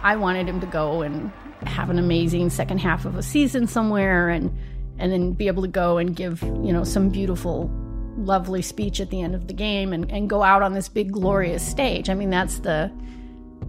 I 0.02 0.16
wanted 0.16 0.50
him 0.50 0.60
to 0.62 0.68
go 0.68 1.04
and 1.04 1.32
have 1.68 1.92
an 1.92 2.00
amazing 2.00 2.50
second 2.50 2.80
half 2.80 3.06
of 3.06 3.16
a 3.16 3.22
season 3.22 3.68
somewhere 3.68 4.30
and 4.30 4.58
and 5.02 5.12
then 5.12 5.34
be 5.34 5.48
able 5.48 5.64
to 5.64 5.68
go 5.68 5.98
and 5.98 6.16
give, 6.16 6.42
you 6.44 6.72
know, 6.72 6.84
some 6.84 7.10
beautiful 7.10 7.70
lovely 8.18 8.62
speech 8.62 9.02
at 9.02 9.10
the 9.10 9.22
end 9.22 9.34
of 9.34 9.48
the 9.48 9.54
game 9.54 9.94
and, 9.94 10.10
and 10.12 10.30
go 10.30 10.44
out 10.44 10.62
on 10.62 10.74
this 10.74 10.88
big 10.88 11.12
glorious 11.12 11.68
stage. 11.68 12.10
I 12.10 12.14
mean 12.14 12.30
that's 12.30 12.60
the 12.60 12.92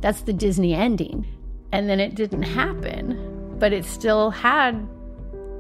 that's 0.01 0.23
the 0.23 0.33
Disney 0.33 0.75
ending. 0.75 1.27
And 1.73 1.88
then 1.88 2.01
it 2.01 2.14
didn't 2.14 2.42
happen, 2.42 3.57
but 3.59 3.73
it 3.73 3.87
still 3.87 4.31
had 4.31 4.87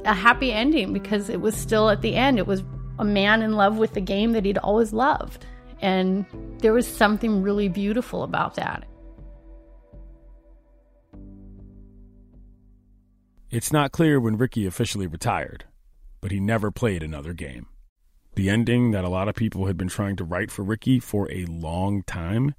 a 0.04 0.12
happy 0.12 0.52
ending 0.52 0.92
because 0.92 1.30
it 1.30 1.40
was 1.40 1.56
still 1.56 1.88
at 1.88 2.02
the 2.02 2.16
end. 2.16 2.38
It 2.38 2.46
was 2.46 2.62
a 2.98 3.04
man 3.04 3.40
in 3.40 3.52
love 3.52 3.78
with 3.78 3.94
the 3.94 4.00
game 4.00 4.32
that 4.32 4.44
he'd 4.44 4.58
always 4.58 4.92
loved. 4.92 5.46
And 5.80 6.26
there 6.58 6.74
was 6.74 6.86
something 6.86 7.40
really 7.42 7.68
beautiful 7.68 8.24
about 8.24 8.56
that. 8.56 8.84
It's 13.52 13.70
not 13.70 13.92
clear 13.92 14.18
when 14.18 14.38
Rickey 14.38 14.64
officially 14.64 15.06
retired, 15.06 15.66
but 16.22 16.30
he 16.30 16.40
never 16.40 16.70
played 16.70 17.02
another 17.02 17.34
game. 17.34 17.66
The 18.34 18.48
ending 18.48 18.92
that 18.92 19.04
a 19.04 19.10
lot 19.10 19.28
of 19.28 19.34
people 19.34 19.66
had 19.66 19.76
been 19.76 19.88
trying 19.88 20.16
to 20.16 20.24
write 20.24 20.50
for 20.50 20.62
Rickey 20.62 20.98
for 20.98 21.30
a 21.30 21.44
long 21.44 22.02
time, 22.04 22.54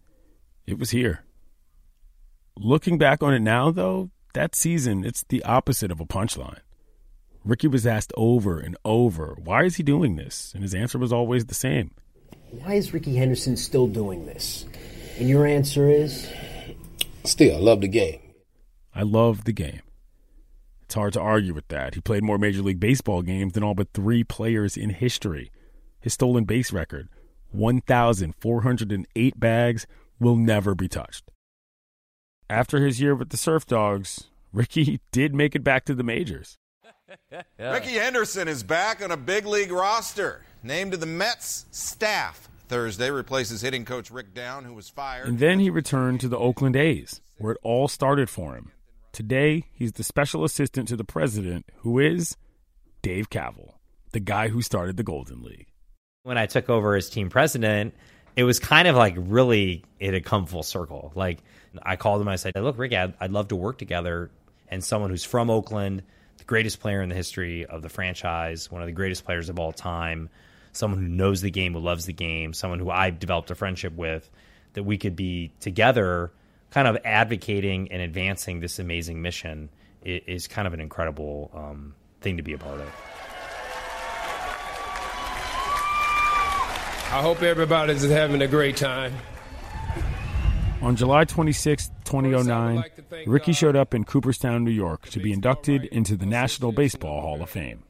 it 0.67 0.77
was 0.77 0.91
here. 0.91 1.23
Looking 2.55 2.99
back 2.99 3.23
on 3.23 3.33
it 3.33 3.39
now, 3.39 3.71
though, 3.71 4.11
that 4.35 4.53
season, 4.53 5.03
it's 5.03 5.25
the 5.29 5.43
opposite 5.45 5.89
of 5.89 5.99
a 5.99 6.05
punchline. 6.05 6.59
Rickey 7.43 7.67
was 7.67 7.87
asked 7.87 8.13
over 8.15 8.59
and 8.59 8.77
over, 8.85 9.35
why 9.43 9.63
is 9.63 9.77
he 9.77 9.83
doing 9.83 10.15
this? 10.15 10.51
And 10.53 10.61
his 10.61 10.75
answer 10.75 10.99
was 10.99 11.11
always 11.11 11.47
the 11.47 11.55
same. 11.55 11.89
Why 12.51 12.75
is 12.75 12.93
Rickey 12.93 13.15
Henderson 13.15 13.57
still 13.57 13.87
doing 13.87 14.27
this? 14.27 14.67
And 15.17 15.27
your 15.27 15.47
answer 15.47 15.89
is? 15.89 16.29
Still, 17.23 17.55
I 17.55 17.59
love 17.59 17.81
the 17.81 17.87
game. 17.87 18.19
I 18.93 19.01
love 19.01 19.45
the 19.45 19.53
game. 19.53 19.81
It's 20.93 20.99
hard 20.99 21.13
to 21.13 21.21
argue 21.21 21.55
with 21.55 21.69
that. 21.69 21.95
He 21.95 22.01
played 22.01 22.23
more 22.23 22.37
Major 22.37 22.61
League 22.61 22.79
Baseball 22.79 23.23
games 23.23 23.53
than 23.53 23.63
all 23.63 23.73
but 23.73 23.93
three 23.95 24.23
players 24.23 24.77
in 24.77 24.91
history. 24.91 25.51
His 25.99 26.13
stolen 26.13 26.43
base 26.43 26.71
record, 26.71 27.09
1,408 27.49 29.39
bags, 29.39 29.87
will 30.19 30.35
never 30.35 30.75
be 30.75 30.87
touched. 30.87 31.31
After 32.47 32.77
his 32.77 33.01
year 33.01 33.15
with 33.15 33.29
the 33.29 33.37
Surf 33.37 33.65
Dogs, 33.65 34.29
Rickey 34.53 34.99
did 35.11 35.33
make 35.33 35.55
it 35.55 35.63
back 35.63 35.85
to 35.85 35.95
the 35.95 36.03
majors. 36.03 36.59
Yeah. 37.31 37.41
Rickey 37.71 37.93
Henderson 37.93 38.47
is 38.47 38.61
back 38.61 39.03
on 39.03 39.09
a 39.09 39.17
big 39.17 39.47
league 39.47 39.71
roster. 39.71 40.43
Named 40.61 40.91
to 40.91 40.97
the 40.99 41.07
Mets 41.07 41.65
staff 41.71 42.49
Thursday, 42.67 43.09
replaces 43.09 43.61
hitting 43.61 43.83
coach 43.83 44.11
Rick 44.11 44.35
Down, 44.35 44.63
who 44.63 44.75
was 44.75 44.89
fired. 44.89 45.27
And 45.27 45.39
then 45.39 45.57
he 45.57 45.71
returned 45.71 46.19
to 46.19 46.27
the 46.27 46.37
Oakland 46.37 46.75
A's, 46.75 47.19
where 47.37 47.53
it 47.53 47.57
all 47.63 47.87
started 47.87 48.29
for 48.29 48.53
him. 48.53 48.73
Today, 49.13 49.65
he's 49.71 49.91
the 49.91 50.03
special 50.03 50.43
assistant 50.43 50.87
to 50.87 50.95
the 50.95 51.03
president, 51.03 51.67
who 51.77 51.99
is 51.99 52.35
Dave 53.03 53.29
Kaval, 53.29 53.75
the 54.11 54.19
guy 54.19 54.47
who 54.47 54.63
started 54.63 54.97
the 54.97 55.03
Golden 55.03 55.43
League. 55.43 55.67
When 56.23 56.39
I 56.39 56.47
took 56.47 56.67
over 56.67 56.95
as 56.95 57.11
team 57.11 57.29
president, 57.29 57.93
it 58.35 58.43
was 58.43 58.57
kind 58.57 58.87
of 58.87 58.95
like 58.95 59.13
really, 59.15 59.83
it 59.99 60.15
had 60.15 60.25
come 60.25 60.47
full 60.47 60.63
circle. 60.63 61.11
Like, 61.13 61.43
I 61.83 61.95
called 61.95 62.21
him 62.21 62.27
I 62.27 62.37
said, 62.37 62.53
Look, 62.55 62.79
Rick, 62.79 62.93
I'd, 62.93 63.13
I'd 63.19 63.31
love 63.31 63.49
to 63.49 63.55
work 63.55 63.77
together. 63.77 64.31
And 64.67 64.83
someone 64.83 65.11
who's 65.11 65.23
from 65.23 65.51
Oakland, 65.51 66.01
the 66.39 66.43
greatest 66.45 66.79
player 66.79 67.03
in 67.03 67.09
the 67.09 67.15
history 67.15 67.67
of 67.67 67.83
the 67.83 67.89
franchise, 67.89 68.71
one 68.71 68.81
of 68.81 68.87
the 68.87 68.93
greatest 68.93 69.25
players 69.25 69.47
of 69.47 69.59
all 69.59 69.73
time, 69.73 70.27
someone 70.71 70.99
who 70.99 71.07
knows 71.07 71.41
the 71.41 71.51
game, 71.51 71.73
who 71.73 71.79
loves 71.79 72.07
the 72.07 72.13
game, 72.13 72.51
someone 72.51 72.79
who 72.79 72.89
I've 72.89 73.19
developed 73.19 73.51
a 73.51 73.55
friendship 73.55 73.95
with, 73.95 74.27
that 74.73 74.83
we 74.83 74.97
could 74.97 75.15
be 75.15 75.51
together 75.59 76.31
kind 76.73 76.87
of 76.87 76.97
advocating 77.05 77.91
and 77.91 78.01
advancing 78.01 78.59
this 78.59 78.79
amazing 78.79 79.21
mission 79.21 79.69
is, 80.03 80.47
kind 80.47 80.67
of 80.67 80.73
an 80.73 80.79
incredible 80.79 81.51
um, 81.53 81.93
thing 82.19 82.37
to 82.37 82.43
be 82.43 82.53
a 82.53 82.57
part 82.57 82.79
of. 82.79 82.87
I 87.11 87.21
hope 87.21 87.43
everybody's 87.43 88.01
having 88.09 88.41
a 88.41 88.47
great 88.47 88.75
time. 88.75 89.13
On 90.81 90.95
July 90.95 91.25
26, 91.25 91.91
2009, 92.05 92.83
Rickey 93.27 93.53
showed 93.53 93.75
up 93.75 93.93
in 93.93 94.03
Cooperstown, 94.03 94.63
New 94.63 94.71
York 94.71 95.07
to 95.09 95.19
be 95.19 95.31
inducted 95.31 95.85
into 95.85 96.15
the 96.15 96.25
National 96.25 96.71
Baseball 96.71 97.21
Hall 97.21 97.43
of 97.43 97.51
Fame. 97.51 97.83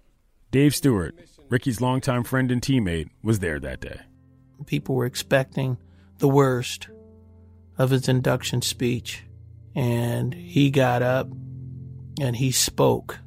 Dave 0.51 0.75
Stewart, 0.75 1.15
Rickey's 1.47 1.79
longtime 1.79 2.25
friend 2.25 2.51
and 2.51 2.61
teammate, 2.61 3.09
was 3.23 3.39
there 3.39 3.61
that 3.61 3.79
day. 3.79 4.01
People 4.65 4.95
were 4.95 5.05
expecting 5.05 5.77
the 6.17 6.27
worst 6.27 6.89
of 7.77 7.89
his 7.89 8.07
induction 8.07 8.61
speech, 8.61 9.23
and 9.75 10.33
he 10.33 10.69
got 10.69 11.01
up 11.01 11.27
and 12.21 12.35
he 12.35 12.51
spoke. 12.51 13.19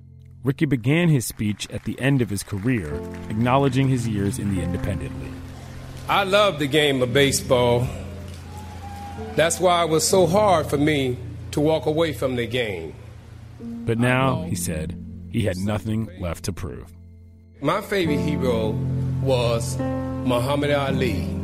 Rickey 0.44 0.66
began 0.66 1.08
his 1.08 1.26
speech 1.26 1.68
at 1.70 1.84
the 1.84 1.98
end 2.00 2.22
of 2.22 2.30
his 2.30 2.42
career, 2.42 2.94
acknowledging 3.28 3.88
his 3.88 4.06
years 4.06 4.38
in 4.38 4.54
the 4.54 4.62
independent 4.62 5.20
league. 5.20 5.32
I 6.08 6.22
love 6.22 6.60
the 6.60 6.68
game 6.68 7.02
of 7.02 7.12
baseball. 7.12 7.86
That's 9.34 9.58
why 9.58 9.82
it 9.82 9.88
was 9.88 10.06
so 10.06 10.26
hard 10.26 10.66
for 10.66 10.78
me 10.78 11.18
to 11.50 11.60
walk 11.60 11.86
away 11.86 12.12
from 12.12 12.36
the 12.36 12.46
game. 12.46 12.94
But 13.60 13.98
now, 13.98 14.42
he 14.42 14.54
said, 14.54 14.96
he 15.32 15.42
had 15.42 15.56
nothing 15.56 16.08
left 16.20 16.44
to 16.44 16.52
prove. 16.52 16.92
My 17.60 17.80
favorite 17.80 18.20
hero 18.20 18.70
was 19.22 19.76
Muhammad 19.78 20.70
Ali. 20.70 21.35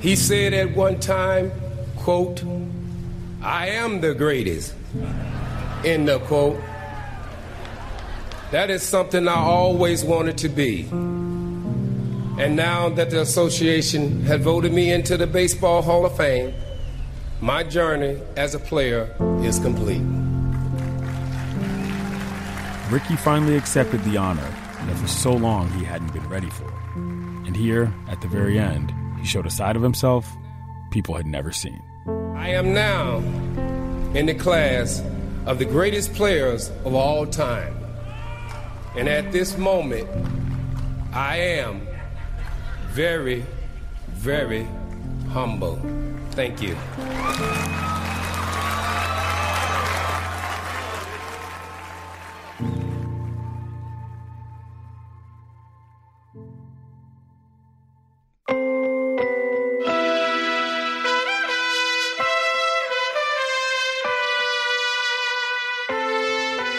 He 0.00 0.14
said 0.16 0.52
at 0.52 0.76
one 0.76 1.00
time, 1.00 1.50
quote, 1.96 2.42
I 3.42 3.68
am 3.68 4.00
the 4.00 4.14
greatest, 4.14 4.74
end 5.84 6.08
the 6.08 6.18
quote. 6.20 6.60
That 8.50 8.70
is 8.70 8.82
something 8.82 9.26
I 9.26 9.34
always 9.34 10.04
wanted 10.04 10.38
to 10.38 10.48
be. 10.48 10.82
And 12.38 12.54
now 12.54 12.90
that 12.90 13.10
the 13.10 13.22
association 13.22 14.22
had 14.24 14.42
voted 14.42 14.72
me 14.72 14.92
into 14.92 15.16
the 15.16 15.26
Baseball 15.26 15.82
Hall 15.82 16.04
of 16.04 16.16
Fame, 16.16 16.54
my 17.40 17.62
journey 17.62 18.20
as 18.36 18.54
a 18.54 18.58
player 18.58 19.14
is 19.42 19.58
complete. 19.58 20.02
Rickey 22.90 23.16
finally 23.16 23.56
accepted 23.56 24.04
the 24.04 24.16
honor 24.16 24.48
that 24.86 24.96
for 24.96 25.08
so 25.08 25.32
long 25.32 25.70
he 25.72 25.84
hadn't 25.84 26.12
been 26.12 26.28
ready 26.28 26.50
for. 26.50 26.72
And 26.94 27.56
here, 27.56 27.92
at 28.08 28.20
the 28.20 28.28
very 28.28 28.58
end, 28.58 28.92
he 29.26 29.30
showed 29.30 29.44
a 29.44 29.50
side 29.50 29.74
of 29.74 29.82
himself 29.82 30.36
people 30.92 31.16
had 31.16 31.26
never 31.26 31.50
seen. 31.50 31.82
I 32.36 32.50
am 32.50 32.72
now 32.72 33.16
in 34.14 34.26
the 34.26 34.34
class 34.34 35.02
of 35.46 35.58
the 35.58 35.64
greatest 35.64 36.14
players 36.14 36.70
of 36.84 36.94
all 36.94 37.26
time. 37.26 37.74
And 38.96 39.08
at 39.08 39.32
this 39.32 39.58
moment, 39.58 40.08
I 41.12 41.38
am 41.38 41.88
very, 42.90 43.44
very 44.10 44.68
humble. 45.32 45.80
Thank 46.30 46.62
you. 46.62 46.76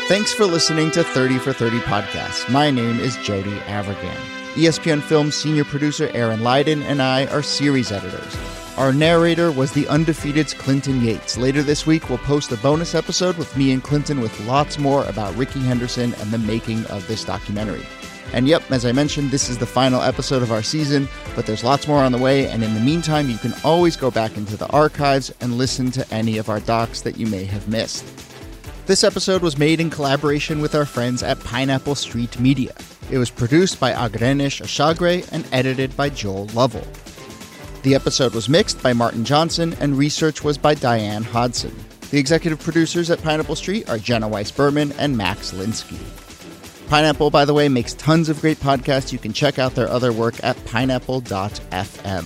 Thanks 0.07 0.33
for 0.33 0.45
listening 0.45 0.89
to 0.91 1.03
30 1.03 1.37
for 1.39 1.51
30 1.51 1.79
podcast. 1.79 2.49
My 2.49 2.71
name 2.71 2.97
is 2.97 3.17
Jody 3.17 3.57
Avirgan. 3.67 4.15
ESPN 4.53 5.01
Films 5.01 5.35
senior 5.35 5.65
producer 5.65 6.09
Erin 6.13 6.45
Leyden 6.45 6.81
and 6.83 7.01
I 7.01 7.25
are 7.25 7.41
series 7.41 7.91
editors. 7.91 8.37
Our 8.77 8.93
narrator 8.93 9.51
was 9.51 9.73
the 9.73 9.85
undefeated's 9.89 10.53
Clinton 10.53 11.01
Yates. 11.01 11.37
Later 11.37 11.61
this 11.61 11.85
week, 11.85 12.07
we'll 12.07 12.19
post 12.19 12.53
a 12.53 12.57
bonus 12.59 12.95
episode 12.95 13.37
with 13.37 13.53
me 13.57 13.73
and 13.73 13.83
Clinton 13.83 14.21
with 14.21 14.39
lots 14.47 14.79
more 14.79 15.03
about 15.09 15.35
Rickey 15.35 15.59
Henderson 15.59 16.13
and 16.13 16.31
the 16.31 16.37
making 16.37 16.85
of 16.85 17.05
this 17.09 17.25
documentary. 17.25 17.85
And 18.31 18.47
yep, 18.47 18.63
as 18.71 18.85
I 18.85 18.93
mentioned, 18.93 19.31
this 19.31 19.49
is 19.49 19.57
the 19.57 19.65
final 19.65 20.01
episode 20.01 20.41
of 20.41 20.53
our 20.53 20.63
season, 20.63 21.09
but 21.35 21.45
there's 21.45 21.65
lots 21.65 21.85
more 21.85 22.01
on 22.01 22.13
the 22.13 22.17
way, 22.17 22.47
and 22.47 22.63
in 22.63 22.73
the 22.75 22.79
meantime, 22.79 23.29
you 23.29 23.37
can 23.39 23.53
always 23.65 23.97
go 23.97 24.09
back 24.09 24.37
into 24.37 24.55
the 24.55 24.67
archives 24.67 25.33
and 25.41 25.57
listen 25.57 25.91
to 25.91 26.13
any 26.13 26.37
of 26.37 26.47
our 26.47 26.61
docs 26.61 27.01
that 27.01 27.17
you 27.17 27.27
may 27.27 27.43
have 27.43 27.67
missed. 27.67 28.05
This 28.87 29.03
episode 29.03 29.41
was 29.41 29.57
made 29.57 29.81
in 29.81 29.89
collaboration 29.89 30.61
with 30.61 30.73
our 30.73 30.85
friends 30.85 31.21
at 31.21 31.43
Pineapple 31.43 31.95
Street 31.95 32.39
Media. 32.39 32.73
It 33.11 33.17
was 33.17 33.29
produced 33.29 33.81
by 33.81 33.91
Agrenesh 33.91 34.61
Ashagre 34.61 35.27
and 35.33 35.45
edited 35.51 35.97
by 35.97 36.09
Joel 36.09 36.45
Lovell. 36.53 36.87
The 37.83 37.95
episode 37.95 38.33
was 38.33 38.47
mixed 38.47 38.81
by 38.81 38.93
Martin 38.93 39.25
Johnson 39.25 39.75
and 39.81 39.97
research 39.97 40.41
was 40.41 40.57
by 40.57 40.73
Diane 40.73 41.23
Hodson. 41.23 41.75
The 42.11 42.17
executive 42.17 42.61
producers 42.61 43.09
at 43.11 43.21
Pineapple 43.21 43.57
Street 43.57 43.89
are 43.89 43.97
Jenna 43.97 44.29
Weiss 44.29 44.51
Berman 44.51 44.93
and 44.93 45.17
Max 45.17 45.51
Linsky. 45.51 45.99
Pineapple, 46.87 47.29
by 47.29 47.43
the 47.43 47.53
way, 47.53 47.67
makes 47.67 47.93
tons 47.95 48.29
of 48.29 48.39
great 48.39 48.61
podcasts. 48.61 49.11
You 49.11 49.19
can 49.19 49.33
check 49.33 49.59
out 49.59 49.75
their 49.75 49.89
other 49.89 50.13
work 50.13 50.41
at 50.45 50.55
pineapple.fm. 50.63 52.23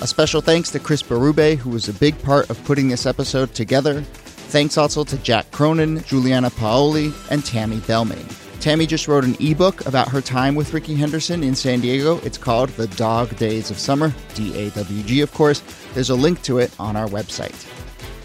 A 0.00 0.06
special 0.06 0.40
thanks 0.40 0.70
to 0.70 0.78
Chris 0.78 1.02
Berube, 1.02 1.56
who 1.58 1.68
was 1.68 1.86
a 1.86 1.92
big 1.92 2.18
part 2.22 2.48
of 2.48 2.64
putting 2.64 2.88
this 2.88 3.04
episode 3.04 3.54
together. 3.54 4.02
Thanks 4.48 4.78
also 4.78 5.04
to 5.04 5.18
Jack 5.18 5.50
Cronin, 5.50 6.02
Juliana 6.04 6.50
Paoli, 6.50 7.12
and 7.30 7.44
Tammy 7.44 7.78
Belmain. 7.78 8.26
Tammy 8.60 8.86
just 8.86 9.06
wrote 9.06 9.24
an 9.24 9.36
ebook 9.38 9.84
about 9.86 10.08
her 10.08 10.20
time 10.20 10.54
with 10.54 10.72
Rickey 10.72 10.94
Henderson 10.94 11.44
in 11.44 11.54
San 11.54 11.80
Diego. 11.80 12.18
It's 12.24 12.38
called 12.38 12.70
The 12.70 12.86
Dog 12.88 13.36
Days 13.36 13.70
of 13.70 13.78
Summer, 13.78 14.12
D 14.34 14.56
A 14.58 14.70
W 14.70 15.02
G, 15.02 15.20
of 15.20 15.32
course. 15.32 15.62
There's 15.94 16.10
a 16.10 16.14
link 16.14 16.42
to 16.42 16.58
it 16.58 16.74
on 16.80 16.96
our 16.96 17.06
website. 17.06 17.66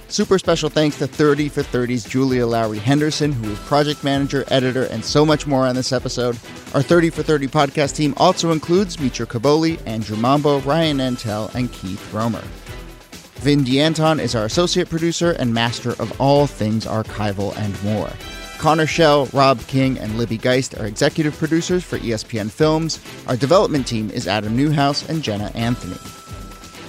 Super 0.07 0.37
special 0.39 0.69
thanks 0.69 0.97
to 0.97 1.07
30 1.07 1.47
for 1.47 1.61
30's 1.61 2.03
Julia 2.03 2.45
Lowry 2.45 2.79
Henderson, 2.79 3.31
who 3.31 3.51
is 3.51 3.59
project 3.59 4.03
manager, 4.03 4.43
editor, 4.49 4.83
and 4.85 5.05
so 5.05 5.25
much 5.25 5.47
more 5.47 5.65
on 5.65 5.75
this 5.75 5.91
episode. 5.93 6.37
Our 6.73 6.81
30 6.81 7.11
for 7.11 7.23
30 7.23 7.47
podcast 7.47 7.95
team 7.95 8.13
also 8.17 8.51
includes 8.51 8.99
Mitra 8.99 9.25
Kaboli, 9.25 9.79
Andrew 9.87 10.17
Mambo, 10.17 10.59
Ryan 10.61 10.97
Antel, 10.97 11.53
and 11.55 11.71
Keith 11.71 12.13
Romer. 12.13 12.43
Vin 13.41 13.63
D'Anton 13.63 14.19
is 14.19 14.35
our 14.35 14.45
associate 14.45 14.87
producer 14.87 15.31
and 15.31 15.51
master 15.51 15.93
of 15.93 16.21
all 16.21 16.45
things 16.45 16.85
archival 16.85 17.57
and 17.57 17.83
more. 17.83 18.11
Connor 18.59 18.85
Schell, 18.85 19.25
Rob 19.33 19.59
King, 19.61 19.97
and 19.97 20.15
Libby 20.15 20.37
Geist 20.37 20.79
are 20.79 20.85
executive 20.85 21.35
producers 21.35 21.83
for 21.83 21.97
ESPN 21.97 22.51
Films. 22.51 22.99
Our 23.25 23.35
development 23.35 23.87
team 23.87 24.11
is 24.11 24.27
Adam 24.27 24.55
Newhouse 24.55 25.09
and 25.09 25.23
Jenna 25.23 25.51
Anthony. 25.55 25.97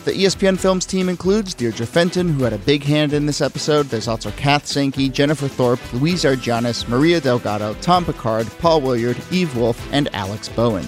The 0.05 0.13
ESPN 0.13 0.59
Films 0.59 0.85
team 0.85 1.09
includes 1.09 1.55
Deirdre 1.55 1.87
Fenton, 1.87 2.29
who 2.29 2.45
had 2.45 2.53
a 2.53 2.59
big 2.59 2.83
hand 2.83 3.15
in 3.15 3.25
this 3.25 3.41
episode. 3.41 3.87
There's 3.87 4.09
also 4.09 4.31
Kath 4.33 4.67
Sankey, 4.67 5.09
Jennifer 5.09 5.49
Thorpe, 5.49 5.81
Louise 5.95 6.25
Argianis, 6.25 6.87
Maria 6.87 7.19
Delgado, 7.19 7.73
Tom 7.81 8.05
Picard, 8.05 8.47
Paul 8.59 8.83
Williard, 8.83 9.17
Eve 9.31 9.57
Wolf, 9.57 9.81
and 9.91 10.15
Alex 10.15 10.51
Bowen. 10.51 10.87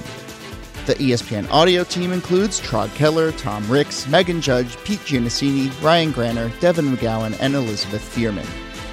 The 0.86 0.94
ESPN 0.96 1.50
audio 1.50 1.82
team 1.82 2.12
includes 2.12 2.60
Trod 2.60 2.90
Keller, 2.90 3.32
Tom 3.32 3.66
Ricks, 3.70 4.06
Megan 4.06 4.42
Judge, 4.42 4.76
Pete 4.84 5.00
Giannassini, 5.00 5.70
Ryan 5.82 6.10
Granner, 6.10 6.52
Devin 6.60 6.94
McGowan, 6.94 7.34
and 7.40 7.54
Elizabeth 7.54 8.02
Thierman. 8.02 8.44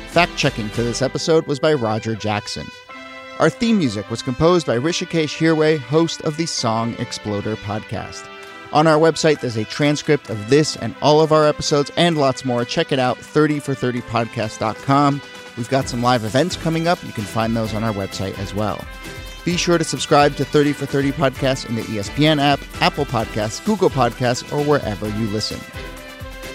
Fact 0.07 0.37
checking 0.37 0.69
for 0.69 0.83
this 0.83 1.01
episode 1.01 1.45
was 1.47 1.59
by 1.59 1.73
Roger 1.73 2.15
Jackson. 2.15 2.65
Our 3.39 3.49
theme 3.49 3.77
music 3.77 4.09
was 4.09 4.21
composed 4.21 4.67
by 4.67 4.77
Hrishikesh 4.77 5.37
Hirway, 5.37 5.79
host 5.79 6.21
of 6.21 6.37
the 6.37 6.45
Song 6.45 6.95
Exploder 6.97 7.57
podcast. 7.57 8.25
On 8.71 8.87
our 8.87 8.97
website, 8.97 9.41
there's 9.41 9.57
a 9.57 9.65
transcript 9.65 10.29
of 10.29 10.49
this 10.49 10.77
and 10.77 10.95
all 11.01 11.19
of 11.19 11.33
our 11.33 11.45
episodes 11.45 11.91
and 11.97 12.17
lots 12.17 12.45
more. 12.45 12.63
Check 12.63 12.93
it 12.93 12.99
out, 12.99 13.17
30for30podcast.com. 13.17 15.21
We've 15.57 15.69
got 15.69 15.89
some 15.89 16.01
live 16.01 16.23
events 16.23 16.55
coming 16.55 16.87
up. 16.87 17.03
You 17.03 17.11
can 17.11 17.25
find 17.25 17.53
those 17.53 17.73
on 17.73 17.83
our 17.83 17.91
website 17.91 18.39
as 18.39 18.53
well. 18.53 18.81
Be 19.43 19.57
sure 19.57 19.77
to 19.77 19.83
subscribe 19.83 20.35
to 20.35 20.45
30 20.45 20.73
for 20.73 20.85
30 20.85 21.13
Podcasts 21.13 21.67
in 21.67 21.75
the 21.75 21.81
ESPN 21.81 22.39
app, 22.39 22.59
Apple 22.79 23.05
Podcasts, 23.05 23.63
Google 23.65 23.89
Podcasts, 23.89 24.43
or 24.55 24.63
wherever 24.63 25.09
you 25.09 25.27
listen. 25.27 25.59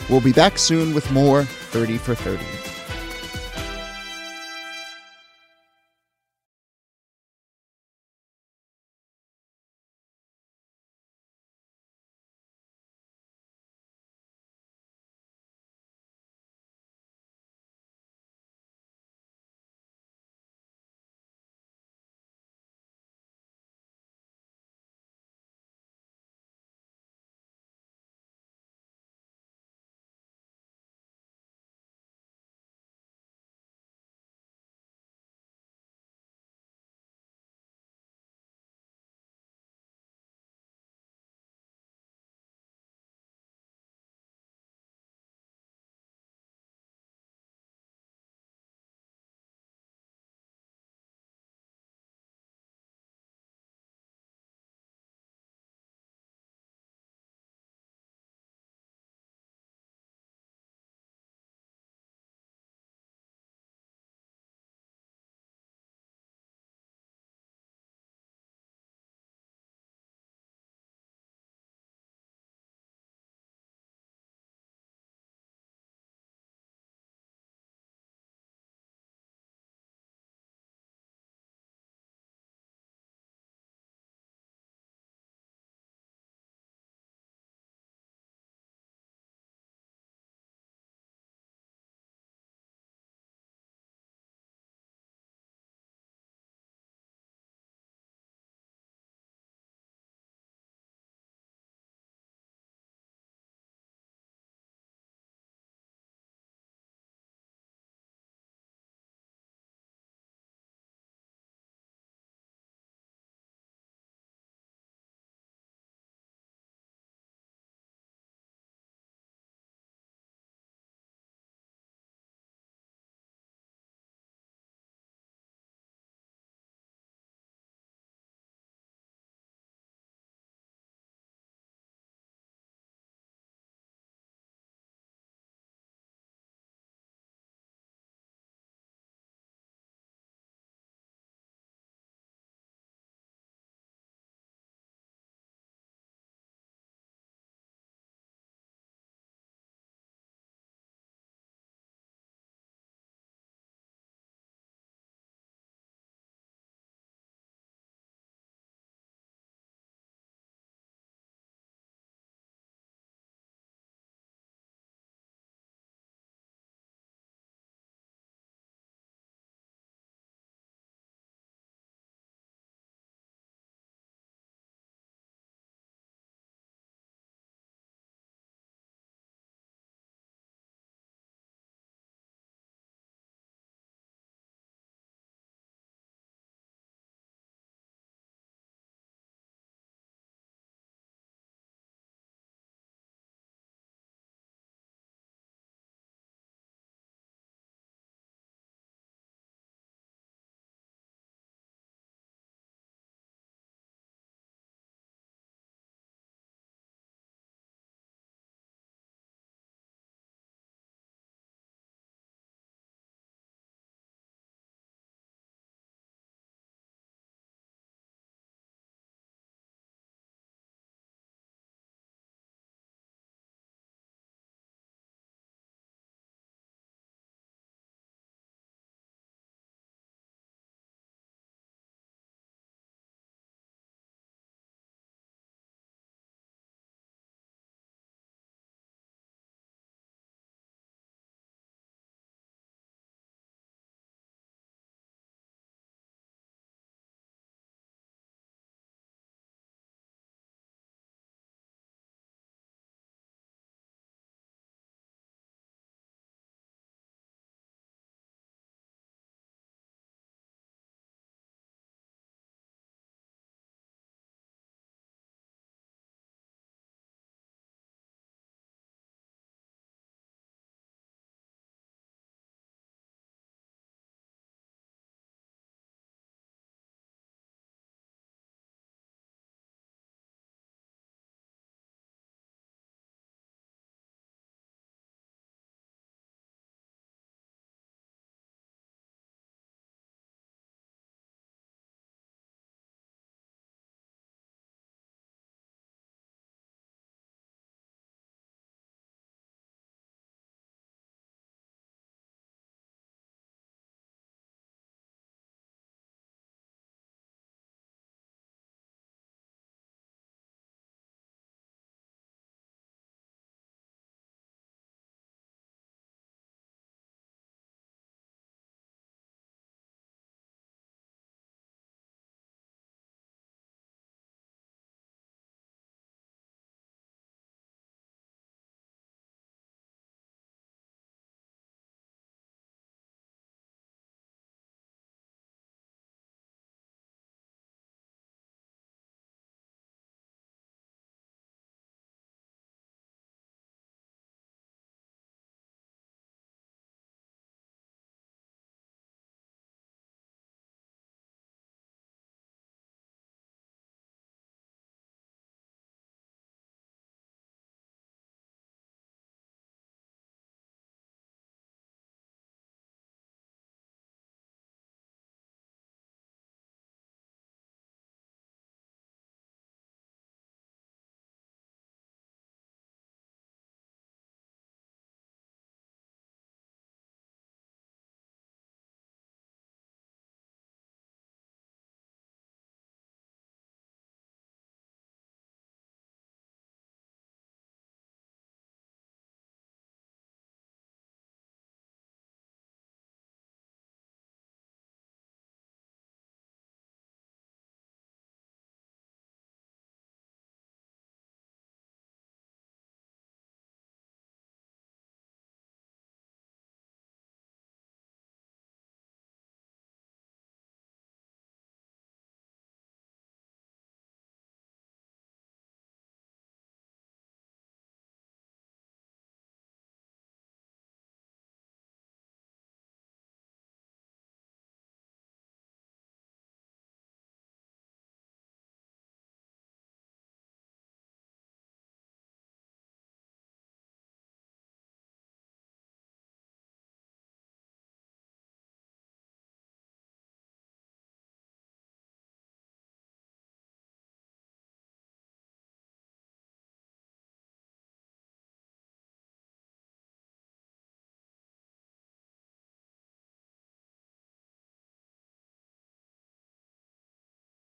We'll 0.09 0.21
be 0.21 0.33
back 0.33 0.57
soon 0.57 0.95
with 0.95 1.11
more 1.11 1.45
30 1.45 1.99
for 1.99 2.15
30. 2.15 2.76